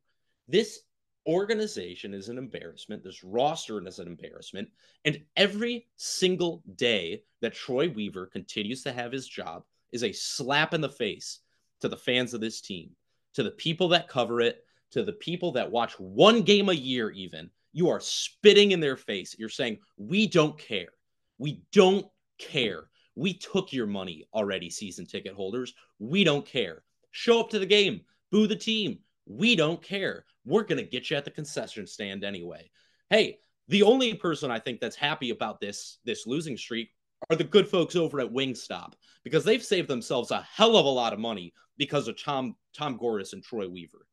This 0.48 0.80
organization 1.26 2.14
is 2.14 2.28
an 2.28 2.38
embarrassment. 2.38 3.02
This 3.02 3.22
roster 3.22 3.84
is 3.86 3.98
an 3.98 4.06
embarrassment. 4.06 4.68
And 5.04 5.22
every 5.36 5.86
single 5.96 6.62
day 6.76 7.22
that 7.40 7.54
Troy 7.54 7.88
Weaver 7.88 8.26
continues 8.26 8.82
to 8.82 8.92
have 8.92 9.12
his 9.12 9.28
job 9.28 9.64
is 9.92 10.04
a 10.04 10.12
slap 10.12 10.74
in 10.74 10.80
the 10.80 10.88
face 10.88 11.40
to 11.80 11.88
the 11.88 11.96
fans 11.96 12.34
of 12.34 12.40
this 12.40 12.60
team, 12.60 12.90
to 13.34 13.42
the 13.42 13.50
people 13.50 13.88
that 13.88 14.08
cover 14.08 14.40
it, 14.40 14.64
to 14.92 15.02
the 15.02 15.12
people 15.12 15.52
that 15.52 15.70
watch 15.70 15.98
one 15.98 16.42
game 16.42 16.68
a 16.68 16.74
year, 16.74 17.10
even. 17.10 17.50
You 17.72 17.88
are 17.88 18.00
spitting 18.00 18.72
in 18.72 18.80
their 18.80 18.96
face. 18.96 19.34
You're 19.38 19.48
saying, 19.48 19.78
We 19.96 20.26
don't 20.26 20.58
care. 20.58 20.90
We 21.38 21.62
don't 21.72 22.06
care. 22.38 22.84
We 23.14 23.34
took 23.34 23.72
your 23.72 23.86
money 23.86 24.26
already, 24.34 24.70
season 24.70 25.06
ticket 25.06 25.34
holders. 25.34 25.74
We 25.98 26.24
don't 26.24 26.46
care. 26.46 26.82
Show 27.10 27.40
up 27.40 27.50
to 27.50 27.58
the 27.58 27.66
game, 27.66 28.02
boo 28.30 28.46
the 28.46 28.56
team. 28.56 28.98
We 29.26 29.54
don't 29.54 29.82
care. 29.82 30.24
We're 30.44 30.64
going 30.64 30.82
to 30.82 30.90
get 30.90 31.10
you 31.10 31.16
at 31.16 31.24
the 31.24 31.30
concession 31.30 31.86
stand 31.86 32.24
anyway. 32.24 32.70
Hey, 33.10 33.38
the 33.68 33.82
only 33.82 34.14
person 34.14 34.50
I 34.50 34.58
think 34.58 34.80
that's 34.80 34.96
happy 34.96 35.30
about 35.30 35.60
this 35.60 35.98
this 36.04 36.26
losing 36.26 36.56
streak 36.56 36.90
are 37.30 37.36
the 37.36 37.44
good 37.44 37.68
folks 37.68 37.96
over 37.96 38.20
at 38.20 38.32
Wingstop 38.32 38.94
because 39.24 39.44
they've 39.44 39.64
saved 39.64 39.88
themselves 39.88 40.30
a 40.30 40.42
hell 40.42 40.76
of 40.76 40.86
a 40.86 40.88
lot 40.90 41.12
of 41.12 41.18
money 41.18 41.52
because 41.76 42.08
of 42.08 42.20
Tom 42.20 42.56
Tom 42.76 42.96
Gores 42.96 43.32
and 43.32 43.42
Troy 43.42 43.68
Weaver. 43.68 44.06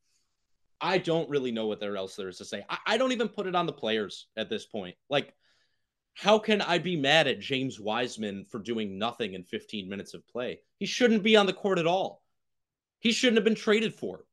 I 0.80 0.98
don't 0.98 1.28
really 1.28 1.52
know 1.52 1.66
what 1.66 1.80
there 1.80 1.96
else 1.96 2.16
there 2.16 2.28
is 2.28 2.38
to 2.38 2.44
say. 2.44 2.64
I, 2.68 2.78
I 2.86 2.96
don't 2.96 3.12
even 3.12 3.28
put 3.28 3.46
it 3.46 3.54
on 3.54 3.66
the 3.66 3.72
players 3.72 4.28
at 4.36 4.48
this 4.48 4.64
point. 4.64 4.96
Like, 5.10 5.34
how 6.14 6.38
can 6.38 6.62
I 6.62 6.78
be 6.78 6.96
mad 6.96 7.26
at 7.26 7.40
James 7.40 7.78
Wiseman 7.78 8.46
for 8.48 8.58
doing 8.58 8.98
nothing 8.98 9.34
in 9.34 9.44
15 9.44 9.88
minutes 9.88 10.14
of 10.14 10.26
play? 10.26 10.60
He 10.78 10.86
shouldn't 10.86 11.22
be 11.22 11.36
on 11.36 11.46
the 11.46 11.52
court 11.52 11.78
at 11.78 11.86
all. 11.86 12.22
He 13.00 13.12
shouldn't 13.12 13.36
have 13.36 13.44
been 13.44 13.54
traded 13.54 13.94
for. 13.94 14.24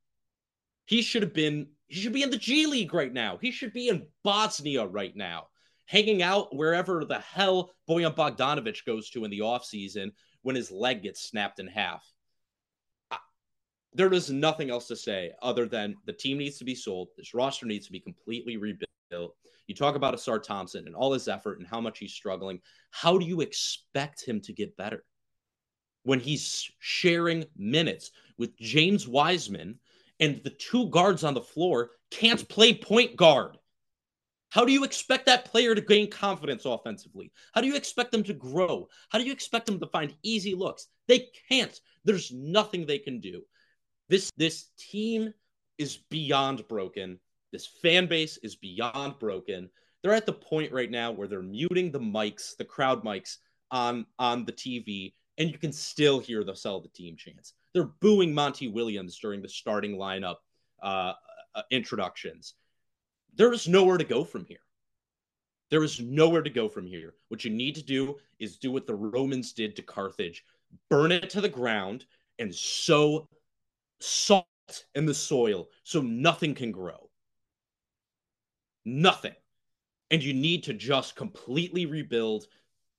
He 0.85 1.01
should 1.01 1.21
have 1.21 1.33
been 1.33 1.67
he 1.87 2.01
should 2.01 2.13
be 2.13 2.23
in 2.23 2.29
the 2.29 2.37
G 2.37 2.65
League 2.65 2.93
right 2.93 3.11
now. 3.11 3.37
He 3.41 3.51
should 3.51 3.73
be 3.73 3.87
in 3.89 4.07
Bosnia 4.23 4.85
right 4.85 5.15
now, 5.15 5.47
hanging 5.85 6.21
out 6.21 6.55
wherever 6.55 7.05
the 7.05 7.19
hell 7.19 7.71
Bojan 7.89 8.15
Bogdanovic 8.15 8.85
goes 8.85 9.09
to 9.11 9.23
in 9.23 9.31
the 9.31 9.39
offseason 9.39 10.11
when 10.41 10.55
his 10.55 10.71
leg 10.71 11.03
gets 11.03 11.21
snapped 11.21 11.59
in 11.59 11.67
half. 11.67 12.05
there 13.93 14.13
is 14.13 14.29
nothing 14.29 14.69
else 14.69 14.87
to 14.87 14.95
say 14.95 15.31
other 15.41 15.65
than 15.65 15.95
the 16.05 16.13
team 16.13 16.37
needs 16.37 16.57
to 16.59 16.65
be 16.65 16.75
sold. 16.75 17.07
This 17.17 17.33
roster 17.33 17.65
needs 17.65 17.85
to 17.87 17.91
be 17.91 17.99
completely 17.99 18.57
rebuilt. 18.57 19.35
You 19.67 19.75
talk 19.75 19.95
about 19.95 20.13
Ausar 20.13 20.41
Thompson 20.43 20.85
and 20.87 20.95
all 20.95 21.13
his 21.13 21.27
effort 21.27 21.59
and 21.59 21.67
how 21.67 21.81
much 21.81 21.99
he's 21.99 22.13
struggling. 22.13 22.59
How 22.91 23.17
do 23.17 23.25
you 23.25 23.41
expect 23.41 24.25
him 24.25 24.39
to 24.41 24.53
get 24.53 24.77
better 24.77 25.03
when 26.03 26.19
he's 26.19 26.69
sharing 26.79 27.45
minutes 27.57 28.11
with 28.37 28.57
James 28.57 29.07
Wiseman? 29.07 29.79
And 30.19 30.41
the 30.43 30.49
two 30.49 30.89
guards 30.89 31.23
on 31.23 31.33
the 31.33 31.41
floor 31.41 31.91
can't 32.11 32.47
play 32.49 32.73
point 32.73 33.15
guard. 33.15 33.57
How 34.49 34.63
do 34.63 34.71
you 34.71 34.83
expect 34.83 35.25
that 35.25 35.45
player 35.45 35.75
to 35.75 35.81
gain 35.81 36.09
confidence 36.09 36.63
offensively? 36.65 37.31
How 37.53 37.61
do 37.61 37.67
you 37.67 37.75
expect 37.75 38.11
them 38.11 38.23
to 38.23 38.33
grow? 38.33 38.87
How 39.09 39.19
do 39.19 39.25
you 39.25 39.31
expect 39.31 39.65
them 39.65 39.79
to 39.79 39.87
find 39.87 40.15
easy 40.23 40.55
looks? 40.55 40.87
They 41.07 41.27
can't. 41.49 41.77
There's 42.05 42.31
nothing 42.31 42.85
they 42.85 42.99
can 42.99 43.19
do. 43.19 43.43
This 44.09 44.31
this 44.37 44.69
team 44.77 45.33
is 45.77 45.97
beyond 46.09 46.67
broken. 46.67 47.19
This 47.51 47.67
fan 47.67 48.07
base 48.07 48.37
is 48.37 48.55
beyond 48.55 49.19
broken. 49.19 49.69
They're 50.01 50.13
at 50.13 50.25
the 50.25 50.33
point 50.33 50.71
right 50.71 50.89
now 50.89 51.11
where 51.11 51.27
they're 51.27 51.41
muting 51.41 51.91
the 51.91 51.99
mics, 51.99 52.55
the 52.55 52.65
crowd 52.65 53.03
mics 53.03 53.37
on 53.69 54.05
on 54.17 54.45
the 54.45 54.53
TV, 54.53 55.13
and 55.37 55.51
you 55.51 55.57
can 55.57 55.73
still 55.73 56.19
hear 56.19 56.43
the 56.43 56.55
sell 56.55 56.79
the 56.79 56.87
team 56.89 57.17
chants. 57.17 57.53
They're 57.77 57.85
booing 57.85 58.33
Monty 58.33 58.67
Williams 58.67 59.19
during 59.19 59.39
the 59.39 59.47
starting 59.47 59.97
lineup 59.97 60.37
uh, 60.81 61.13
uh, 61.53 61.61
introductions. 61.69 62.55
There 63.35 63.53
is 63.53 63.67
nowhere 63.67 63.99
to 63.99 64.03
go 64.03 64.23
from 64.23 64.45
here. 64.45 64.63
There 65.69 65.83
is 65.83 65.99
nowhere 65.99 66.41
to 66.41 66.49
go 66.49 66.69
from 66.69 66.87
here. 66.87 67.13
What 67.27 67.45
you 67.45 67.51
need 67.51 67.75
to 67.75 67.83
do 67.83 68.15
is 68.39 68.57
do 68.57 68.71
what 68.71 68.87
the 68.87 68.95
Romans 68.95 69.53
did 69.53 69.75
to 69.75 69.83
Carthage 69.83 70.43
burn 70.89 71.11
it 71.11 71.29
to 71.29 71.39
the 71.39 71.49
ground 71.49 72.07
and 72.39 72.51
sow 72.51 73.29
salt 73.99 74.47
in 74.95 75.05
the 75.05 75.13
soil 75.13 75.67
so 75.83 76.01
nothing 76.01 76.55
can 76.55 76.71
grow. 76.71 77.11
Nothing. 78.85 79.35
And 80.09 80.23
you 80.23 80.33
need 80.33 80.63
to 80.63 80.73
just 80.73 81.15
completely 81.15 81.85
rebuild, 81.85 82.47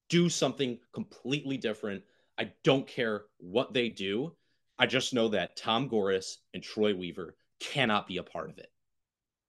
do 0.09 0.29
something 0.29 0.79
completely 0.93 1.57
different. 1.57 2.05
I 2.39 2.53
don't 2.63 2.87
care 2.87 3.25
what 3.39 3.75
they 3.75 3.89
do. 3.89 4.37
I 4.79 4.87
just 4.87 5.13
know 5.13 5.29
that 5.29 5.57
Tom 5.57 5.89
Gores 5.89 6.39
and 6.55 6.63
Troy 6.63 6.95
Weaver 6.95 7.35
cannot 7.61 8.07
be 8.07 8.19
a 8.19 8.23
part 8.23 8.51
of 8.51 8.59
it. 8.59 8.71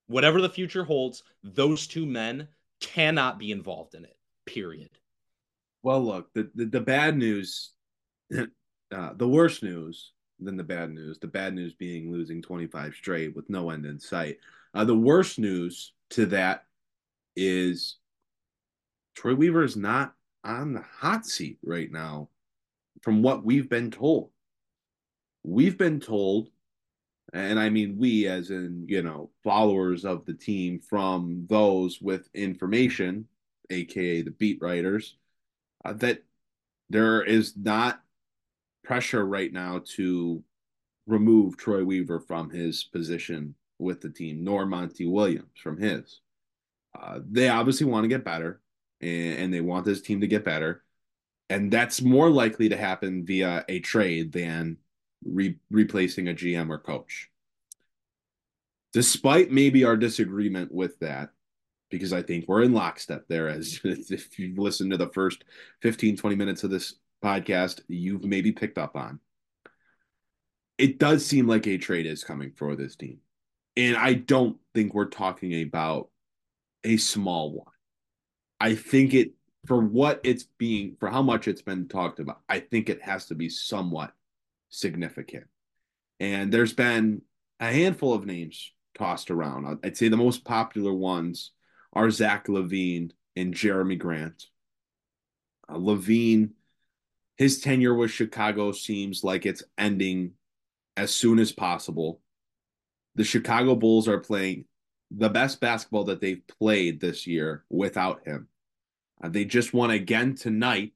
Whatever 0.08 0.42
the 0.42 0.50
future 0.50 0.84
holds, 0.84 1.24
those 1.44 1.86
two 1.86 2.06
men 2.06 2.48
cannot 2.82 3.38
be 3.38 3.52
involved 3.52 3.94
in 3.94 4.06
it. 4.06 4.18
Period. 4.46 4.90
Well, 5.84 6.04
look, 6.04 6.34
the 6.34 6.50
the, 6.56 6.66
the 6.66 6.82
bad 6.82 7.16
news, 7.16 7.74
uh, 8.36 9.14
the 9.16 9.28
worst 9.28 9.62
news 9.62 10.14
than 10.40 10.58
the 10.58 10.64
bad 10.64 10.92
news. 10.92 11.20
The 11.20 11.28
bad 11.28 11.54
news 11.54 11.74
being 11.74 12.12
losing 12.12 12.42
25 12.42 12.96
straight 12.96 13.36
with 13.36 13.50
no 13.50 13.70
end 13.70 13.86
in 13.86 14.00
sight. 14.00 14.38
Uh, 14.74 14.86
the 14.86 14.96
worst 14.96 15.38
news 15.38 15.94
to 16.12 16.26
that 16.28 16.66
is 17.36 17.98
Troy 19.16 19.36
Weaver 19.36 19.64
is 19.64 19.76
not 19.76 20.16
on 20.44 20.74
the 20.74 20.82
hot 20.82 21.26
seat 21.26 21.60
right 21.64 21.92
now, 21.92 22.30
from 23.02 23.22
what 23.22 23.46
we've 23.46 23.70
been 23.70 23.92
told 23.92 24.32
we've 25.50 25.78
been 25.78 26.00
told 26.00 26.50
and 27.34 27.60
I 27.60 27.70
mean 27.70 27.98
we 27.98 28.28
as 28.28 28.50
in, 28.50 28.86
you 28.88 29.02
know, 29.02 29.30
followers 29.44 30.06
of 30.06 30.26
the 30.26 30.34
team 30.34 30.80
from 30.80 31.46
those 31.48 32.02
with 32.02 32.30
information, 32.34 33.28
aka 33.70 34.22
the 34.22 34.32
beat 34.32 34.60
writers, 34.62 35.16
uh, 35.86 35.94
that 35.94 36.24
there 36.90 37.22
is 37.22 37.56
not 37.56 38.02
pressure 38.84 39.26
right 39.26 39.52
now 39.52 39.84
to 39.96 40.44
remove 41.06 41.58
Troy 41.58 41.84
Weaver 41.84 42.20
from 42.20 42.50
his 42.50 42.84
position 42.84 43.56
with 43.78 44.02
the 44.02 44.10
team, 44.10 44.44
nor 44.44 44.66
Monty 44.66 45.06
Williams 45.06 45.58
from 45.62 45.78
his. 45.78 46.22
Uh, 47.00 47.20
they 47.30 47.50
obviously 47.50 47.86
want 47.86 48.04
to 48.04 48.10
get 48.10 48.26
better 48.26 48.62
and, 49.02 49.38
and 49.38 49.54
they 49.54 49.62
want 49.62 49.86
this 49.86 50.02
team 50.02 50.22
to 50.22 50.28
get 50.28 50.44
better. 50.44 50.84
And 51.52 51.72
that's 51.72 52.02
more 52.02 52.30
likely 52.30 52.70
to 52.70 52.78
happen 52.78 53.26
via 53.26 53.66
a 53.68 53.80
trade 53.80 54.32
than 54.32 54.78
re- 55.24 55.60
replacing 55.70 56.28
a 56.28 56.34
GM 56.34 56.70
or 56.70 56.80
coach. 56.80 57.30
Despite 58.94 59.52
maybe 59.52 59.84
our 59.84 59.98
disagreement 59.98 60.72
with 60.72 61.00
that, 61.00 61.30
because 61.90 62.14
I 62.14 62.22
think 62.22 62.46
we're 62.48 62.64
in 62.64 62.74
lockstep 62.74 63.26
there, 63.28 63.48
as 63.48 63.80
if 63.84 64.38
you've 64.40 64.58
listened 64.58 64.92
to 64.92 64.98
the 64.98 65.10
first 65.10 65.44
15, 65.82 66.18
20 66.18 66.36
minutes 66.36 66.64
of 66.64 66.72
this 66.72 66.96
podcast, 67.24 67.82
you've 67.88 68.24
maybe 68.24 68.52
picked 68.52 68.78
up 68.78 68.96
on. 68.96 69.20
It 70.78 70.98
does 70.98 71.26
seem 71.26 71.48
like 71.48 71.68
a 71.68 71.78
trade 71.78 72.06
is 72.06 72.24
coming 72.24 72.54
for 72.56 72.76
this 72.76 72.96
team. 72.96 73.20
And 73.76 73.98
I 73.98 74.14
don't 74.14 74.58
think 74.74 74.94
we're 74.94 75.06
talking 75.06 75.62
about 75.62 76.10
a 76.84 76.98
small 76.98 77.52
one. 77.52 77.74
I 78.60 78.76
think 78.76 79.14
it, 79.14 79.34
for 79.68 79.80
what 79.80 80.22
it's 80.24 80.44
being, 80.58 80.96
for 81.00 81.10
how 81.10 81.22
much 81.22 81.48
it's 81.48 81.62
been 81.62 81.88
talked 81.88 82.20
about, 82.20 82.42
I 82.48 82.60
think 82.60 82.90
it 82.90 83.02
has 83.02 83.26
to 83.28 83.36
be 83.36 83.50
somewhat 83.50 84.14
significant. 84.70 85.46
And 86.20 86.52
there's 86.52 86.74
been 86.74 87.22
a 87.60 87.72
handful 87.72 88.14
of 88.14 88.26
names 88.26 88.72
tossed 88.98 89.32
around. 89.32 89.80
I'd 89.84 89.98
say 89.98 90.08
the 90.08 90.18
most 90.18 90.44
popular 90.44 90.94
ones 90.94 91.52
are 91.94 92.10
Zach 92.12 92.48
LaVine 92.48 93.12
and 93.36 93.54
Jerami 93.54 93.98
Grant. 93.98 94.46
Uh, 95.68 95.78
LaVine, 95.78 96.52
his 97.38 97.62
tenure 97.62 97.96
with 97.96 98.12
Chicago 98.12 98.72
seems 98.72 99.24
like 99.24 99.46
it's 99.46 99.64
ending 99.78 100.32
as 100.98 101.14
soon 101.14 101.40
as 101.40 101.52
possible. 101.52 102.22
The 103.16 103.24
Chicago 103.24 103.76
Bulls 103.76 104.08
are 104.08 104.20
playing 104.20 104.66
the 105.12 105.30
best 105.30 105.60
basketball 105.60 106.06
that 106.06 106.22
they've 106.22 106.46
played 106.60 107.00
this 107.00 107.26
year 107.26 107.64
without 107.70 108.28
him. 108.28 108.48
Uh, 109.22 109.30
they 109.30 109.46
just 109.46 109.74
won 109.74 109.90
again 109.92 110.36
tonight 110.36 110.94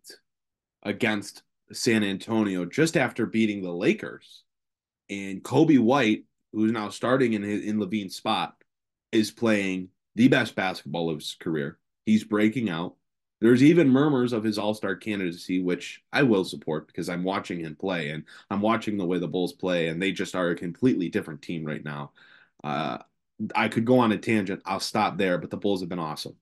against 0.84 1.44
San 1.74 2.04
Antonio 2.04 2.66
just 2.66 2.98
after 2.98 3.26
beating 3.26 3.62
the 3.62 3.72
Lakers. 3.72 4.44
And 5.10 5.44
Coby 5.44 5.80
White, 5.80 6.24
who's 6.52 6.72
now 6.72 6.90
starting 6.90 7.34
in 7.34 7.44
in 7.44 7.80
LaVine's 7.80 8.16
spot, 8.16 8.56
is 9.12 9.32
playing 9.32 9.90
the 10.16 10.28
best 10.28 10.56
basketball 10.56 11.10
of 11.10 11.20
his 11.20 11.36
career. 11.40 11.78
He's 12.06 12.24
breaking 12.24 12.70
out. 12.70 12.96
There's 13.42 13.64
even 13.64 13.90
murmurs 13.90 14.32
of 14.32 14.44
his 14.44 14.58
All 14.58 14.74
Star 14.74 14.96
candidacy, 14.96 15.62
which 15.62 16.02
I 16.14 16.24
will 16.24 16.46
support 16.46 16.88
because 16.88 17.10
I'm 17.10 17.24
watching 17.24 17.60
him 17.60 17.76
play 17.76 18.10
and 18.10 18.24
I'm 18.50 18.62
watching 18.62 18.98
the 18.98 19.06
way 19.06 19.20
the 19.20 19.28
Bulls 19.28 19.54
play, 19.54 19.90
and 19.90 20.02
they 20.02 20.12
just 20.12 20.36
are 20.36 20.50
a 20.50 20.56
completely 20.56 21.10
different 21.10 21.42
team 21.42 21.66
right 21.66 21.84
now. 21.84 22.12
Uh, 22.64 23.00
I 23.56 23.68
could 23.68 23.86
go 23.86 24.00
on 24.00 24.12
a 24.12 24.18
tangent. 24.18 24.62
I'll 24.66 24.80
stop 24.80 25.18
there, 25.18 25.38
but 25.38 25.50
the 25.50 25.58
Bulls 25.58 25.82
have 25.82 25.90
been 25.90 26.00
awesome. 26.00 26.36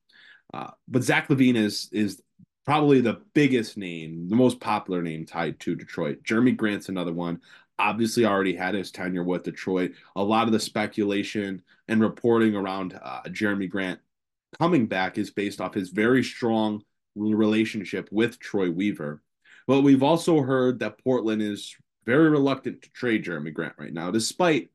Uh, 0.53 0.71
but 0.87 1.03
Zach 1.03 1.29
LaVine 1.29 1.55
is 1.55 1.89
is 1.91 2.21
probably 2.65 3.01
the 3.01 3.21
biggest 3.33 3.77
name, 3.77 4.29
the 4.29 4.35
most 4.35 4.59
popular 4.59 5.01
name 5.01 5.25
tied 5.25 5.59
to 5.61 5.75
Detroit. 5.75 6.23
Jerami 6.23 6.55
Grant's 6.55 6.89
another 6.89 7.13
one. 7.13 7.41
Obviously, 7.79 8.25
already 8.25 8.55
had 8.55 8.75
his 8.75 8.91
tenure 8.91 9.23
with 9.23 9.43
Detroit. 9.43 9.93
A 10.15 10.23
lot 10.23 10.47
of 10.47 10.53
the 10.53 10.59
speculation 10.59 11.63
and 11.87 12.01
reporting 12.01 12.55
around 12.55 12.99
uh, 13.01 13.21
Jerami 13.27 13.69
Grant 13.69 13.99
coming 14.59 14.85
back 14.85 15.17
is 15.17 15.31
based 15.31 15.59
off 15.59 15.73
his 15.73 15.89
very 15.89 16.23
strong 16.23 16.83
relationship 17.15 18.07
with 18.11 18.39
Troy 18.39 18.69
Weaver. 18.69 19.21
But 19.67 19.81
we've 19.81 20.03
also 20.03 20.41
heard 20.41 20.79
that 20.79 21.03
Portland 21.03 21.41
is 21.41 21.75
very 22.05 22.29
reluctant 22.29 22.81
to 22.81 22.91
trade 22.91 23.25
Jerami 23.25 23.53
Grant 23.53 23.75
right 23.77 23.93
now, 23.93 24.11
despite 24.11 24.69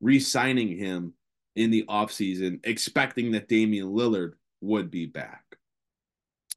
re 0.00 0.20
signing 0.20 0.76
him 0.76 1.14
in 1.56 1.70
the 1.70 1.84
offseason, 1.88 2.60
expecting 2.64 3.32
that 3.32 3.48
Damian 3.48 3.88
Lillard 3.88 4.32
would 4.60 4.90
be 4.90 5.06
back. 5.06 5.44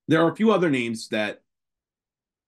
There 0.07 0.21
are 0.23 0.31
a 0.31 0.35
few 0.35 0.51
other 0.51 0.69
names 0.69 1.09
that 1.09 1.41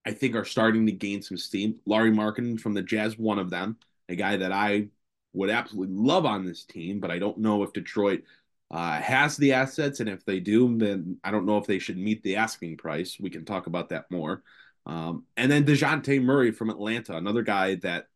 I 0.05 0.11
think 0.11 0.35
are 0.35 0.45
starting 0.45 0.85
to 0.85 0.91
gain 0.91 1.21
some 1.21 1.37
steam. 1.37 1.79
Lauri 1.85 2.11
Markkanen 2.11 2.59
from 2.59 2.73
the 2.73 2.81
Jazz, 2.81 3.17
one 3.17 3.39
of 3.39 3.49
them, 3.49 3.77
a 4.07 4.15
guy 4.15 4.37
that 4.37 4.51
I 4.51 4.87
would 5.33 5.49
absolutely 5.49 5.95
love 5.95 6.25
on 6.25 6.45
this 6.45 6.63
team, 6.63 6.99
but 6.99 7.11
I 7.11 7.19
don't 7.19 7.39
know 7.39 7.63
if 7.63 7.73
Detroit 7.73 8.23
uh, 8.71 8.99
has 9.01 9.37
the 9.37 9.53
assets, 9.53 9.99
and 9.99 10.09
if 10.09 10.25
they 10.25 10.39
do, 10.39 10.77
then 10.77 11.17
I 11.23 11.31
don't 11.31 11.45
know 11.45 11.57
if 11.57 11.67
they 11.67 11.79
should 11.79 11.97
meet 11.97 12.23
the 12.23 12.37
asking 12.37 12.77
price. 12.77 13.17
We 13.19 13.29
can 13.29 13.45
talk 13.45 13.67
about 13.67 13.89
that 13.89 14.09
more. 14.11 14.43
Um, 14.85 15.25
and 15.35 15.51
then 15.51 15.65
Dejounte 15.65 16.21
Murray 16.21 16.51
from 16.51 16.69
Atlanta, 16.69 17.17
another 17.17 17.41
guy 17.41 17.75
that 17.75 18.07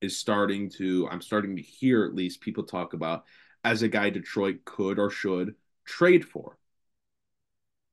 is 0.00 0.16
starting 0.16 0.70
to, 0.70 1.08
I'm 1.10 1.22
starting 1.22 1.56
to 1.56 1.62
hear 1.62 2.04
at 2.04 2.14
least 2.14 2.40
people 2.40 2.64
talk 2.64 2.94
about 2.94 3.24
as 3.62 3.82
a 3.82 3.88
guy 3.88 4.10
Detroit 4.10 4.64
could 4.64 4.98
or 4.98 5.10
should 5.10 5.54
trade 5.84 6.24
for 6.24 6.56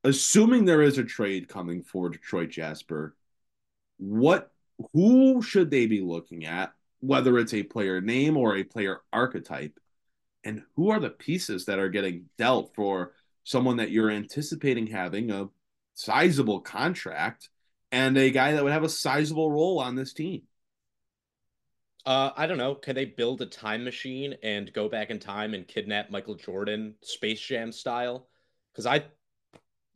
assuming 0.04 0.66
there 0.66 0.82
is 0.82 0.98
a 0.98 1.04
trade 1.04 1.48
coming 1.48 1.84
for 1.84 2.10
Detroit 2.10 2.50
Jasper, 2.50 3.16
what 3.98 4.52
who 4.94 5.42
should 5.42 5.72
they 5.72 5.88
be 5.88 6.02
looking 6.02 6.46
at, 6.46 6.74
whether 7.00 7.38
it's 7.38 7.54
a 7.54 7.64
player 7.64 8.00
name 8.02 8.38
or 8.38 8.56
a 8.56 8.64
player 8.64 9.02
archetype, 9.12 9.80
and 10.44 10.64
who 10.76 10.92
are 10.92 11.00
the 11.00 11.10
pieces 11.10 11.66
that 11.66 11.80
are 11.80 11.90
getting 11.90 12.26
dealt 12.38 12.74
for 12.76 13.14
someone 13.44 13.78
that 13.78 13.92
you're 13.92 14.12
anticipating 14.12 14.88
having 14.88 15.32
a 15.32 15.50
sizable 15.94 16.60
contract 16.60 17.50
and 17.92 18.18
a 18.18 18.30
guy 18.30 18.54
that 18.54 18.64
would 18.64 18.74
have 18.74 18.84
a 18.84 18.90
sizable 18.90 19.52
role 19.52 19.80
on 19.80 19.96
this 19.96 20.14
team? 20.14 20.44
Uh, 22.06 22.32
I 22.38 22.48
don't 22.48 22.58
know. 22.58 22.76
Can 22.76 22.96
they 22.96 23.06
build 23.06 23.42
a 23.42 23.46
time 23.46 23.84
machine 23.84 24.36
and 24.42 24.72
go 24.72 24.88
back 24.88 25.10
in 25.10 25.20
time 25.20 25.54
and 25.54 25.68
kidnap 25.68 26.10
Michael 26.10 26.36
Jordan, 26.36 26.96
Space 27.02 27.42
Jam 27.42 27.72
style? 27.72 28.30
Because 28.72 28.86
I 28.86 29.04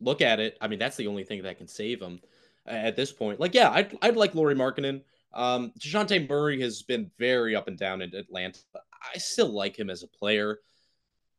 look 0.01 0.21
at 0.21 0.39
it, 0.39 0.57
I 0.59 0.67
mean, 0.67 0.79
that's 0.79 0.97
the 0.97 1.07
only 1.07 1.23
thing 1.23 1.43
that 1.43 1.57
can 1.57 1.67
save 1.67 2.01
him 2.01 2.19
at 2.65 2.95
this 2.95 3.11
point. 3.11 3.39
Like, 3.39 3.53
yeah, 3.53 3.71
I'd, 3.71 3.97
I'd 4.01 4.17
like 4.17 4.35
Lauri 4.35 4.55
Markkanen. 4.55 5.01
Um, 5.33 5.71
Dejounte 5.79 6.27
Murray 6.27 6.59
has 6.61 6.81
been 6.81 7.09
very 7.17 7.55
up 7.55 7.67
and 7.67 7.77
down 7.77 8.01
in 8.01 8.13
Atlanta. 8.13 8.59
I 8.75 9.17
still 9.17 9.49
like 9.49 9.77
him 9.77 9.89
as 9.89 10.03
a 10.03 10.07
player. 10.07 10.59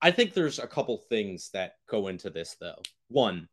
I 0.00 0.10
think 0.10 0.32
there's 0.32 0.58
a 0.58 0.66
couple 0.66 0.96
things 0.96 1.50
that 1.52 1.74
go 1.88 2.08
into 2.08 2.30
this, 2.30 2.56
though. 2.60 2.80
One, 3.08 3.48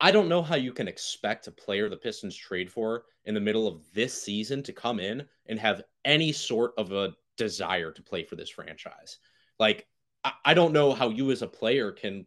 I 0.00 0.10
don't 0.10 0.28
know 0.28 0.42
how 0.42 0.56
you 0.56 0.72
can 0.72 0.88
expect 0.88 1.46
a 1.46 1.50
player 1.50 1.88
the 1.88 1.96
Pistons 1.96 2.36
trade 2.36 2.70
for 2.70 3.04
in 3.24 3.34
the 3.34 3.40
middle 3.40 3.66
of 3.66 3.82
this 3.92 4.22
season 4.22 4.62
to 4.62 4.72
come 4.72 5.00
in 5.00 5.26
and 5.46 5.58
have 5.58 5.82
any 6.04 6.32
sort 6.32 6.72
of 6.78 6.92
a 6.92 7.14
desire 7.36 7.90
to 7.90 8.02
play 8.02 8.22
for 8.24 8.36
this 8.36 8.50
franchise. 8.50 9.18
Like, 9.58 9.86
I, 10.24 10.32
I 10.46 10.54
don't 10.54 10.72
know 10.72 10.92
how 10.92 11.10
you 11.10 11.30
as 11.30 11.42
a 11.42 11.46
player 11.46 11.92
can 11.92 12.24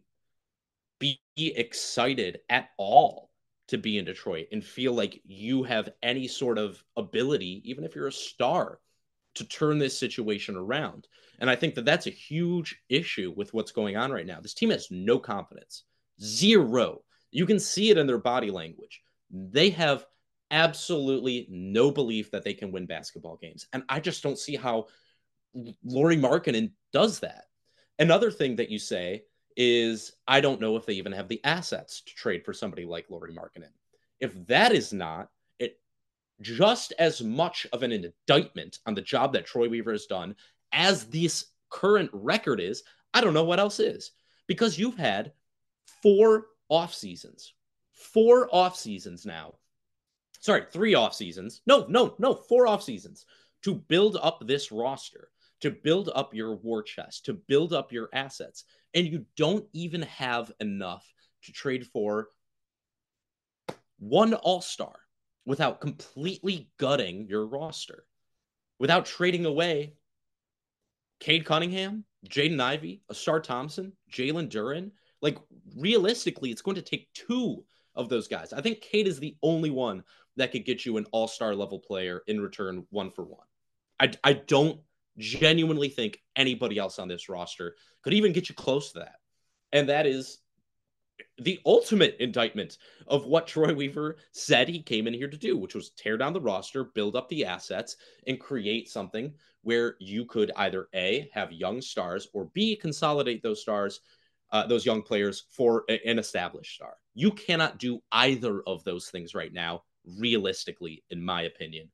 be 1.00 1.18
excited 1.36 2.38
at 2.48 2.68
all 2.78 3.30
to 3.68 3.78
be 3.78 3.98
in 3.98 4.04
Detroit 4.04 4.46
and 4.52 4.64
feel 4.64 4.92
like 4.92 5.20
you 5.24 5.64
have 5.64 5.88
any 6.02 6.28
sort 6.28 6.58
of 6.58 6.82
ability, 6.96 7.62
even 7.64 7.82
if 7.84 7.96
you're 7.96 8.06
a 8.06 8.12
star, 8.12 8.78
to 9.34 9.44
turn 9.44 9.78
this 9.78 9.98
situation 9.98 10.56
around. 10.56 11.08
And 11.38 11.48
I 11.48 11.56
think 11.56 11.74
that 11.74 11.84
that's 11.84 12.06
a 12.06 12.10
huge 12.10 12.80
issue 12.88 13.32
with 13.36 13.54
what's 13.54 13.72
going 13.72 13.96
on 13.96 14.12
right 14.12 14.26
now. 14.26 14.40
This 14.40 14.54
team 14.54 14.70
has 14.70 14.88
no 14.90 15.18
confidence, 15.18 15.84
zero. 16.22 17.02
You 17.30 17.46
can 17.46 17.58
see 17.58 17.90
it 17.90 17.98
in 17.98 18.06
their 18.06 18.18
body 18.18 18.50
language. 18.50 19.00
They 19.30 19.70
have 19.70 20.04
absolutely 20.50 21.46
no 21.48 21.90
belief 21.90 22.32
that 22.32 22.44
they 22.44 22.54
can 22.54 22.72
win 22.72 22.86
basketball 22.86 23.38
games. 23.40 23.66
And 23.72 23.84
I 23.88 24.00
just 24.00 24.22
don't 24.22 24.38
see 24.38 24.56
how 24.56 24.86
Lauri 25.84 26.16
Markkanen 26.16 26.72
does 26.92 27.20
that. 27.20 27.44
Another 27.98 28.30
thing 28.30 28.56
that 28.56 28.70
you 28.70 28.78
say 28.78 29.22
is 29.56 30.12
I 30.26 30.40
don't 30.40 30.60
know 30.60 30.76
if 30.76 30.86
they 30.86 30.94
even 30.94 31.12
have 31.12 31.28
the 31.28 31.40
assets 31.44 32.00
to 32.02 32.14
trade 32.14 32.44
for 32.44 32.52
somebody 32.52 32.84
like 32.84 33.10
Lauri 33.10 33.32
Markkanen. 33.32 33.72
If 34.20 34.46
that 34.46 34.72
is 34.72 34.92
not 34.92 35.30
it, 35.58 35.78
just 36.40 36.92
as 36.98 37.22
much 37.22 37.66
of 37.72 37.82
an 37.82 37.92
indictment 37.92 38.78
on 38.86 38.94
the 38.94 39.02
job 39.02 39.32
that 39.32 39.46
Troy 39.46 39.68
Weaver 39.68 39.92
has 39.92 40.06
done 40.06 40.34
as 40.72 41.06
this 41.06 41.46
current 41.68 42.10
record 42.12 42.60
is, 42.60 42.82
I 43.12 43.20
don't 43.20 43.34
know 43.34 43.44
what 43.44 43.60
else 43.60 43.80
is. 43.80 44.12
Because 44.46 44.78
you've 44.78 44.96
had 44.96 45.32
four 46.02 46.46
off 46.68 46.94
seasons, 46.94 47.54
four 47.92 48.48
off 48.52 48.76
seasons 48.76 49.24
now. 49.26 49.54
Sorry, 50.40 50.64
three 50.72 50.94
off 50.94 51.14
seasons. 51.14 51.60
No, 51.66 51.86
no, 51.88 52.14
no, 52.18 52.34
four 52.34 52.66
off 52.66 52.82
seasons 52.82 53.26
to 53.62 53.74
build 53.74 54.16
up 54.20 54.42
this 54.46 54.72
roster, 54.72 55.28
to 55.60 55.70
build 55.70 56.10
up 56.14 56.34
your 56.34 56.56
war 56.56 56.82
chest, 56.82 57.26
to 57.26 57.34
build 57.34 57.72
up 57.72 57.92
your 57.92 58.08
assets 58.12 58.64
and 58.94 59.06
you 59.06 59.24
don't 59.36 59.64
even 59.72 60.02
have 60.02 60.50
enough 60.60 61.06
to 61.44 61.52
trade 61.52 61.86
for 61.86 62.28
one 63.98 64.34
all 64.34 64.60
star 64.60 64.94
without 65.44 65.80
completely 65.80 66.70
gutting 66.78 67.26
your 67.28 67.46
roster, 67.46 68.04
without 68.78 69.06
trading 69.06 69.46
away 69.46 69.94
Cade 71.20 71.44
Cunningham, 71.44 72.04
Jaden 72.28 72.60
Ivey, 72.60 73.02
Ausar 73.12 73.42
Thompson, 73.42 73.92
Jalen 74.10 74.48
Duren. 74.48 74.90
Like, 75.22 75.38
realistically, 75.76 76.50
it's 76.50 76.62
going 76.62 76.76
to 76.76 76.82
take 76.82 77.12
two 77.12 77.64
of 77.94 78.08
those 78.08 78.26
guys. 78.26 78.52
I 78.54 78.62
think 78.62 78.80
Cade 78.80 79.06
is 79.06 79.20
the 79.20 79.36
only 79.42 79.70
one 79.70 80.02
that 80.36 80.52
could 80.52 80.64
get 80.64 80.86
you 80.86 80.96
an 80.96 81.06
all 81.12 81.28
star 81.28 81.54
level 81.54 81.78
player 81.78 82.22
in 82.26 82.40
return 82.40 82.86
one 82.90 83.10
for 83.10 83.24
one. 83.24 83.46
I, 84.00 84.12
I 84.24 84.32
don't 84.32 84.80
genuinely 85.20 85.88
think 85.88 86.20
anybody 86.34 86.78
else 86.78 86.98
on 86.98 87.08
this 87.08 87.28
roster 87.28 87.76
could 88.02 88.14
even 88.14 88.32
get 88.32 88.48
you 88.48 88.54
close 88.54 88.92
to 88.92 89.00
that. 89.00 89.16
And 89.72 89.88
that 89.88 90.06
is 90.06 90.38
the 91.38 91.60
ultimate 91.64 92.16
indictment 92.18 92.78
of 93.06 93.26
what 93.26 93.46
Troy 93.46 93.72
Weaver 93.74 94.16
said 94.32 94.68
he 94.68 94.82
came 94.82 95.06
in 95.06 95.14
here 95.14 95.28
to 95.28 95.36
do, 95.36 95.56
which 95.56 95.74
was 95.74 95.90
tear 95.90 96.16
down 96.16 96.32
the 96.32 96.40
roster, 96.40 96.84
build 96.84 97.14
up 97.14 97.28
the 97.28 97.44
assets, 97.44 97.96
and 98.26 98.40
create 98.40 98.88
something 98.88 99.32
where 99.62 99.96
you 100.00 100.24
could 100.24 100.50
either 100.56 100.88
A, 100.94 101.28
have 101.32 101.52
young 101.52 101.82
stars, 101.82 102.28
or 102.32 102.46
B, 102.54 102.74
consolidate 102.76 103.42
those 103.42 103.60
stars, 103.60 104.00
uh, 104.52 104.66
those 104.66 104.86
young 104.86 105.02
players 105.02 105.44
for 105.50 105.84
a, 105.88 106.00
an 106.08 106.18
established 106.18 106.74
star. 106.74 106.94
You 107.14 107.30
cannot 107.30 107.78
do 107.78 108.02
either 108.10 108.62
of 108.66 108.82
those 108.84 109.08
things 109.08 109.34
right 109.34 109.52
now, 109.52 109.82
realistically, 110.18 111.04
in 111.10 111.22
my 111.22 111.42
opinion. 111.42 111.90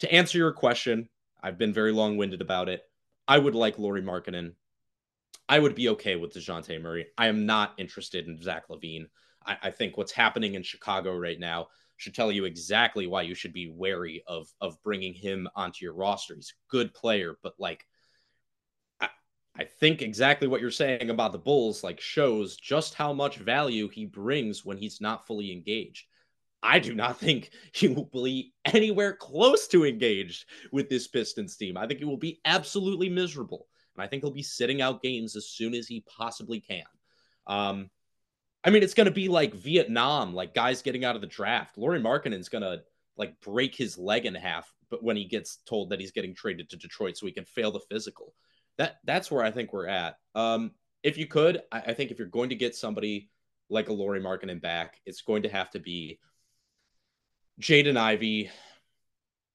To 0.00 0.12
answer 0.12 0.38
your 0.38 0.52
question, 0.52 1.08
I've 1.42 1.58
been 1.58 1.72
very 1.72 1.92
long 1.92 2.16
winded 2.16 2.40
about 2.40 2.68
it. 2.68 2.82
I 3.26 3.38
would 3.38 3.54
like 3.54 3.78
Lauri 3.78 4.02
Markkanen. 4.02 4.52
I 5.48 5.58
would 5.58 5.74
be 5.74 5.88
okay 5.90 6.16
with 6.16 6.34
DeJounte 6.34 6.80
Murray. 6.80 7.06
I 7.16 7.28
am 7.28 7.46
not 7.46 7.74
interested 7.78 8.26
in 8.26 8.42
Zach 8.42 8.68
LaVine. 8.68 9.06
I, 9.46 9.56
I, 9.64 9.70
think 9.70 9.96
what's 9.96 10.12
happening 10.12 10.54
in 10.54 10.62
Chicago 10.62 11.16
right 11.16 11.38
now 11.38 11.68
should 11.96 12.14
tell 12.14 12.30
you 12.30 12.44
exactly 12.44 13.06
why 13.06 13.22
you 13.22 13.34
should 13.34 13.52
be 13.52 13.70
wary 13.70 14.22
of 14.26 14.48
of 14.60 14.82
bringing 14.82 15.14
him 15.14 15.48
onto 15.54 15.84
your 15.84 15.94
roster. 15.94 16.34
He's 16.34 16.52
a 16.52 16.70
good 16.70 16.92
player, 16.92 17.38
but 17.42 17.54
like 17.58 17.86
I, 19.00 19.08
I 19.56 19.64
think 19.64 20.02
exactly 20.02 20.48
what 20.48 20.60
you're 20.60 20.70
saying 20.70 21.08
about 21.08 21.32
the 21.32 21.38
Bulls 21.38 21.82
like 21.82 22.00
shows 22.00 22.56
just 22.56 22.94
how 22.94 23.12
much 23.12 23.36
value 23.36 23.88
he 23.88 24.04
brings 24.04 24.64
when 24.64 24.76
he's 24.76 25.00
not 25.00 25.26
fully 25.26 25.50
engaged. 25.50 26.07
I 26.62 26.78
do 26.78 26.94
not 26.94 27.18
think 27.18 27.50
he 27.72 27.88
will 27.88 28.10
be 28.12 28.52
anywhere 28.64 29.14
close 29.14 29.68
to 29.68 29.86
engaged 29.86 30.46
with 30.72 30.88
this 30.88 31.06
Pistons 31.06 31.56
team. 31.56 31.76
I 31.76 31.86
think 31.86 32.00
he 32.00 32.04
will 32.04 32.16
be 32.16 32.40
absolutely 32.44 33.08
miserable. 33.08 33.66
And 33.96 34.02
I 34.04 34.08
think 34.08 34.22
he'll 34.22 34.32
be 34.32 34.42
sitting 34.42 34.80
out 34.80 35.02
games 35.02 35.36
as 35.36 35.48
soon 35.48 35.74
as 35.74 35.86
he 35.86 36.04
possibly 36.06 36.60
can. 36.60 36.84
Um, 37.46 37.90
I 38.64 38.70
mean, 38.70 38.82
it's 38.82 38.94
going 38.94 39.06
to 39.06 39.12
be 39.12 39.28
like 39.28 39.54
Vietnam, 39.54 40.34
like 40.34 40.54
guys 40.54 40.82
getting 40.82 41.04
out 41.04 41.14
of 41.14 41.20
the 41.20 41.26
draft. 41.26 41.78
Lauri 41.78 42.00
Markkanen's 42.00 42.48
going 42.48 42.62
to 42.62 42.82
like 43.16 43.40
break 43.40 43.74
his 43.74 43.96
leg 43.98 44.26
in 44.26 44.34
half, 44.34 44.72
but 44.90 45.02
when 45.02 45.16
he 45.16 45.24
gets 45.24 45.58
told 45.66 45.90
that 45.90 46.00
he's 46.00 46.12
getting 46.12 46.34
traded 46.34 46.70
to 46.70 46.76
Detroit 46.76 47.16
so 47.16 47.26
he 47.26 47.32
can 47.32 47.44
fail 47.44 47.70
the 47.70 47.80
physical, 47.90 48.34
that 48.76 48.96
that's 49.04 49.30
where 49.30 49.44
I 49.44 49.50
think 49.50 49.72
we're 49.72 49.88
at. 49.88 50.16
Um, 50.34 50.72
if 51.02 51.16
you 51.16 51.26
could, 51.26 51.62
I, 51.70 51.78
I 51.78 51.94
think 51.94 52.10
if 52.10 52.18
you're 52.18 52.28
going 52.28 52.50
to 52.50 52.56
get 52.56 52.74
somebody 52.74 53.30
like 53.70 53.88
a 53.88 53.92
Lauri 53.92 54.20
Markkanen 54.20 54.60
back, 54.60 55.00
it's 55.06 55.22
going 55.22 55.42
to 55.42 55.48
have 55.48 55.70
to 55.70 55.78
be 55.78 56.18
Jaden 57.60 57.96
Ivey, 57.96 58.50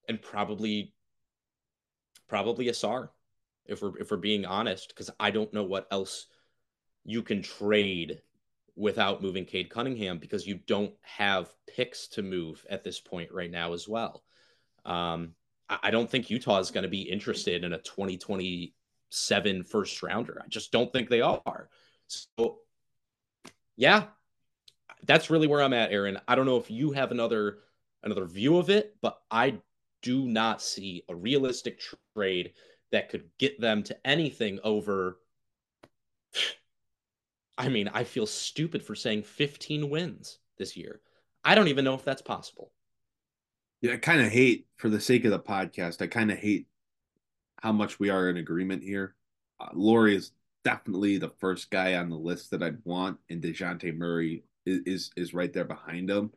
and 0.07 0.21
probably 0.21 0.93
probably 2.27 2.65
Ausar, 2.65 3.09
if 3.65 3.81
we're 3.81 3.97
if 3.99 4.11
we're 4.11 4.17
being 4.17 4.45
honest, 4.45 4.89
because 4.89 5.09
I 5.19 5.31
don't 5.31 5.53
know 5.53 5.63
what 5.63 5.87
else 5.91 6.27
you 7.05 7.21
can 7.21 7.41
trade 7.41 8.21
without 8.75 9.21
moving 9.21 9.45
Cade 9.45 9.69
Cunningham 9.69 10.17
because 10.17 10.47
you 10.47 10.59
don't 10.67 10.93
have 11.01 11.53
picks 11.67 12.07
to 12.09 12.23
move 12.23 12.65
at 12.69 12.83
this 12.83 12.99
point 12.99 13.31
right 13.31 13.51
now 13.51 13.73
as 13.73 13.87
well. 13.87 14.23
Um, 14.83 15.35
I 15.69 15.91
don't 15.91 16.09
think 16.09 16.29
Utah 16.29 16.59
is 16.59 16.71
going 16.71 16.83
to 16.83 16.89
be 16.89 17.03
interested 17.03 17.63
in 17.63 17.73
a 17.73 17.77
2027 17.79 19.63
first 19.63 20.03
rounder. 20.03 20.41
I 20.43 20.47
just 20.47 20.71
don't 20.71 20.91
think 20.91 21.09
they 21.09 21.21
are. 21.21 21.69
So, 22.07 22.59
yeah, 23.75 24.05
that's 25.05 25.29
really 25.29 25.47
where 25.47 25.61
I'm 25.61 25.73
at, 25.73 25.91
Aaron. 25.91 26.19
I 26.27 26.35
don't 26.35 26.45
know 26.45 26.57
if 26.57 26.69
you 26.69 26.91
have 26.91 27.11
another 27.11 27.59
another 28.03 28.25
view 28.25 28.57
of 28.57 28.69
it, 28.69 28.95
but 29.01 29.21
I 29.31 29.59
do 30.01 30.27
not 30.27 30.61
see 30.61 31.03
a 31.09 31.15
realistic 31.15 31.81
trade 32.15 32.53
that 32.91 33.09
could 33.09 33.29
get 33.39 33.59
them 33.59 33.83
to 33.83 33.97
anything 34.07 34.59
over 34.63 35.17
I 37.57 37.69
mean, 37.69 37.87
I 37.93 38.03
feel 38.03 38.25
stupid 38.25 38.83
for 38.83 38.95
saying 38.95 39.23
15 39.23 39.89
wins 39.89 40.39
this 40.57 40.75
year. 40.75 41.01
I 41.43 41.55
don't 41.55 41.67
even 41.67 41.85
know 41.85 41.93
if 41.93 42.03
that's 42.03 42.21
possible. 42.21 42.71
Yeah, 43.81 43.93
I 43.93 43.97
kind 43.97 44.21
of 44.21 44.31
hate, 44.31 44.67
for 44.77 44.89
the 44.89 44.99
sake 44.99 45.25
of 45.25 45.31
the 45.31 45.39
podcast, 45.39 46.01
I 46.01 46.07
kind 46.07 46.31
of 46.31 46.37
hate 46.37 46.67
how 47.61 47.71
much 47.71 47.99
we 47.99 48.09
are 48.09 48.29
in 48.29 48.37
agreement 48.37 48.83
here. 48.83 49.15
Uh, 49.59 49.69
Lauri 49.73 50.15
is 50.15 50.31
definitely 50.63 51.17
the 51.17 51.33
first 51.39 51.69
guy 51.69 51.95
on 51.95 52.09
the 52.09 52.17
list 52.17 52.51
that 52.51 52.63
I'd 52.63 52.83
want, 52.85 53.17
and 53.29 53.41
Dejounte 53.41 53.95
Murray 53.95 54.45
is, 54.65 54.79
is, 54.85 55.11
is 55.15 55.33
right 55.33 55.51
there 55.51 55.65
behind 55.65 56.09
him. 56.09 56.31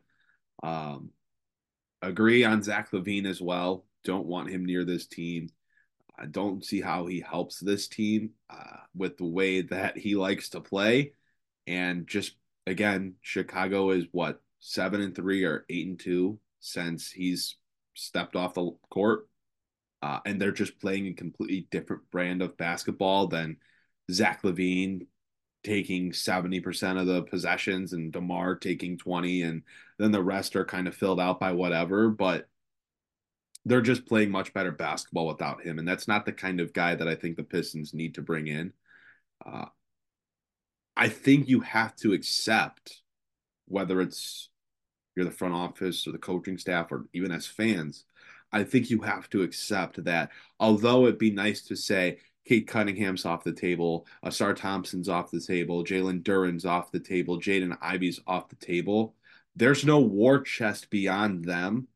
Um, 0.61 1.11
agree 2.01 2.43
on 2.43 2.63
Zach 2.63 2.91
LaVine 2.91 3.25
as 3.25 3.41
well. 3.41 3.85
Don't 4.03 4.27
want 4.27 4.49
him 4.49 4.65
near 4.65 4.83
this 4.83 5.05
team. 5.07 5.49
I 6.17 6.25
don't 6.25 6.65
see 6.65 6.81
how 6.81 7.05
he 7.05 7.19
helps 7.19 7.59
this 7.59 7.87
team 7.87 8.31
uh, 8.49 8.77
with 8.95 9.17
the 9.17 9.25
way 9.25 9.61
that 9.61 9.97
he 9.97 10.15
likes 10.15 10.49
to 10.49 10.61
play. 10.61 11.13
And 11.67 12.07
just 12.07 12.35
again, 12.65 13.15
Chicago 13.21 13.91
is 13.91 14.05
what 14.11 14.41
seven 14.59 15.01
and 15.01 15.15
three 15.15 15.43
or 15.43 15.65
eight 15.69 15.87
and 15.87 15.99
two 15.99 16.39
since 16.59 17.11
he's 17.11 17.55
stepped 17.93 18.35
off 18.35 18.55
the 18.55 18.71
court. 18.89 19.27
Uh, 20.01 20.19
and 20.25 20.39
they're 20.39 20.51
just 20.51 20.79
playing 20.79 21.07
a 21.07 21.13
completely 21.13 21.67
different 21.71 22.09
brand 22.11 22.41
of 22.41 22.57
basketball 22.57 23.27
than 23.27 23.57
Zach 24.11 24.43
LaVine 24.43 25.07
taking 25.63 26.11
70% 26.11 26.99
of 26.99 27.07
the 27.07 27.23
possessions 27.23 27.93
and 27.93 28.11
DeMar 28.11 28.55
taking 28.55 28.97
20 28.97 29.41
and 29.41 29.63
then 29.97 30.11
the 30.11 30.23
rest 30.23 30.55
are 30.55 30.65
kind 30.65 30.87
of 30.87 30.95
filled 30.95 31.19
out 31.19 31.39
by 31.39 31.51
whatever. 31.51 32.09
But 32.09 32.47
they're 33.65 33.81
just 33.81 34.05
playing 34.05 34.31
much 34.31 34.53
better 34.53 34.71
basketball 34.71 35.27
without 35.27 35.61
him, 35.61 35.77
and 35.77 35.87
that's 35.87 36.07
not 36.07 36.25
the 36.25 36.31
kind 36.31 36.61
of 36.61 36.71
guy 36.71 36.95
that 36.95 37.07
I 37.07 37.15
think 37.15 37.35
the 37.35 37.43
Pistons 37.43 37.93
need 37.93 38.15
to 38.15 38.21
bring 38.21 38.47
in. 38.47 38.71
Uh, 39.45 39.65
I 40.95 41.09
think 41.09 41.49
you 41.49 41.59
have 41.59 41.95
to 41.97 42.13
accept 42.13 43.01
whether 43.67 43.99
it's 43.99 44.49
you're 45.15 45.25
the 45.25 45.31
front 45.31 45.53
office 45.53 46.07
or 46.07 46.11
the 46.11 46.17
coaching 46.17 46.57
staff 46.57 46.91
or 46.91 47.07
even 47.13 47.31
as 47.31 47.45
fans. 47.45 48.05
I 48.51 48.63
think 48.63 48.89
you 48.89 49.01
have 49.01 49.29
to 49.31 49.41
accept 49.41 50.03
that 50.05 50.31
although 50.59 51.03
it'd 51.05 51.17
be 51.17 51.31
nice 51.31 51.61
to 51.63 51.75
say 51.75 52.19
Cade 52.47 52.67
Cunningham's 52.67 53.25
off 53.25 53.43
the 53.43 53.51
table, 53.51 54.07
uh, 54.23 54.29
Ausar 54.29 54.55
Thompson's 54.55 55.09
off 55.09 55.31
the 55.31 55.41
table, 55.41 55.83
Jalen 55.83 56.23
Duren's 56.23 56.65
off 56.65 56.91
the 56.91 56.99
table, 56.99 57.39
Jaden 57.39 57.77
Ivey's 57.81 58.21
off 58.25 58.47
the 58.47 58.55
table. 58.55 59.15
There's 59.55 59.83
no 59.83 59.99
war 59.99 60.41
chest 60.41 60.89
beyond 60.89 61.45
them 61.45 61.87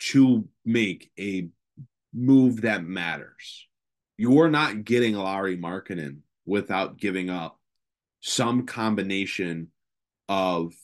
to 0.00 0.46
make 0.64 1.10
a 1.18 1.48
move 2.12 2.62
that 2.62 2.84
matters. 2.84 3.66
You're 4.18 4.50
not 4.50 4.84
getting 4.84 5.14
Lauri 5.14 5.56
Markkanen 5.56 6.18
without 6.44 6.98
giving 6.98 7.30
up 7.30 7.58
some 8.20 8.66
combination 8.66 9.68
of 10.28 10.74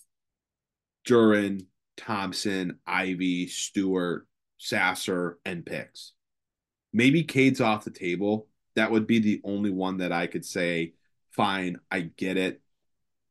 Duren, 1.06 1.66
Thompson, 1.96 2.78
Ivey, 2.86 3.48
Stewart, 3.48 4.26
Sasser, 4.56 5.38
and 5.44 5.66
picks. 5.66 6.12
Maybe 6.92 7.24
Cade's 7.24 7.60
off 7.60 7.84
the 7.84 7.90
table. 7.90 8.46
That 8.76 8.90
would 8.90 9.06
be 9.06 9.18
the 9.18 9.40
only 9.44 9.70
one 9.70 9.98
that 9.98 10.12
I 10.12 10.26
could 10.26 10.44
say, 10.44 10.94
fine, 11.30 11.78
I 11.90 12.00
get 12.00 12.36
it. 12.36 12.60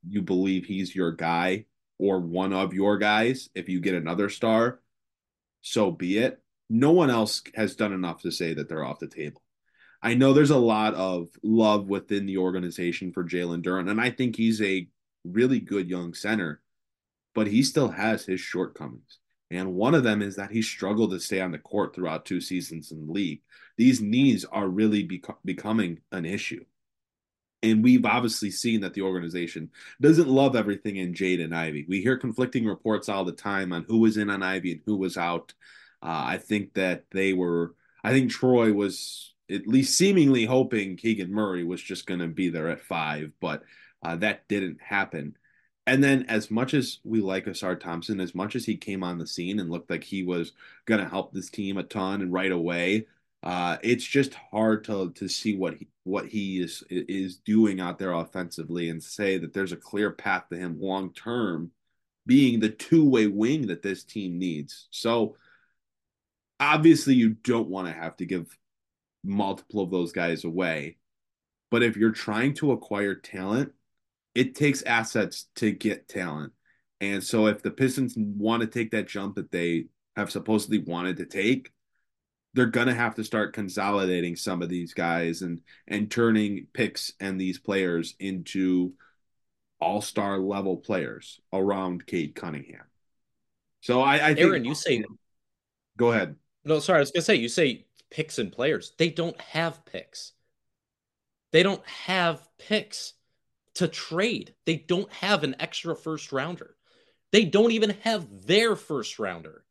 You 0.07 0.21
believe 0.21 0.65
he's 0.65 0.95
your 0.95 1.11
guy 1.11 1.65
or 1.97 2.19
one 2.19 2.53
of 2.53 2.73
your 2.73 2.97
guys 2.97 3.49
if 3.55 3.69
you 3.69 3.79
get 3.79 3.95
another 3.95 4.29
star 4.29 4.79
so 5.63 5.89
be 5.89 6.19
it. 6.19 6.39
No 6.69 6.91
one 6.91 7.09
else 7.09 7.41
has 7.55 7.75
done 7.75 7.93
enough 7.93 8.21
to 8.21 8.31
say 8.31 8.53
that 8.53 8.69
they're 8.69 8.83
off 8.83 8.99
the 8.99 9.07
table. 9.07 9.41
I 10.01 10.13
know 10.13 10.33
there's 10.33 10.49
a 10.49 10.57
lot 10.57 10.93
of 10.93 11.29
love 11.41 11.87
within 11.87 12.25
the 12.25 12.37
organization 12.37 13.13
for 13.13 13.23
Jalen 13.23 13.63
Duren, 13.63 13.89
and 13.89 13.99
I 13.99 14.11
think 14.11 14.35
he's 14.35 14.61
a 14.61 14.87
really 15.23 15.61
good 15.61 15.89
young 15.89 16.13
center, 16.13 16.61
but 17.33 17.47
he 17.47 17.63
still 17.63 17.87
has 17.89 18.25
his 18.25 18.41
shortcomings. 18.41 19.19
And 19.51 19.75
one 19.75 19.93
of 19.93 20.03
them 20.03 20.21
is 20.21 20.35
that 20.37 20.51
he 20.51 20.61
struggled 20.61 21.11
to 21.11 21.19
stay 21.19 21.39
on 21.39 21.51
the 21.51 21.59
court 21.59 21.93
throughout 21.93 22.25
two 22.25 22.41
seasons 22.41 22.91
in 22.91 23.05
the 23.05 23.11
league. 23.11 23.41
These 23.77 24.01
knees 24.01 24.45
are 24.45 24.67
really 24.67 25.07
beco- 25.07 25.37
becoming 25.45 25.99
an 26.11 26.25
issue. 26.25 26.65
And 27.61 27.83
we've 27.83 28.05
obviously 28.05 28.51
seen 28.51 28.81
that 28.81 28.93
the 28.93 29.03
organization 29.03 29.69
doesn't 30.01 30.27
love 30.27 30.55
everything 30.55 30.97
in 30.97 31.13
Jaden 31.13 31.53
Ivey. 31.53 31.85
We 31.87 32.01
hear 32.01 32.17
conflicting 32.17 32.65
reports 32.65 33.07
all 33.07 33.23
the 33.23 33.31
time 33.31 33.71
on 33.71 33.85
who 33.87 33.99
was 33.99 34.17
in 34.17 34.29
on 34.29 34.43
Ivey 34.43 34.73
and 34.73 34.81
who 34.85 34.97
was 34.97 35.17
out. 35.17 35.53
Uh, 36.01 36.23
I 36.27 36.37
think 36.37 36.73
that 36.73 37.05
they 37.11 37.31
were, 37.31 37.75
I 38.03 38.11
think 38.11 38.31
Troy 38.31 38.73
was 38.73 39.33
at 39.49 39.67
least 39.67 39.97
seemingly 39.97 40.45
hoping 40.45 40.97
Keegan 40.97 41.31
Murray 41.31 41.63
was 41.63 41.81
just 41.81 42.05
going 42.05 42.19
to 42.19 42.27
be 42.27 42.49
there 42.49 42.69
at 42.69 42.81
five, 42.81 43.31
but 43.39 43.63
uh, 44.03 44.17
that 44.17 44.47
didn't 44.49 44.81
happen. 44.81 45.37
And 45.85 46.01
then, 46.03 46.23
as 46.29 46.49
much 46.49 46.73
as 46.73 46.99
we 47.03 47.19
like 47.19 47.45
Ausar 47.45 47.77
Thompson, 47.77 48.21
as 48.21 48.33
much 48.33 48.55
as 48.55 48.65
he 48.65 48.77
came 48.77 49.03
on 49.03 49.17
the 49.17 49.27
scene 49.27 49.59
and 49.59 49.69
looked 49.69 49.89
like 49.89 50.03
he 50.03 50.23
was 50.23 50.53
going 50.85 51.01
to 51.01 51.09
help 51.09 51.33
this 51.33 51.49
team 51.49 51.77
a 51.77 51.83
ton 51.83 52.21
and 52.21 52.31
right 52.31 52.51
away, 52.51 53.07
uh, 53.43 53.77
it's 53.83 54.05
just 54.05 54.33
hard 54.33 54.85
to 54.85 55.11
to 55.11 55.27
see 55.27 55.57
what 55.57 55.75
he, 55.75 55.87
what 56.05 56.25
he 56.27 56.61
is 56.61 56.83
is 56.89 57.37
doing 57.37 57.81
out 57.81 57.99
there 57.99 58.13
offensively 58.13 58.89
and 58.89 59.03
say 59.03 59.37
that 59.37 59.53
there's 59.53 59.73
a 59.73 59.77
clear 59.77 60.11
path 60.11 60.45
to 60.49 60.55
him 60.57 60.79
long 60.79 61.11
term 61.13 61.71
being 62.25 62.59
the 62.61 62.69
two 62.69 63.07
way 63.07 63.27
wing 63.27 63.67
that 63.67 63.81
this 63.81 64.05
team 64.05 64.39
needs. 64.39 64.87
So 64.91 65.35
obviously, 66.59 67.15
you 67.15 67.31
don't 67.31 67.69
want 67.69 67.87
to 67.87 67.93
have 67.93 68.15
to 68.17 68.25
give 68.25 68.57
multiple 69.25 69.81
of 69.83 69.91
those 69.91 70.13
guys 70.13 70.45
away, 70.45 70.97
but 71.69 71.83
if 71.83 71.97
you're 71.97 72.11
trying 72.11 72.53
to 72.55 72.71
acquire 72.71 73.15
talent, 73.15 73.73
it 74.35 74.55
takes 74.55 74.81
assets 74.83 75.47
to 75.55 75.71
get 75.71 76.07
talent. 76.07 76.53
And 77.01 77.23
so, 77.23 77.47
if 77.47 77.61
the 77.61 77.71
Pistons 77.71 78.15
want 78.17 78.61
to 78.61 78.67
take 78.67 78.91
that 78.91 79.07
jump 79.07 79.35
that 79.35 79.51
they 79.51 79.85
have 80.15 80.31
supposedly 80.31 80.79
wanted 80.79 81.17
to 81.17 81.25
take, 81.25 81.71
they're 82.53 82.65
gonna 82.65 82.93
have 82.93 83.15
to 83.15 83.23
start 83.23 83.53
consolidating 83.53 84.35
some 84.35 84.61
of 84.61 84.69
these 84.69 84.93
guys 84.93 85.41
and 85.41 85.61
and 85.87 86.09
turning 86.09 86.67
picks 86.73 87.13
and 87.19 87.39
these 87.39 87.59
players 87.59 88.15
into 88.19 88.93
all-star 89.79 90.37
level 90.37 90.77
players 90.77 91.41
around 91.51 92.05
Cade 92.05 92.35
Cunningham. 92.35 92.85
So 93.81 94.01
I, 94.01 94.17
I 94.17 94.35
Aaron, 94.37 94.63
you 94.63 94.75
say 94.75 95.03
go 95.97 96.11
ahead. 96.11 96.35
No, 96.63 96.79
sorry, 96.79 96.97
I 96.97 97.01
was 97.01 97.11
gonna 97.11 97.23
say 97.23 97.35
you 97.35 97.49
say 97.49 97.85
picks 98.09 98.39
and 98.39 98.51
players. 98.51 98.93
They 98.97 99.09
don't 99.09 99.39
have 99.41 99.83
picks. 99.85 100.31
They 101.51 101.63
don't 101.63 101.85
have 101.87 102.47
picks 102.57 103.13
to 103.75 103.87
trade. 103.87 104.53
They 104.65 104.77
don't 104.77 105.11
have 105.13 105.43
an 105.43 105.55
extra 105.59 105.95
first 105.95 106.31
rounder. 106.31 106.75
They 107.31 107.45
don't 107.45 107.71
even 107.71 107.91
have 108.01 108.45
their 108.45 108.75
first 108.75 109.17
rounder. 109.19 109.65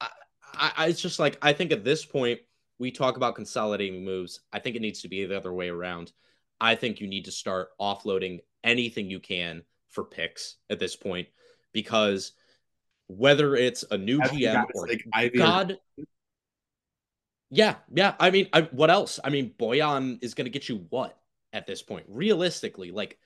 I, 0.00 0.72
I, 0.76 0.86
it's 0.86 1.00
just 1.00 1.18
like 1.18 1.38
I 1.42 1.52
think 1.52 1.72
at 1.72 1.84
this 1.84 2.04
point 2.04 2.40
we 2.78 2.90
talk 2.90 3.16
about 3.16 3.34
consolidating 3.34 4.04
moves. 4.04 4.40
I 4.52 4.58
think 4.58 4.76
it 4.76 4.82
needs 4.82 5.02
to 5.02 5.08
be 5.08 5.24
the 5.24 5.36
other 5.36 5.52
way 5.52 5.68
around. 5.68 6.12
I 6.60 6.74
think 6.74 7.00
you 7.00 7.06
need 7.06 7.26
to 7.26 7.32
start 7.32 7.70
offloading 7.80 8.40
anything 8.64 9.10
you 9.10 9.20
can 9.20 9.62
for 9.90 10.04
picks 10.04 10.56
at 10.70 10.78
this 10.78 10.96
point 10.96 11.28
because 11.72 12.32
whether 13.08 13.54
it's 13.54 13.84
a 13.90 13.98
new 13.98 14.20
GM 14.20 14.64
or 14.74 14.88
God, 15.36 15.78
Yeah, 17.50 17.76
yeah. 17.92 18.14
I 18.18 18.30
mean, 18.30 18.48
I, 18.52 18.62
what 18.62 18.90
else? 18.90 19.20
I 19.22 19.30
mean, 19.30 19.52
Bojan 19.58 20.18
is 20.22 20.34
going 20.34 20.46
to 20.46 20.50
get 20.50 20.68
you 20.68 20.86
what 20.90 21.18
at 21.52 21.66
this 21.66 21.82
point? 21.82 22.06
Realistically, 22.08 22.90
like 22.90 23.18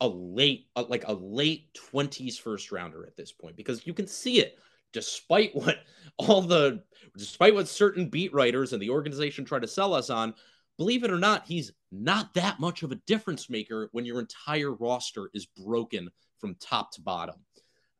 a 0.00 0.08
late, 0.08 0.68
like 0.88 1.04
a 1.06 1.12
late 1.12 1.74
twenties 1.74 2.38
first 2.38 2.70
rounder 2.70 3.04
at 3.06 3.16
this 3.16 3.32
point, 3.32 3.56
because 3.56 3.86
you 3.86 3.94
can 3.94 4.06
see 4.06 4.40
it. 4.40 4.58
Despite 4.92 5.54
what 5.54 5.78
all 6.16 6.40
the, 6.40 6.82
despite 7.16 7.54
what 7.54 7.68
certain 7.68 8.08
beat 8.08 8.32
writers 8.32 8.72
and 8.72 8.80
the 8.80 8.90
organization 8.90 9.44
try 9.44 9.58
to 9.58 9.66
sell 9.68 9.92
us 9.92 10.08
on, 10.08 10.34
believe 10.78 11.04
it 11.04 11.10
or 11.10 11.18
not, 11.18 11.46
he's 11.46 11.72
not 11.92 12.32
that 12.34 12.58
much 12.58 12.82
of 12.82 12.92
a 12.92 13.00
difference 13.06 13.50
maker 13.50 13.90
when 13.92 14.06
your 14.06 14.18
entire 14.18 14.72
roster 14.72 15.30
is 15.34 15.44
broken 15.44 16.08
from 16.38 16.54
top 16.54 16.92
to 16.92 17.02
bottom. 17.02 17.36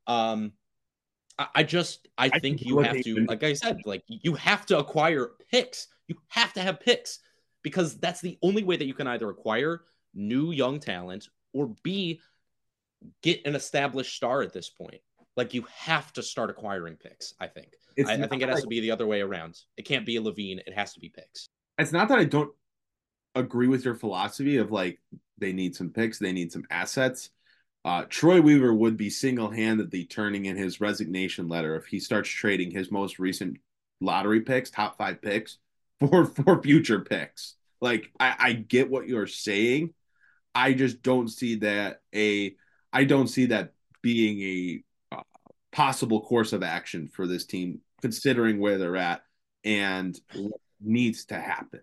Um, 0.06 0.52
I 1.54 1.62
just 1.62 2.08
I, 2.16 2.26
I 2.26 2.28
think, 2.30 2.60
think 2.60 2.62
you 2.62 2.78
have 2.78 3.00
to, 3.02 3.26
like 3.26 3.44
I 3.44 3.52
said, 3.52 3.82
like 3.84 4.02
you 4.08 4.34
have 4.34 4.64
to 4.66 4.78
acquire 4.78 5.32
picks. 5.50 5.88
You 6.06 6.16
have 6.28 6.52
to 6.54 6.62
have 6.62 6.80
picks 6.80 7.18
because 7.62 7.98
that's 7.98 8.20
the 8.20 8.38
only 8.42 8.64
way 8.64 8.76
that 8.76 8.86
you 8.86 8.94
can 8.94 9.06
either 9.06 9.28
acquire 9.28 9.82
new 10.14 10.52
young 10.52 10.80
talent 10.80 11.28
or 11.58 11.74
B 11.82 12.20
get 13.22 13.44
an 13.46 13.54
established 13.54 14.14
star 14.14 14.42
at 14.42 14.52
this 14.52 14.70
point. 14.70 15.00
Like 15.36 15.54
you 15.54 15.66
have 15.76 16.12
to 16.14 16.22
start 16.22 16.50
acquiring 16.50 16.96
picks. 16.96 17.34
I 17.40 17.46
think. 17.46 17.68
I, 18.06 18.14
I, 18.14 18.26
think 18.26 18.42
it 18.42 18.48
has 18.48 18.56
like, 18.56 18.62
to 18.62 18.68
be 18.68 18.80
the 18.80 18.92
other 18.92 19.06
way 19.06 19.20
around. 19.20 19.58
It 19.76 19.82
can't 19.82 20.06
be 20.06 20.16
a 20.16 20.20
LaVine. 20.20 20.60
It 20.66 20.74
has 20.74 20.94
to 20.94 21.00
be 21.00 21.08
picks. 21.08 21.48
It's 21.78 21.92
not 21.92 22.08
that 22.08 22.18
I 22.18 22.24
don't 22.24 22.50
agree 23.34 23.68
with 23.68 23.84
your 23.84 23.94
philosophy 23.94 24.56
of 24.56 24.70
like 24.70 25.00
they 25.38 25.52
need 25.52 25.74
some 25.74 25.90
picks, 25.90 26.18
they 26.18 26.32
need 26.32 26.52
some 26.52 26.64
assets. 26.70 27.30
Uh, 27.84 28.04
Troy 28.08 28.40
Weaver 28.40 28.74
would 28.74 28.96
be 28.96 29.10
single 29.10 29.50
handedly 29.50 30.04
turning 30.04 30.46
in 30.46 30.56
his 30.56 30.80
resignation 30.80 31.48
letter 31.48 31.76
if 31.76 31.86
he 31.86 32.00
starts 32.00 32.28
trading 32.28 32.70
his 32.70 32.90
most 32.90 33.18
recent 33.18 33.58
lottery 34.00 34.40
picks, 34.40 34.70
top 34.70 34.98
five 34.98 35.22
picks, 35.22 35.58
for 36.00 36.24
for 36.24 36.62
future 36.62 37.00
picks. 37.00 37.54
Like 37.80 38.10
I, 38.18 38.34
I 38.38 38.52
get 38.52 38.90
what 38.90 39.08
you're 39.08 39.26
saying. 39.26 39.94
I 40.58 40.72
just 40.72 41.02
don't 41.02 41.28
see 41.28 41.54
that 41.56 42.00
a 42.12 42.56
I 42.92 43.04
don't 43.04 43.28
see 43.28 43.46
that 43.46 43.74
being 44.02 44.40
a 44.42 45.16
uh, 45.16 45.22
possible 45.70 46.20
course 46.20 46.52
of 46.52 46.64
action 46.64 47.06
for 47.06 47.28
this 47.28 47.46
team, 47.46 47.80
considering 48.02 48.58
where 48.58 48.76
they're 48.76 48.96
at 48.96 49.22
and 49.62 50.18
needs 50.80 51.26
to 51.26 51.36
happen. 51.36 51.80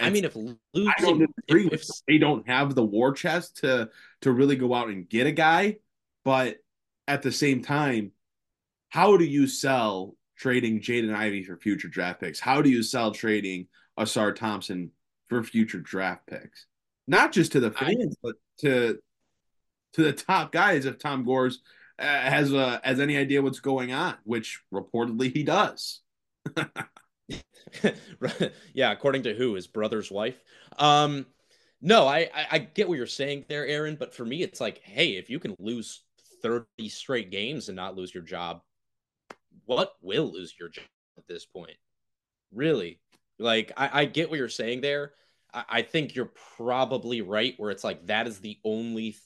I 0.00 0.10
mean, 0.10 0.24
if 0.24 0.34
losing, 0.34 0.92
I 0.98 1.00
don't 1.00 1.30
agree 1.48 1.66
if, 1.66 1.82
if, 1.82 1.88
they 2.08 2.18
don't 2.18 2.48
have 2.48 2.74
the 2.74 2.84
war 2.84 3.12
chest 3.12 3.58
to 3.58 3.88
to 4.22 4.32
really 4.32 4.56
go 4.56 4.74
out 4.74 4.88
and 4.88 5.08
get 5.08 5.28
a 5.28 5.32
guy, 5.32 5.76
but 6.24 6.56
at 7.06 7.22
the 7.22 7.30
same 7.30 7.62
time, 7.62 8.10
how 8.88 9.16
do 9.16 9.24
you 9.24 9.46
sell 9.46 10.16
trading 10.36 10.80
Jaden 10.80 11.14
Ivey 11.14 11.44
for 11.44 11.56
future 11.56 11.88
draft 11.88 12.20
picks? 12.20 12.40
How 12.40 12.62
do 12.62 12.68
you 12.68 12.82
sell 12.82 13.12
trading 13.12 13.68
Ausar 13.96 14.34
Thompson 14.34 14.90
for 15.28 15.44
future 15.44 15.78
draft 15.78 16.26
picks? 16.26 16.66
Not 17.06 17.32
just 17.32 17.52
to 17.52 17.60
the 17.60 17.70
fans, 17.70 18.16
I, 18.16 18.20
but 18.22 18.36
to 18.60 18.98
to 19.94 20.02
the 20.02 20.12
top 20.12 20.52
guys. 20.52 20.86
If 20.86 20.98
Tom 20.98 21.24
Gores 21.24 21.60
uh, 21.98 22.04
has 22.04 22.52
uh, 22.52 22.80
has 22.82 23.00
any 23.00 23.16
idea 23.16 23.42
what's 23.42 23.60
going 23.60 23.92
on, 23.92 24.16
which 24.24 24.60
reportedly 24.72 25.32
he 25.32 25.42
does. 25.42 26.00
yeah, 28.74 28.92
according 28.92 29.24
to 29.24 29.34
who? 29.34 29.54
His 29.54 29.66
brother's 29.66 30.10
wife. 30.10 30.40
Um, 30.78 31.26
no, 31.80 32.06
I, 32.06 32.30
I, 32.34 32.46
I 32.52 32.58
get 32.58 32.88
what 32.88 32.98
you're 32.98 33.06
saying 33.06 33.46
there, 33.48 33.66
Aaron. 33.66 33.96
But 33.96 34.14
for 34.14 34.24
me, 34.24 34.42
it's 34.42 34.60
like, 34.60 34.80
hey, 34.84 35.16
if 35.16 35.28
you 35.28 35.38
can 35.38 35.56
lose 35.58 36.02
30 36.42 36.88
straight 36.88 37.30
games 37.30 37.68
and 37.68 37.76
not 37.76 37.96
lose 37.96 38.14
your 38.14 38.22
job, 38.22 38.62
what 39.64 39.94
will 40.00 40.32
lose 40.32 40.54
your 40.58 40.68
job 40.68 40.84
at 41.18 41.26
this 41.26 41.44
point? 41.44 41.76
Really? 42.52 43.00
Like, 43.38 43.72
I, 43.76 44.02
I 44.02 44.04
get 44.04 44.30
what 44.30 44.38
you're 44.38 44.48
saying 44.48 44.80
there. 44.80 45.12
I, 45.52 45.64
I 45.68 45.82
think 45.82 46.14
you're 46.14 46.32
probably 46.56 47.20
right, 47.20 47.54
where 47.56 47.70
it's 47.70 47.84
like 47.84 48.06
that 48.06 48.26
is 48.26 48.40
the 48.40 48.58
only 48.64 49.16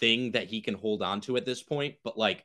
thing 0.00 0.32
that 0.32 0.46
he 0.46 0.60
can 0.60 0.74
hold 0.74 1.02
on 1.02 1.20
to 1.22 1.36
at 1.36 1.46
this 1.46 1.62
point. 1.62 1.96
But 2.04 2.18
like, 2.18 2.44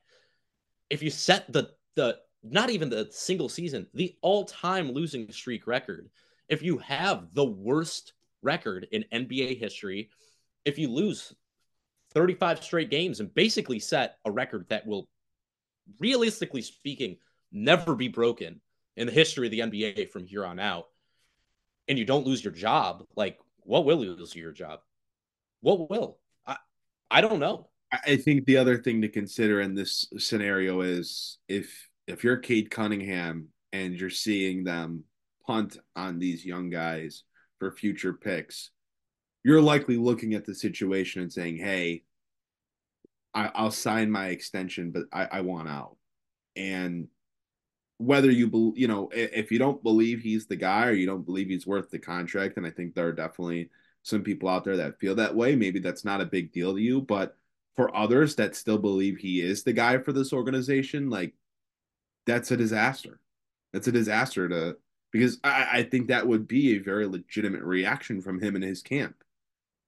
if 0.89 1.03
you 1.03 1.09
set 1.09 1.51
the 1.51 1.72
the 1.95 2.20
not 2.43 2.70
even 2.70 2.89
the 2.89 3.07
single 3.11 3.49
season, 3.49 3.88
the 3.93 4.15
all 4.22 4.45
time 4.45 4.91
losing 4.91 5.32
streak 5.32 5.67
record. 5.67 6.09
If 6.47 6.63
you 6.63 6.78
have 6.80 7.34
the 7.34 7.45
worst 7.45 8.13
record 8.41 8.88
in 8.91 9.05
NBA 9.13 9.59
history, 9.59 10.09
if 10.65 10.78
you 10.78 10.89
lose 10.89 11.34
35 12.13 12.63
straight 12.63 12.89
games 12.89 13.20
and 13.20 13.34
basically 13.34 13.80
set 13.80 14.17
a 14.26 14.32
record 14.32 14.65
that 14.70 14.88
will, 14.88 15.07
realistically 15.99 16.61
speaking, 16.61 17.17
never 17.51 17.95
be 17.95 18.07
broken 18.07 18.61
in 18.95 19.07
the 19.07 19.13
history 19.13 19.47
of 19.47 19.51
the 19.51 19.59
NBA 19.59 20.09
from 20.09 20.26
here 20.26 20.45
on 20.45 20.59
out, 20.59 20.88
and 21.90 21.98
you 21.98 22.06
don't 22.06 22.26
lose 22.26 22.44
your 22.44 22.54
job, 22.54 23.04
like 23.16 23.40
what 23.64 23.84
will 23.84 23.98
lose 23.98 24.36
your 24.36 24.54
job? 24.54 24.80
What 25.62 25.90
will? 25.90 26.20
I, 26.46 26.56
I 27.12 27.22
don't 27.22 27.40
know. 27.40 27.70
I 27.92 28.18
think 28.18 28.46
the 28.46 28.58
other 28.58 28.78
thing 28.78 29.02
to 29.02 29.10
consider 29.10 29.62
in 29.62 29.74
this 29.74 30.06
scenario 30.20 30.82
is 30.82 31.40
if 31.48 31.90
if 32.06 32.24
you're 32.24 32.38
Cade 32.38 32.70
Cunningham 32.70 33.48
and 33.74 34.00
you're 34.00 34.12
seeing 34.12 34.64
them 34.64 35.06
punt 35.46 35.78
on 35.96 36.20
these 36.20 36.46
young 36.46 36.70
guys 36.70 37.24
for 37.58 37.72
future 37.72 38.14
picks, 38.14 38.70
you're 39.44 39.62
likely 39.62 39.98
looking 39.98 40.36
at 40.36 40.46
the 40.46 40.54
situation 40.54 41.24
and 41.24 41.34
saying, 41.34 41.58
"Hey, 41.58 42.04
I, 43.34 43.64
will 43.64 43.72
sign 43.72 44.12
my 44.12 44.28
extension, 44.28 44.92
but 44.92 45.06
I, 45.12 45.40
I 45.40 45.42
want 45.42 45.68
out." 45.68 45.98
And 46.56 47.08
whether 48.00 48.32
you 48.32 48.74
you 48.76 48.88
know, 48.88 49.10
if 49.14 49.52
you 49.52 49.60
don't 49.60 49.84
believe 49.84 50.22
he's 50.22 50.47
the 50.47 50.56
guy 50.56 50.88
or 50.88 50.93
you 50.93 51.06
don't 51.06 51.26
believe 51.26 51.50
he's 51.50 51.68
worth 51.68 51.91
the 51.91 52.00
contract, 52.00 52.58
and 52.58 52.66
I 52.66 52.72
think 52.72 52.95
there 52.95 53.08
are 53.08 53.14
definitely 53.14 53.70
some 54.04 54.24
people 54.24 54.47
out 54.47 54.64
there 54.64 54.78
that 54.78 55.00
feel 55.00 55.16
that 55.16 55.36
way. 55.36 55.56
Maybe 55.56 55.80
that's 55.80 56.06
not 56.06 56.22
a 56.22 56.26
big 56.26 56.54
deal 56.54 56.74
to 56.74 56.82
you, 56.82 57.02
but 57.02 57.36
for 57.76 57.95
others 57.95 58.36
that 58.36 58.56
still 58.56 58.78
believe 58.78 59.18
he 59.18 59.41
is 59.41 59.64
the 59.64 59.74
guy 59.74 59.97
for 59.97 60.14
this 60.14 60.32
organization, 60.32 61.10
like 61.10 61.34
that's 62.26 62.52
a 62.52 62.58
disaster. 62.58 63.20
That's 63.74 63.88
a 63.88 63.91
disaster 63.91 64.47
to 64.47 64.78
because 65.12 65.39
I, 65.43 65.68
I 65.74 65.84
think 65.84 66.08
that 66.08 66.28
would 66.28 66.47
be 66.47 66.76
a 66.76 66.80
very 66.80 67.06
legitimate 67.06 67.64
reaction 67.64 68.22
from 68.22 68.41
him 68.41 68.56
and 68.56 68.64
his 68.64 68.82
camp. 68.82 69.16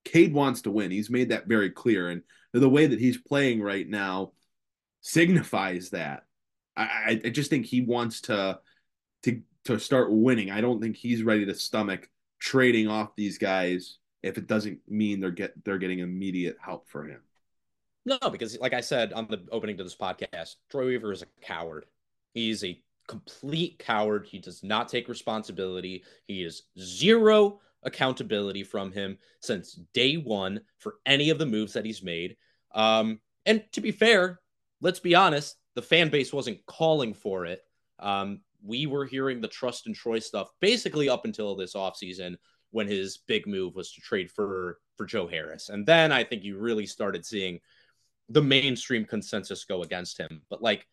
Cade 0.03 0.33
wants 0.33 0.63
to 0.63 0.71
win. 0.71 0.91
He's 0.91 1.09
made 1.09 1.29
that 1.29 1.47
very 1.47 1.69
clear, 1.69 2.09
and 2.09 2.23
the 2.51 2.69
way 2.69 2.87
that 2.87 2.99
he's 2.99 3.17
playing 3.17 3.61
right 3.61 3.87
now 3.87 4.33
signifies 4.99 5.91
that. 5.91 6.25
I, 6.77 7.21
I 7.25 7.29
just 7.29 7.49
think 7.49 7.65
he 7.65 7.81
wants 7.81 8.21
to 8.21 8.59
to 9.23 9.41
to 9.65 9.79
start 9.79 10.11
winning. 10.11 10.51
I 10.51 10.61
don't 10.61 10.81
think 10.81 10.95
he's 10.95 11.23
ready 11.23 11.45
to 11.45 11.53
stomach 11.53 12.09
trading 12.39 12.87
off 12.87 13.15
these 13.15 13.37
guys 13.37 13.97
if 14.23 14.37
it 14.37 14.47
doesn't 14.47 14.79
mean 14.87 15.19
they're 15.19 15.31
get 15.31 15.53
they're 15.63 15.77
getting 15.77 15.99
immediate 15.99 16.57
help 16.63 16.87
for 16.89 17.03
him. 17.03 17.21
No, 18.05 18.17
because 18.31 18.57
like 18.59 18.73
I 18.73 18.81
said 18.81 19.13
on 19.13 19.27
the 19.29 19.45
opening 19.51 19.77
to 19.77 19.83
this 19.83 19.95
podcast, 19.95 20.55
Troy 20.69 20.87
Weaver 20.87 21.11
is 21.11 21.21
a 21.21 21.27
coward. 21.41 21.85
He's 22.33 22.63
a 22.63 22.81
complete 23.07 23.77
coward. 23.77 24.25
He 24.25 24.39
does 24.39 24.63
not 24.63 24.89
take 24.89 25.07
responsibility. 25.07 26.03
He 26.27 26.43
is 26.43 26.63
zero 26.79 27.59
accountability 27.83 28.63
from 28.63 28.91
him 28.91 29.17
since 29.39 29.73
day 29.93 30.15
one 30.15 30.61
for 30.77 30.95
any 31.05 31.29
of 31.29 31.37
the 31.37 31.45
moves 31.45 31.73
that 31.73 31.85
he's 31.85 32.03
made. 32.03 32.37
Um, 32.73 33.19
and 33.45 33.63
to 33.73 33.81
be 33.81 33.91
fair, 33.91 34.39
let's 34.81 34.99
be 34.99 35.15
honest, 35.15 35.57
the 35.75 35.81
fan 35.81 36.09
base 36.09 36.33
wasn't 36.33 36.65
calling 36.65 37.13
for 37.13 37.45
it. 37.45 37.61
Um, 37.99 38.41
we 38.63 38.85
were 38.85 39.05
hearing 39.05 39.41
the 39.41 39.47
trust 39.47 39.87
and 39.87 39.95
Troy 39.95 40.19
stuff 40.19 40.49
basically 40.59 41.09
up 41.09 41.25
until 41.25 41.55
this 41.55 41.73
offseason 41.73 42.35
when 42.71 42.87
his 42.87 43.17
big 43.27 43.47
move 43.47 43.75
was 43.75 43.91
to 43.93 44.01
trade 44.01 44.31
for 44.31 44.79
for 44.97 45.05
Joe 45.05 45.27
Harris. 45.27 45.69
And 45.69 45.85
then 45.85 46.11
I 46.11 46.23
think 46.23 46.43
you 46.43 46.57
really 46.57 46.85
started 46.85 47.25
seeing 47.25 47.59
the 48.29 48.41
mainstream 48.41 49.05
consensus 49.05 49.65
go 49.65 49.83
against 49.83 50.17
him. 50.17 50.41
But 50.49 50.61
like 50.61 50.87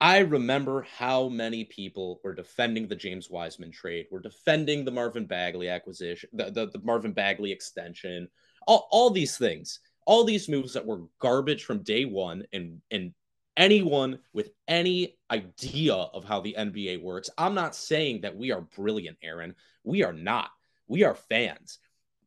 I 0.00 0.18
remember 0.18 0.82
how 0.82 1.28
many 1.28 1.64
people 1.64 2.20
were 2.22 2.34
defending 2.34 2.86
the 2.86 2.96
James 2.96 3.30
Wiseman 3.30 3.70
trade, 3.70 4.06
were 4.10 4.20
defending 4.20 4.84
the 4.84 4.90
Marvin 4.90 5.24
Bagley 5.24 5.68
acquisition, 5.70 6.28
the, 6.34 6.50
the, 6.50 6.66
the, 6.66 6.80
Marvin 6.82 7.12
Bagley 7.12 7.50
extension, 7.50 8.28
all, 8.66 8.88
all 8.90 9.08
these 9.08 9.38
things, 9.38 9.80
all 10.06 10.24
these 10.24 10.50
moves 10.50 10.74
that 10.74 10.84
were 10.84 11.04
garbage 11.18 11.64
from 11.64 11.82
day 11.82 12.04
one. 12.04 12.44
And, 12.52 12.82
and 12.90 13.14
anyone 13.56 14.18
with 14.32 14.50
any 14.68 15.16
idea 15.30 15.94
of 15.94 16.24
how 16.24 16.40
the 16.40 16.54
NBA 16.58 17.02
works, 17.02 17.30
I'm 17.36 17.54
not 17.54 17.74
saying 17.74 18.22
that 18.22 18.36
we 18.36 18.52
are 18.52 18.60
brilliant, 18.60 19.18
Aaron. 19.22 19.54
We 19.84 20.04
are 20.04 20.12
not. 20.12 20.50
We 20.88 21.04
are 21.04 21.14
fans. 21.14 21.78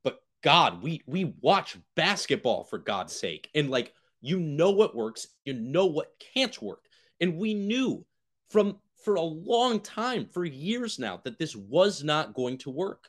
But 0.04 0.22
God, 0.44 0.82
we 0.82 1.02
we 1.06 1.34
watch 1.42 1.78
basketball 1.96 2.64
for 2.64 2.78
God's 2.78 3.16
sake. 3.16 3.50
And 3.56 3.70
like 3.70 3.94
you 4.22 4.40
know 4.40 4.72
what 4.72 4.96
works, 4.96 5.28
you 5.46 5.54
know 5.54 5.86
what 5.86 6.12
can't 6.34 6.62
work 6.62 6.86
and 7.20 7.38
we 7.38 7.54
knew 7.54 8.06
from 8.50 8.78
for 9.04 9.16
a 9.16 9.22
long 9.22 9.80
time, 9.80 10.26
for 10.26 10.44
years 10.44 11.00
now, 11.00 11.22
that 11.24 11.40
this 11.40 11.56
was 11.56 12.04
not 12.04 12.34
going 12.34 12.58
to 12.60 12.70
work. 12.70 13.08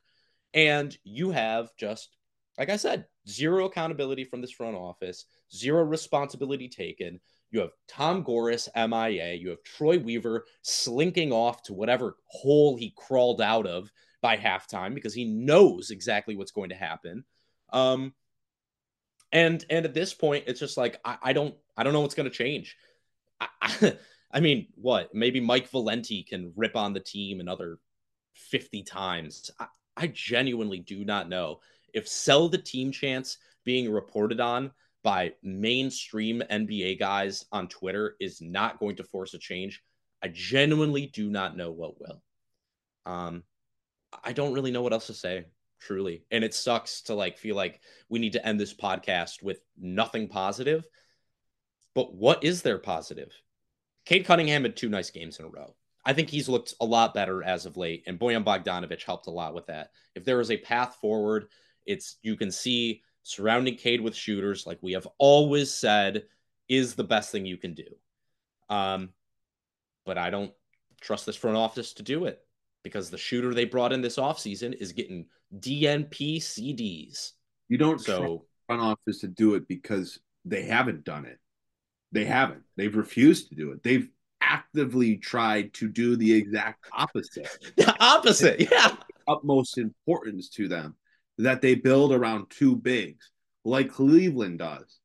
And 0.55 0.97
you 1.03 1.31
have 1.31 1.71
just, 1.77 2.17
like 2.59 2.71
I 2.71 2.77
said, 2.77 3.07
zero 3.29 3.67
accountability 3.67 4.25
from 4.25 4.41
this 4.41 4.53
front 4.53 4.77
office, 4.77 5.25
zero 5.53 5.83
responsibility 5.83 6.69
taken. 6.69 7.21
You 7.51 7.61
have 7.61 7.71
Tom 7.89 8.23
Gores, 8.23 8.69
MIA. 8.77 9.35
You 9.35 9.51
have 9.51 9.63
Troy 9.65 9.99
Weaver 9.99 10.45
slinking 10.63 11.33
off 11.33 11.63
to 11.65 11.75
whatever 11.75 12.17
hole 12.27 12.77
he 12.77 12.95
crawled 12.97 13.41
out 13.41 13.67
of 13.67 13.91
by 14.23 14.37
halftime 14.37 14.95
because 14.95 15.15
he 15.15 15.25
knows 15.25 15.91
exactly 15.91 16.37
what's 16.37 16.53
going 16.53 16.69
to 16.71 16.77
happen. 16.77 17.25
Um, 17.73 18.15
and 19.33 19.65
and 19.71 19.85
at 19.85 19.95
this 19.95 20.15
point, 20.15 20.45
it's 20.47 20.61
just 20.61 20.77
like 20.77 21.01
I, 21.05 21.17
I 21.23 21.33
don't 21.33 21.55
I 21.77 21.83
don't 21.83 21.93
know 21.93 22.01
what's 22.01 22.15
going 22.15 22.31
to 22.31 22.37
change. 22.37 22.77
I, 23.41 23.49
I, 23.63 23.97
I 24.33 24.41
mean, 24.41 24.69
what? 24.77 25.13
Maybe 25.15 25.41
Mike 25.41 25.69
Valenti 25.71 26.23
can 26.23 26.53
rip 26.57 26.77
on 26.77 26.93
the 26.93 27.01
team 27.01 27.41
another 27.41 27.79
fifty 28.35 28.83
times. 28.83 29.51
I, 29.59 29.67
I 29.97 30.07
genuinely 30.09 30.79
do 30.79 31.05
not 31.05 31.29
know 31.29 31.61
if 31.93 32.07
sell 32.07 32.49
the 32.49 32.59
team 32.59 32.93
chance 32.93 33.39
being 33.65 33.91
reported 33.91 34.41
on 34.41 34.71
by 35.03 35.33
mainstream 35.43 36.43
NBA 36.51 36.99
guys 36.99 37.47
on 37.53 37.69
Twitter 37.69 38.17
is 38.21 38.41
not 38.41 38.79
going 38.79 38.97
to 38.97 39.05
force 39.05 39.35
a 39.35 39.39
change. 39.39 39.83
I 40.23 40.29
genuinely 40.29 41.07
do 41.07 41.31
not 41.31 41.57
know 41.57 41.71
what 41.71 42.01
will. 42.01 42.23
Um, 43.07 43.43
I 44.25 44.33
don't 44.33 44.53
really 44.53 44.71
know 44.71 44.83
what 44.83 44.93
else 44.93 45.07
to 45.07 45.15
say, 45.15 45.47
truly. 45.81 46.25
And 46.31 46.45
it 46.45 46.55
sucks 46.55 47.03
to 47.03 47.15
like 47.15 47.39
feel 47.39 47.57
like 47.57 47.81
we 48.09 48.19
need 48.19 48.35
to 48.35 48.47
end 48.47 48.61
this 48.61 48.75
podcast 48.75 49.43
with 49.43 49.61
nothing 49.79 50.29
positive. 50.29 50.85
But 51.95 52.15
what 52.15 52.45
is 52.45 52.63
there 52.63 52.79
positive? 52.79 53.33
Cade 54.05 54.27
Cunningham 54.27 54.63
had 54.63 54.77
two 54.77 54.89
nice 54.89 55.11
games 55.11 55.39
in 55.39 55.47
a 55.47 55.49
row. 55.49 55.75
I 56.05 56.13
think 56.13 56.31
he's 56.31 56.49
looked 56.49 56.75
a 56.81 56.85
lot 56.85 57.15
better 57.15 57.43
as 57.43 57.67
of 57.67 57.77
late, 57.77 58.05
and 58.07 58.19
Bojan 58.19 58.45
Bogdanovic 58.45 59.03
helped 59.03 59.27
a 59.27 59.31
lot 59.31 59.55
with 59.55 59.67
that. 59.67 59.91
If 60.15 60.25
there 60.25 60.41
is 60.41 60.51
a 60.51 60.57
path 60.57 60.97
forward, 61.01 61.49
it's 61.87 62.17
you 62.23 62.37
can 62.37 62.51
see 62.51 63.03
surrounding 63.23 63.77
Cade 63.77 64.01
with 64.01 64.15
shooters, 64.15 64.67
like 64.67 64.79
we 64.83 64.93
have 64.93 65.07
always 65.19 65.73
said, 65.73 66.25
is 66.69 66.95
the 66.95 67.05
best 67.05 67.33
thing 67.33 67.47
you 67.47 67.57
can 67.57 67.75
do. 67.75 67.85
Um, 68.69 69.11
but 70.05 70.19
I 70.19 70.31
don't 70.31 70.53
trust 71.01 71.27
this 71.27 71.37
front 71.37 71.57
office 71.57 71.93
to 71.95 72.03
do 72.03 72.27
it 72.27 72.41
because 72.83 73.11
the 73.11 73.19
shooter 73.19 73.53
they 73.53 73.65
brought 73.65 73.93
in 73.93 74.01
this 74.01 74.17
offseason 74.17 74.75
is 74.75 74.93
getting 74.93 75.27
DNP 75.59 76.39
CDs. 76.39 77.33
You 77.69 77.79
don't 77.79 78.01
so 78.01 78.45
front 78.67 78.83
office 78.83 79.21
to 79.21 79.29
do 79.29 79.55
it 79.55 79.69
because 79.69 80.21
they 80.45 80.63
haven't 80.63 81.05
done 81.05 81.27
it. 81.27 81.39
They 82.13 82.25
haven't. 82.25 82.63
They've 82.77 82.95
refused 82.95 83.49
to 83.51 83.55
do 83.55 83.73
it. 83.73 83.83
They've 83.83 84.09
actively 84.41 85.17
tried 85.17 85.75
to 85.75 85.89
do 85.89 86.17
the 86.17 86.33
exact 86.33 86.87
opposite. 86.93 87.49
The 87.77 87.95
opposite, 88.01 88.61
yeah. 88.71 88.97
Utmost 89.29 89.79
importance 89.79 90.49
to 90.51 90.67
them 90.67 90.97
that 91.45 91.63
they 91.63 91.75
build 91.75 92.13
around 92.13 92.51
two 92.51 92.77
bigs 92.77 93.31
like 93.65 93.93
Cleveland 93.93 94.59
does. 94.59 94.99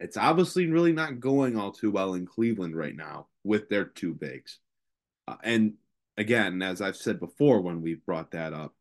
It's 0.00 0.16
obviously 0.16 0.66
really 0.66 0.92
not 0.92 1.20
going 1.20 1.56
all 1.56 1.72
too 1.72 1.90
well 1.90 2.14
in 2.14 2.26
Cleveland 2.26 2.76
right 2.76 2.94
now 2.94 3.26
with 3.44 3.68
their 3.68 3.84
two 3.84 4.14
bigs. 4.14 4.58
Uh, 5.26 5.36
and 5.42 5.74
again, 6.16 6.62
as 6.62 6.80
I've 6.80 6.96
said 6.96 7.18
before 7.18 7.60
when 7.60 7.82
we've 7.82 8.04
brought 8.06 8.30
that 8.32 8.52
up, 8.52 8.74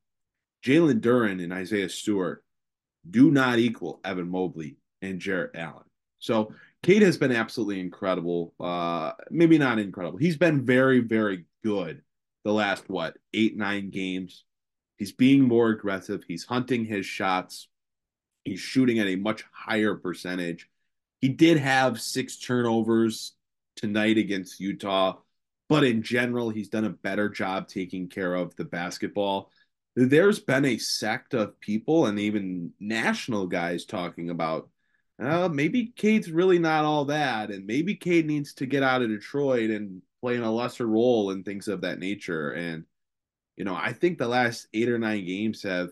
Jalen 0.65 1.01
Duren 1.01 1.43
and 1.43 1.53
Isaiah 1.53 1.89
Stewart 1.89 2.43
do 3.09 3.31
not 3.31 3.59
equal 3.59 3.99
Evan 4.03 4.29
Mobley 4.29 4.77
and 5.01 5.19
Jarrett 5.19 5.55
Allen. 5.55 5.85
So 6.19 6.53
Cade 6.83 7.01
has 7.03 7.17
been 7.17 7.31
absolutely 7.31 7.79
incredible. 7.79 8.53
Uh, 8.59 9.13
maybe 9.29 9.57
not 9.57 9.79
incredible. 9.79 10.17
He's 10.17 10.37
been 10.37 10.65
very, 10.65 10.99
very 10.99 11.45
good 11.63 12.01
the 12.43 12.53
last 12.53 12.89
what 12.89 13.17
eight, 13.33 13.57
nine 13.57 13.89
games. 13.89 14.45
He's 14.97 15.11
being 15.11 15.43
more 15.43 15.69
aggressive. 15.69 16.23
He's 16.27 16.45
hunting 16.45 16.85
his 16.85 17.05
shots. 17.05 17.67
He's 18.43 18.59
shooting 18.59 18.99
at 18.99 19.07
a 19.07 19.15
much 19.15 19.43
higher 19.51 19.95
percentage. 19.95 20.69
He 21.21 21.29
did 21.29 21.57
have 21.57 22.01
six 22.01 22.37
turnovers 22.37 23.33
tonight 23.75 24.17
against 24.17 24.59
Utah, 24.59 25.17
but 25.69 25.83
in 25.83 26.01
general, 26.01 26.49
he's 26.49 26.69
done 26.69 26.85
a 26.85 26.89
better 26.89 27.29
job 27.29 27.67
taking 27.67 28.07
care 28.09 28.33
of 28.33 28.55
the 28.55 28.65
basketball. 28.65 29.51
There's 29.95 30.39
been 30.39 30.65
a 30.65 30.77
sect 30.77 31.33
of 31.33 31.59
people 31.59 32.05
and 32.05 32.19
even 32.19 32.71
national 32.79 33.47
guys 33.47 33.85
talking 33.85 34.29
about 34.29 34.69
uh, 35.19 35.49
maybe 35.51 35.87
Cade's 35.95 36.31
really 36.31 36.59
not 36.59 36.85
all 36.85 37.05
that, 37.05 37.49
and 37.49 37.65
maybe 37.65 37.95
Cade 37.95 38.27
needs 38.27 38.53
to 38.53 38.67
get 38.67 38.83
out 38.83 39.01
of 39.01 39.09
Detroit 39.09 39.71
and 39.71 40.01
play 40.21 40.35
in 40.35 40.43
a 40.43 40.51
lesser 40.51 40.85
role 40.85 41.31
and 41.31 41.43
things 41.43 41.67
of 41.67 41.81
that 41.81 41.99
nature. 41.99 42.51
And 42.51 42.85
you 43.57 43.65
know, 43.65 43.75
I 43.75 43.91
think 43.91 44.17
the 44.17 44.27
last 44.27 44.67
eight 44.73 44.87
or 44.87 44.99
nine 44.99 45.25
games 45.25 45.63
have 45.63 45.89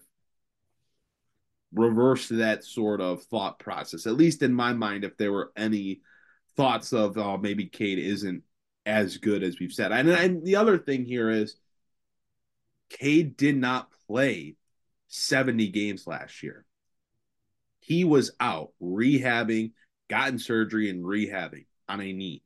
reversed 1.73 2.29
that 2.37 2.63
sort 2.63 3.01
of 3.01 3.23
thought 3.23 3.59
process. 3.59 4.05
At 4.05 4.13
least 4.13 4.43
in 4.43 4.53
my 4.53 4.73
mind, 4.73 5.03
if 5.03 5.17
there 5.17 5.31
were 5.31 5.51
any 5.57 6.01
thoughts 6.55 6.93
of 6.93 7.17
oh 7.17 7.37
maybe 7.37 7.65
Cade 7.65 7.99
isn't 7.99 8.43
as 8.85 9.17
good 9.17 9.43
as 9.43 9.59
we've 9.59 9.73
said. 9.73 9.91
And, 9.91 10.07
and 10.09 10.45
the 10.45 10.57
other 10.57 10.77
thing 10.77 11.05
here 11.05 11.29
is 11.29 11.57
Cade 12.89 13.35
did 13.35 13.57
not 13.57 13.89
play 14.07 14.55
70 15.07 15.69
games 15.69 16.05
last 16.05 16.43
year. 16.43 16.65
He 17.79 18.03
was 18.03 18.31
out 18.39 18.71
rehabbing, 18.81 19.71
gotten 20.07 20.39
surgery 20.39 20.89
and 20.89 21.03
rehabbing 21.03 21.65
on 21.89 21.99
a 21.99 22.13
knee. 22.13 22.43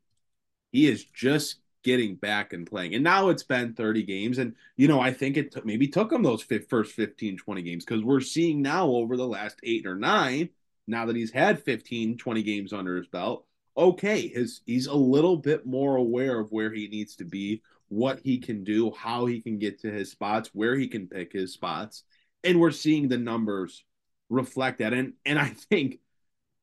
He 0.72 0.88
is 0.88 1.04
just 1.04 1.58
getting 1.84 2.16
back 2.16 2.54
and 2.54 2.68
playing. 2.68 2.94
And 2.96 3.04
now 3.04 3.30
it's 3.30 3.44
been 3.44 3.74
30 3.74 4.04
games. 4.04 4.38
And, 4.38 4.56
you 4.76 4.88
know, 4.88 5.00
I 5.00 5.14
think 5.14 5.38
it 5.38 5.54
t- 5.54 5.62
maybe 5.64 5.88
took 5.88 6.12
him 6.12 6.24
those 6.24 6.46
f- 6.50 6.68
first 6.68 6.94
15, 6.94 7.38
20 7.38 7.62
games 7.62 7.86
because 7.86 8.04
we're 8.04 8.20
seeing 8.20 8.62
now 8.62 8.88
over 8.88 9.16
the 9.16 9.28
last 9.28 9.60
eight 9.64 9.86
or 9.86 9.96
nine, 9.96 10.50
now 10.88 11.06
that 11.06 11.16
he's 11.16 11.32
had 11.32 11.64
15, 11.64 12.18
20 12.18 12.44
games 12.44 12.74
under 12.74 12.98
his 12.98 13.08
belt, 13.08 13.46
okay, 13.78 14.28
his 14.28 14.62
he's 14.66 14.88
a 14.88 14.94
little 14.94 15.38
bit 15.38 15.66
more 15.66 15.96
aware 15.96 16.40
of 16.40 16.52
where 16.52 16.72
he 16.72 16.88
needs 16.88 17.16
to 17.18 17.26
be, 17.26 17.62
what 17.88 18.20
he 18.24 18.38
can 18.38 18.64
do, 18.64 18.92
how 18.92 19.26
he 19.26 19.42
can 19.42 19.58
get 19.58 19.80
to 19.82 19.92
his 19.92 20.12
spots, 20.12 20.50
where 20.54 20.76
he 20.76 20.88
can 20.88 21.08
pick 21.08 21.32
his 21.32 21.54
spots. 21.54 22.04
And 22.44 22.60
we're 22.60 22.72
seeing 22.72 23.08
the 23.08 23.18
numbers 23.18 23.84
reflect 24.30 24.80
that. 24.80 24.94
And 24.94 25.14
and 25.26 25.40
I 25.40 25.50
think 25.50 26.00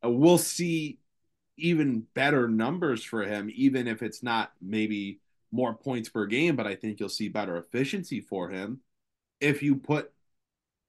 uh, 0.05 0.11
we'll 0.11 0.39
see 0.39 0.99
even 1.57 2.07
better 2.15 2.49
numbers 2.49 3.03
for 3.03 3.23
him, 3.23 3.51
even 3.55 3.87
if 3.87 4.03
it's 4.03 4.23
not 4.23 4.53
maybe 4.61 5.21
more 5.53 5.75
points 5.75 6.09
per 6.09 6.27
game, 6.27 6.57
but 6.57 6.67
I 6.67 6.75
think 6.75 7.01
you'll 7.01 7.09
see 7.09 7.29
better 7.29 7.57
efficiency 7.57 8.21
for 8.21 8.51
him 8.51 8.81
if 9.41 9.63
you 9.63 9.77
put 9.77 10.13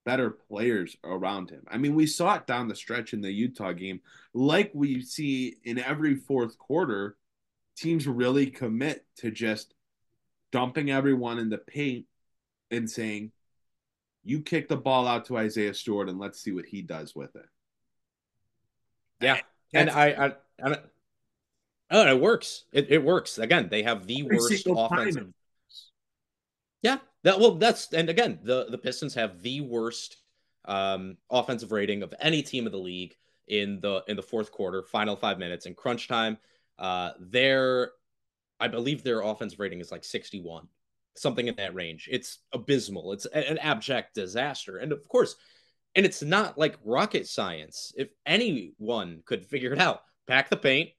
better 0.04 0.30
players 0.30 0.96
around 1.04 1.50
him. 1.50 1.64
I 1.70 1.76
mean, 1.76 1.94
we 1.94 2.06
saw 2.06 2.34
it 2.36 2.46
down 2.46 2.68
the 2.68 2.74
stretch 2.74 3.12
in 3.12 3.20
the 3.20 3.30
Utah 3.30 3.72
game, 3.72 4.00
like 4.32 4.70
we 4.74 5.02
see 5.02 5.56
in 5.64 5.78
every 5.78 6.16
fourth 6.16 6.58
quarter, 6.58 7.16
teams 7.76 8.06
really 8.06 8.46
commit 8.46 9.04
to 9.16 9.30
just 9.30 9.74
dumping 10.50 10.90
everyone 10.90 11.38
in 11.38 11.50
the 11.50 11.58
paint 11.58 12.06
and 12.70 12.90
saying, 12.90 13.32
you 14.24 14.40
kick 14.40 14.68
the 14.68 14.76
ball 14.76 15.06
out 15.06 15.26
to 15.26 15.38
Isaiah 15.38 15.74
Stewart 15.74 16.08
and 16.08 16.18
let's 16.18 16.40
see 16.40 16.52
what 16.52 16.66
he 16.66 16.82
does 16.82 17.14
with 17.14 17.34
it. 17.36 17.46
Yeah. 19.20 19.40
And 19.72 19.90
I, 19.90 20.06
I, 20.08 20.32
I, 20.62 20.78
oh, 21.90 22.06
it 22.06 22.20
works. 22.20 22.64
It, 22.72 22.90
it 22.90 23.02
works. 23.02 23.38
Again, 23.38 23.68
they 23.70 23.82
have 23.82 24.06
the 24.06 24.22
worst 24.22 24.66
offensive. 24.66 25.22
Time. 25.22 25.34
Yeah. 26.82 26.98
That 27.24 27.40
well, 27.40 27.56
that's 27.56 27.92
and 27.92 28.08
again, 28.08 28.38
the 28.42 28.66
the 28.70 28.78
Pistons 28.78 29.14
have 29.14 29.42
the 29.42 29.60
worst 29.60 30.18
um, 30.64 31.16
offensive 31.30 31.72
rating 31.72 32.02
of 32.02 32.14
any 32.20 32.42
team 32.42 32.66
in 32.66 32.72
the 32.72 32.78
league 32.78 33.16
in 33.48 33.80
the 33.80 34.04
in 34.06 34.16
the 34.16 34.22
fourth 34.22 34.52
quarter, 34.52 34.82
final 34.82 35.16
five 35.16 35.38
minutes 35.38 35.66
in 35.66 35.74
crunch 35.74 36.06
time. 36.06 36.38
Uh, 36.78 37.10
their, 37.18 37.90
I 38.60 38.68
believe 38.68 39.02
their 39.02 39.22
offensive 39.22 39.58
rating 39.58 39.80
is 39.80 39.90
like 39.90 40.04
sixty 40.04 40.40
one, 40.40 40.68
something 41.16 41.48
in 41.48 41.56
that 41.56 41.74
range. 41.74 42.08
It's 42.10 42.38
abysmal. 42.52 43.12
It's 43.12 43.26
an 43.26 43.58
abject 43.58 44.14
disaster, 44.14 44.76
and 44.76 44.92
of 44.92 45.06
course, 45.08 45.34
and 45.96 46.06
it's 46.06 46.22
not 46.22 46.56
like 46.56 46.78
rocket 46.84 47.26
science. 47.26 47.92
If 47.96 48.10
anyone 48.26 49.22
could 49.24 49.44
figure 49.44 49.72
it 49.72 49.80
out, 49.80 50.02
pack 50.28 50.50
the 50.50 50.56
paint, 50.56 50.90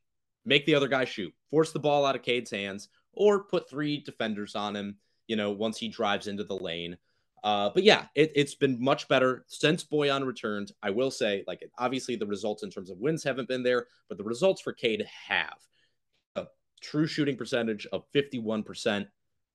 make 0.46 0.66
the 0.66 0.76
other 0.76 0.88
guy 0.88 1.06
shoot, 1.06 1.34
force 1.50 1.72
the 1.72 1.80
ball 1.80 2.06
out 2.06 2.16
of 2.16 2.24
Cade's 2.24 2.52
hands, 2.52 2.90
or 3.14 3.44
put 3.44 3.70
three 3.70 4.02
defenders 4.02 4.56
on 4.56 4.76
him, 4.76 4.98
you 5.28 5.36
know, 5.36 5.52
once 5.52 5.78
he 5.78 5.88
drives 5.88 6.28
into 6.28 6.44
the 6.44 6.56
lane. 6.56 6.98
Uh, 7.44 7.70
but 7.74 7.84
yeah, 7.84 8.06
it, 8.16 8.36
has 8.36 8.56
been 8.56 8.82
much 8.84 9.08
better 9.08 9.46
since 9.48 9.84
Bojan 9.84 10.26
returned. 10.26 10.72
I 10.84 10.90
will 10.90 11.12
say, 11.12 11.44
like, 11.48 11.64
obviously 11.78 12.16
the 12.16 12.26
results 12.26 12.64
in 12.64 12.70
terms 12.70 12.90
of 12.90 12.98
wins 12.98 13.24
haven't 13.24 13.48
been 13.48 13.64
there, 13.64 13.88
but 14.10 14.18
the 14.18 14.24
results 14.24 14.62
for 14.62 14.74
Cade 14.74 15.06
have 15.28 15.58
a 16.36 16.48
true 16.82 17.08
shooting 17.08 17.38
percentage 17.38 17.88
of 17.94 18.04
51% 18.14 19.08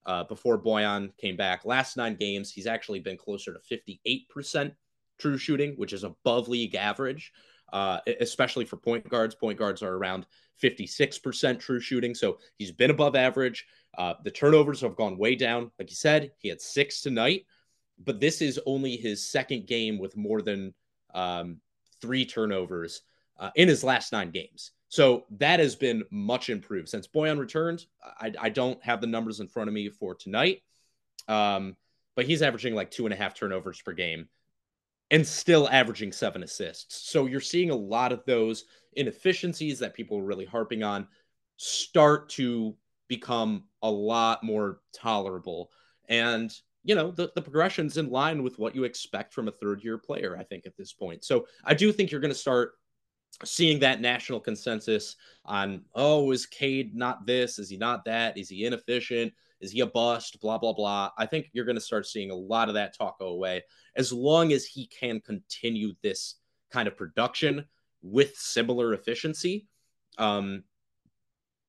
uh, 0.07 0.25
before 0.25 0.63
Bojan 0.63 1.17
came 1.19 1.37
back. 1.37 1.65
Last 1.65 1.97
nine 1.97 2.17
games, 2.17 2.51
he's 2.51 2.67
actually 2.67 3.01
been 3.01 3.19
closer 3.19 3.55
to 3.55 3.79
58% 4.07 4.73
true 5.19 5.39
shooting, 5.39 5.75
which 5.77 5.93
is 5.93 6.05
above 6.05 6.49
league 6.49 6.75
average, 6.75 7.33
uh, 7.73 8.01
especially 8.21 8.65
for 8.65 8.77
point 8.77 9.09
guards. 9.09 9.35
Point 9.35 9.59
guards 9.59 9.83
are 9.83 9.95
around 9.95 10.27
56% 10.63 11.59
true 11.59 11.81
shooting. 11.81 12.15
So 12.15 12.39
he's 12.57 12.73
been 12.73 12.91
above 12.91 13.17
average. 13.17 13.67
Uh, 13.97 14.15
the 14.23 14.31
turnovers 14.31 14.81
have 14.81 14.97
gone 14.97 15.19
way 15.19 15.35
down. 15.35 15.71
Like 15.79 15.91
you 15.91 15.97
said, 15.97 16.33
he 16.39 16.49
had 16.49 16.61
six 16.61 17.01
tonight, 17.01 17.47
but 18.03 18.21
this 18.21 18.41
is 18.41 18.61
only 18.67 18.97
his 18.97 19.29
second 19.29 19.67
game 19.67 19.99
with 19.99 20.17
more 20.17 20.43
than 20.43 20.75
um, 21.15 21.61
three 22.01 22.25
turnovers 22.25 23.03
uh, 23.39 23.51
in 23.57 23.69
his 23.69 23.85
last 23.85 24.13
nine 24.13 24.31
games. 24.31 24.73
So 24.89 25.25
that 25.39 25.59
has 25.59 25.75
been 25.75 26.05
much 26.11 26.51
improved 26.51 26.89
since 26.89 27.09
Bojan 27.09 27.39
returned. 27.39 27.85
I, 28.21 28.33
I 28.41 28.49
don't 28.49 28.83
have 28.85 29.01
the 29.01 29.09
numbers 29.09 29.41
in 29.41 29.49
front 29.49 29.69
of 29.69 29.75
me 29.75 29.89
for 29.89 30.15
tonight, 30.15 30.63
um, 31.27 31.77
but 32.15 32.27
he's 32.27 32.43
averaging 32.43 32.77
like 32.77 32.93
two 32.93 33.05
and 33.07 33.13
a 33.13 33.17
half 33.17 33.35
turnovers 33.35 33.81
per 33.83 33.93
game 33.93 34.29
and 35.11 35.27
still 35.27 35.69
averaging 35.69 36.13
seven 36.13 36.43
assists. 36.43 37.11
So 37.11 37.27
you're 37.27 37.41
seeing 37.41 37.71
a 37.71 37.77
lot 37.77 38.13
of 38.13 38.25
those 38.27 38.65
inefficiencies 38.95 39.79
that 39.79 39.95
people 39.95 40.19
are 40.19 40.25
really 40.25 40.45
harping 40.45 40.83
on 40.83 41.07
start 41.57 42.29
to 42.31 42.75
become 43.09 43.65
a 43.83 43.91
lot 43.91 44.43
more 44.43 44.81
tolerable. 44.95 45.71
And, 46.09 46.53
you 46.85 46.95
know, 46.95 47.11
the, 47.11 47.31
the 47.35 47.43
progression's 47.43 47.97
in 47.97 48.11
line 48.11 48.43
with 48.43 48.59
what 48.59 48.75
you 48.75 48.85
expect 48.85 49.35
from 49.35 49.49
a 49.49 49.53
third 49.53 49.85
year 49.85 49.99
player, 49.99 50.37
I 50.39 50.45
think, 50.45 50.67
at 50.67 50.77
this 50.77 50.93
point. 50.93 51.25
So 51.25 51.47
I 51.65 51.75
do 51.75 51.93
think 51.93 52.11
you're 52.11 52.21
going 52.21 52.33
to 52.33 52.39
start 52.39 52.73
seeing 53.45 53.81
that 53.81 54.01
national 54.01 54.41
consensus 54.41 55.17
on, 55.45 55.83
oh, 55.95 56.31
is 56.31 56.47
Cade 56.47 56.95
not 56.95 57.27
this? 57.27 57.59
Is 57.59 57.69
he 57.69 57.77
not 57.77 58.05
that? 58.05 58.39
Is 58.39 58.49
he 58.49 58.65
inefficient? 58.65 59.33
Is 59.61 59.73
he 59.73 59.81
a 59.81 59.87
bust? 59.87 60.41
Blah, 60.41 60.59
blah, 60.59 60.73
blah. 60.73 61.11
I 61.17 61.27
think 61.27 61.49
you're 61.53 61.65
going 61.65 61.77
to 61.77 61.81
start 61.81 62.07
seeing 62.07 62.31
a 62.31 62.37
lot 62.37 62.69
of 62.69 62.75
that 62.75 62.97
talk 62.97 63.19
go 63.19 63.29
away 63.29 63.63
as 63.97 64.13
long 64.13 64.53
as 64.53 64.65
he 64.65 64.87
can 64.87 65.21
continue 65.21 65.93
this 66.03 66.37
kind 66.71 66.89
of 66.89 66.97
production 66.97 67.65
with 68.03 68.37
similar 68.37 68.93
efficiency. 68.93 69.67
Um, 70.19 70.65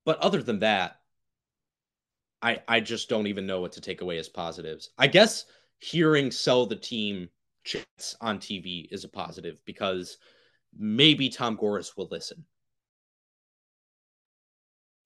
but 0.05 0.19
other 0.19 0.43
than 0.43 0.59
that, 0.59 0.97
I 2.41 2.61
I 2.67 2.79
just 2.79 3.09
don't 3.09 3.27
even 3.27 3.47
know 3.47 3.61
what 3.61 3.71
to 3.73 3.81
take 3.81 4.01
away 4.01 4.17
as 4.17 4.29
positives. 4.29 4.91
I 4.97 5.07
guess 5.07 5.45
hearing 5.79 6.31
sell 6.31 6.65
the 6.65 6.75
team 6.75 7.29
chits 7.63 8.15
on 8.21 8.39
TV 8.39 8.87
is 8.91 9.03
a 9.03 9.09
positive 9.09 9.61
because 9.65 10.17
maybe 10.77 11.29
Tom 11.29 11.55
Gores 11.55 11.95
will 11.95 12.07
listen. 12.11 12.45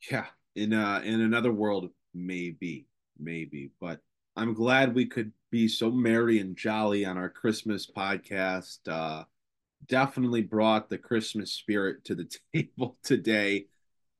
Yeah, 0.10 0.26
in 0.56 0.74
uh 0.74 1.02
in 1.04 1.22
another 1.22 1.52
world, 1.52 1.90
maybe, 2.14 2.88
maybe, 3.18 3.72
but 3.80 4.00
I'm 4.36 4.54
glad 4.54 4.96
we 4.96 5.06
could 5.06 5.32
be 5.52 5.68
so 5.68 5.92
merry 5.92 6.40
and 6.40 6.56
jolly 6.56 7.06
on 7.06 7.18
our 7.18 7.30
Christmas 7.30 7.90
podcast. 7.90 8.80
Uh 8.88 9.24
definitely 9.88 10.42
brought 10.42 10.90
the 10.90 10.98
Christmas 10.98 11.54
spirit 11.54 12.04
to 12.06 12.16
the 12.16 12.30
table 12.54 12.98
today 13.04 13.66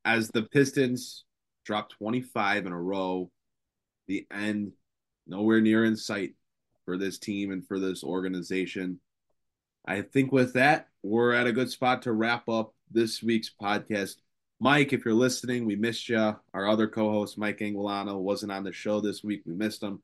as 0.04 0.28
the 0.28 0.42
Pistons 0.42 1.24
dropped 1.64 1.92
25 1.98 2.66
in 2.66 2.72
a 2.72 2.80
row. 2.80 3.30
The 4.08 4.26
end 4.30 4.72
nowhere 5.26 5.60
near 5.60 5.84
in 5.84 5.96
sight 5.96 6.34
for 6.84 6.96
this 6.96 7.18
team 7.18 7.52
and 7.52 7.66
for 7.66 7.78
this 7.78 8.02
organization. 8.02 8.98
I 9.86 10.02
think 10.02 10.32
with 10.32 10.54
that, 10.54 10.88
we're 11.02 11.32
at 11.32 11.46
a 11.46 11.52
good 11.52 11.70
spot 11.70 12.02
to 12.02 12.12
wrap 12.12 12.48
up 12.48 12.74
this 12.90 13.22
week's 13.22 13.50
podcast. 13.60 14.16
Mike, 14.60 14.92
if 14.92 15.04
you're 15.04 15.14
listening, 15.14 15.64
we 15.64 15.76
missed 15.76 16.08
you. 16.08 16.36
Our 16.52 16.68
other 16.68 16.86
co-host, 16.86 17.38
Mike 17.38 17.58
Anguilano, 17.58 18.18
wasn't 18.18 18.52
on 18.52 18.64
the 18.64 18.72
show 18.72 19.00
this 19.00 19.24
week. 19.24 19.42
We 19.46 19.54
missed 19.54 19.82
him. 19.82 20.02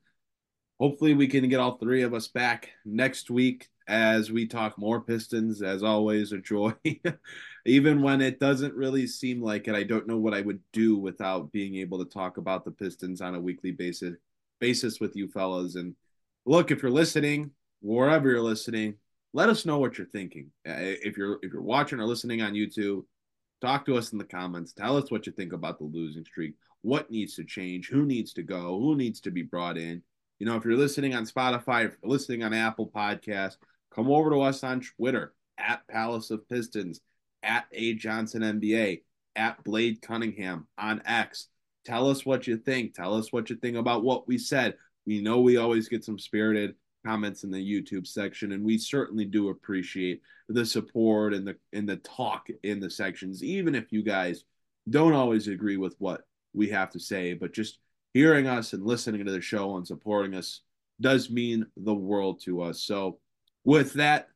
Hopefully, 0.79 1.13
we 1.13 1.27
can 1.27 1.47
get 1.47 1.59
all 1.59 1.77
three 1.77 2.01
of 2.01 2.13
us 2.13 2.27
back 2.27 2.69
next 2.85 3.29
week 3.29 3.67
as 3.87 4.31
we 4.31 4.47
talk 4.47 4.77
more 4.77 5.01
Pistons. 5.01 5.61
As 5.61 5.83
always, 5.83 6.31
a 6.31 6.39
joy. 6.39 6.73
Even 7.65 8.01
when 8.01 8.21
it 8.21 8.39
doesn't 8.39 8.73
really 8.73 9.05
seem 9.05 9.41
like 9.41 9.67
it, 9.67 9.75
I 9.75 9.83
don't 9.83 10.07
know 10.07 10.17
what 10.17 10.33
I 10.33 10.41
would 10.41 10.59
do 10.73 10.97
without 10.97 11.51
being 11.51 11.75
able 11.75 12.03
to 12.03 12.09
talk 12.09 12.37
about 12.37 12.65
the 12.65 12.71
Pistons 12.71 13.21
on 13.21 13.35
a 13.35 13.41
weekly 13.41 13.71
basis 13.71 14.15
basis 14.59 14.99
with 14.99 15.15
you 15.15 15.27
fellas. 15.27 15.75
And 15.75 15.95
look, 16.45 16.71
if 16.71 16.81
you're 16.81 16.91
listening, 16.91 17.51
wherever 17.81 18.29
you're 18.29 18.41
listening, 18.41 18.95
let 19.37 19.49
us 19.49 19.67
know 19.67 19.77
what 19.77 19.99
you're 19.99 20.07
thinking. 20.07 20.49
Uh, 20.67 20.73
if 20.79 21.15
you're 21.15 21.37
if 21.43 21.53
you're 21.53 21.61
watching 21.61 21.99
or 21.99 22.05
listening 22.05 22.41
on 22.41 22.53
YouTube, 22.53 23.03
talk 23.61 23.85
to 23.85 23.95
us 23.95 24.11
in 24.11 24.17
the 24.17 24.23
comments. 24.23 24.73
Tell 24.73 24.97
us 24.97 25.11
what 25.11 25.27
you 25.27 25.31
think 25.31 25.53
about 25.53 25.77
the 25.77 25.85
losing 25.85 26.25
streak. 26.25 26.55
What 26.81 27.11
needs 27.11 27.35
to 27.35 27.43
change? 27.43 27.87
Who 27.87 28.03
needs 28.03 28.33
to 28.33 28.41
go? 28.41 28.79
Who 28.79 28.95
needs 28.95 29.21
to 29.21 29.31
be 29.31 29.43
brought 29.43 29.77
in? 29.77 30.01
You 30.39 30.47
know, 30.47 30.55
if 30.55 30.65
you're 30.65 30.75
listening 30.75 31.13
on 31.13 31.27
Spotify, 31.27 31.85
if 31.85 31.95
you're 32.01 32.11
listening 32.11 32.41
on 32.41 32.51
Apple 32.51 32.89
Podcast, 32.89 33.57
come 33.93 34.09
over 34.09 34.31
to 34.31 34.41
us 34.41 34.63
on 34.63 34.81
Twitter 34.81 35.35
at 35.59 35.87
Palace 35.87 36.31
of 36.31 36.49
Pistons, 36.49 36.99
at 37.43 37.65
A 37.73 37.93
Johnson 37.93 38.41
NBA, 38.41 39.03
at 39.35 39.63
Blade 39.63 40.01
Cunningham 40.01 40.65
on 40.79 41.03
X. 41.05 41.47
Tell 41.85 42.09
us 42.09 42.25
what 42.25 42.47
you 42.47 42.57
think. 42.57 42.95
Tell 42.95 43.13
us 43.13 43.31
what 43.31 43.51
you 43.51 43.55
think 43.55 43.77
about 43.77 44.03
what 44.03 44.27
we 44.27 44.39
said. 44.39 44.77
We 45.05 45.21
know 45.21 45.41
we 45.41 45.57
always 45.57 45.89
get 45.89 46.03
some 46.03 46.17
spirited 46.17 46.73
comments 47.07 47.43
in 47.45 47.51
the 47.51 47.57
YouTube 47.57 48.05
section, 48.05 48.51
and 48.51 48.63
we 48.63 48.77
certainly 48.77 49.23
do 49.23 49.49
appreciate 49.49 50.21
the 50.49 50.65
support 50.65 51.33
and 51.33 51.47
the 51.47 51.55
and 51.71 51.87
the 51.87 51.97
talk 51.97 52.47
in 52.63 52.79
the 52.81 52.89
sections, 52.89 53.43
even 53.43 53.75
if 53.75 53.91
you 53.91 54.03
guys 54.03 54.43
don't 54.89 55.13
always 55.13 55.47
agree 55.47 55.77
with 55.77 55.95
what 55.99 56.21
we 56.53 56.67
have 56.69 56.89
to 56.91 56.99
say, 56.99 57.33
but 57.33 57.53
just 57.53 57.79
hearing 58.13 58.47
us 58.47 58.73
and 58.73 58.85
listening 58.85 59.25
to 59.25 59.31
the 59.31 59.41
show 59.41 59.77
and 59.77 59.87
supporting 59.87 60.35
us 60.35 60.61
does 60.99 61.29
mean 61.29 61.65
the 61.77 61.93
world 61.93 62.41
to 62.43 62.61
us. 62.61 62.83
So, 62.83 63.19
with 63.63 63.93
that, 63.93 64.27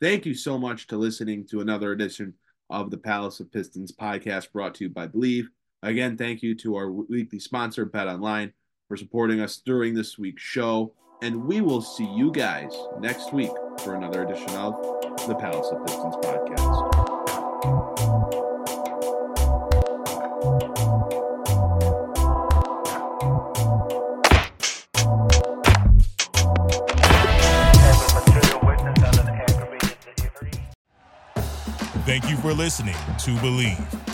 thank 0.00 0.24
you 0.24 0.34
so 0.34 0.56
much 0.56 0.86
to 0.88 0.96
listening 0.96 1.46
to 1.48 1.60
another 1.60 1.90
edition 1.92 2.34
of 2.70 2.90
the 2.90 2.98
Palace 2.98 3.40
of 3.40 3.52
Pistons 3.52 3.92
podcast 3.92 4.52
brought 4.52 4.74
to 4.76 4.84
you 4.84 4.90
by 4.90 5.08
Bleav. 5.08 5.46
Again, 5.82 6.16
thank 6.16 6.42
you 6.42 6.54
to 6.56 6.76
our 6.76 6.90
weekly 6.90 7.40
sponsor, 7.40 7.84
Bet 7.84 8.06
Online, 8.06 8.52
for 8.88 8.96
supporting 8.96 9.40
us 9.40 9.56
during 9.56 9.94
this 9.94 10.16
week's 10.16 10.42
show. 10.42 10.94
And 11.24 11.46
we 11.46 11.62
will 11.62 11.80
see 11.80 12.04
you 12.04 12.30
guys 12.30 12.76
next 13.00 13.32
week 13.32 13.50
for 13.78 13.94
another 13.94 14.24
edition 14.24 14.50
of 14.50 14.74
the 15.26 15.34
Palace 15.34 15.70
of 15.70 15.86
Pistons 15.86 16.16
podcast. 16.16 17.14
Thank 32.04 32.28
you 32.28 32.36
for 32.36 32.52
listening 32.52 32.92
to 33.20 33.30
Bleav. 33.36 34.13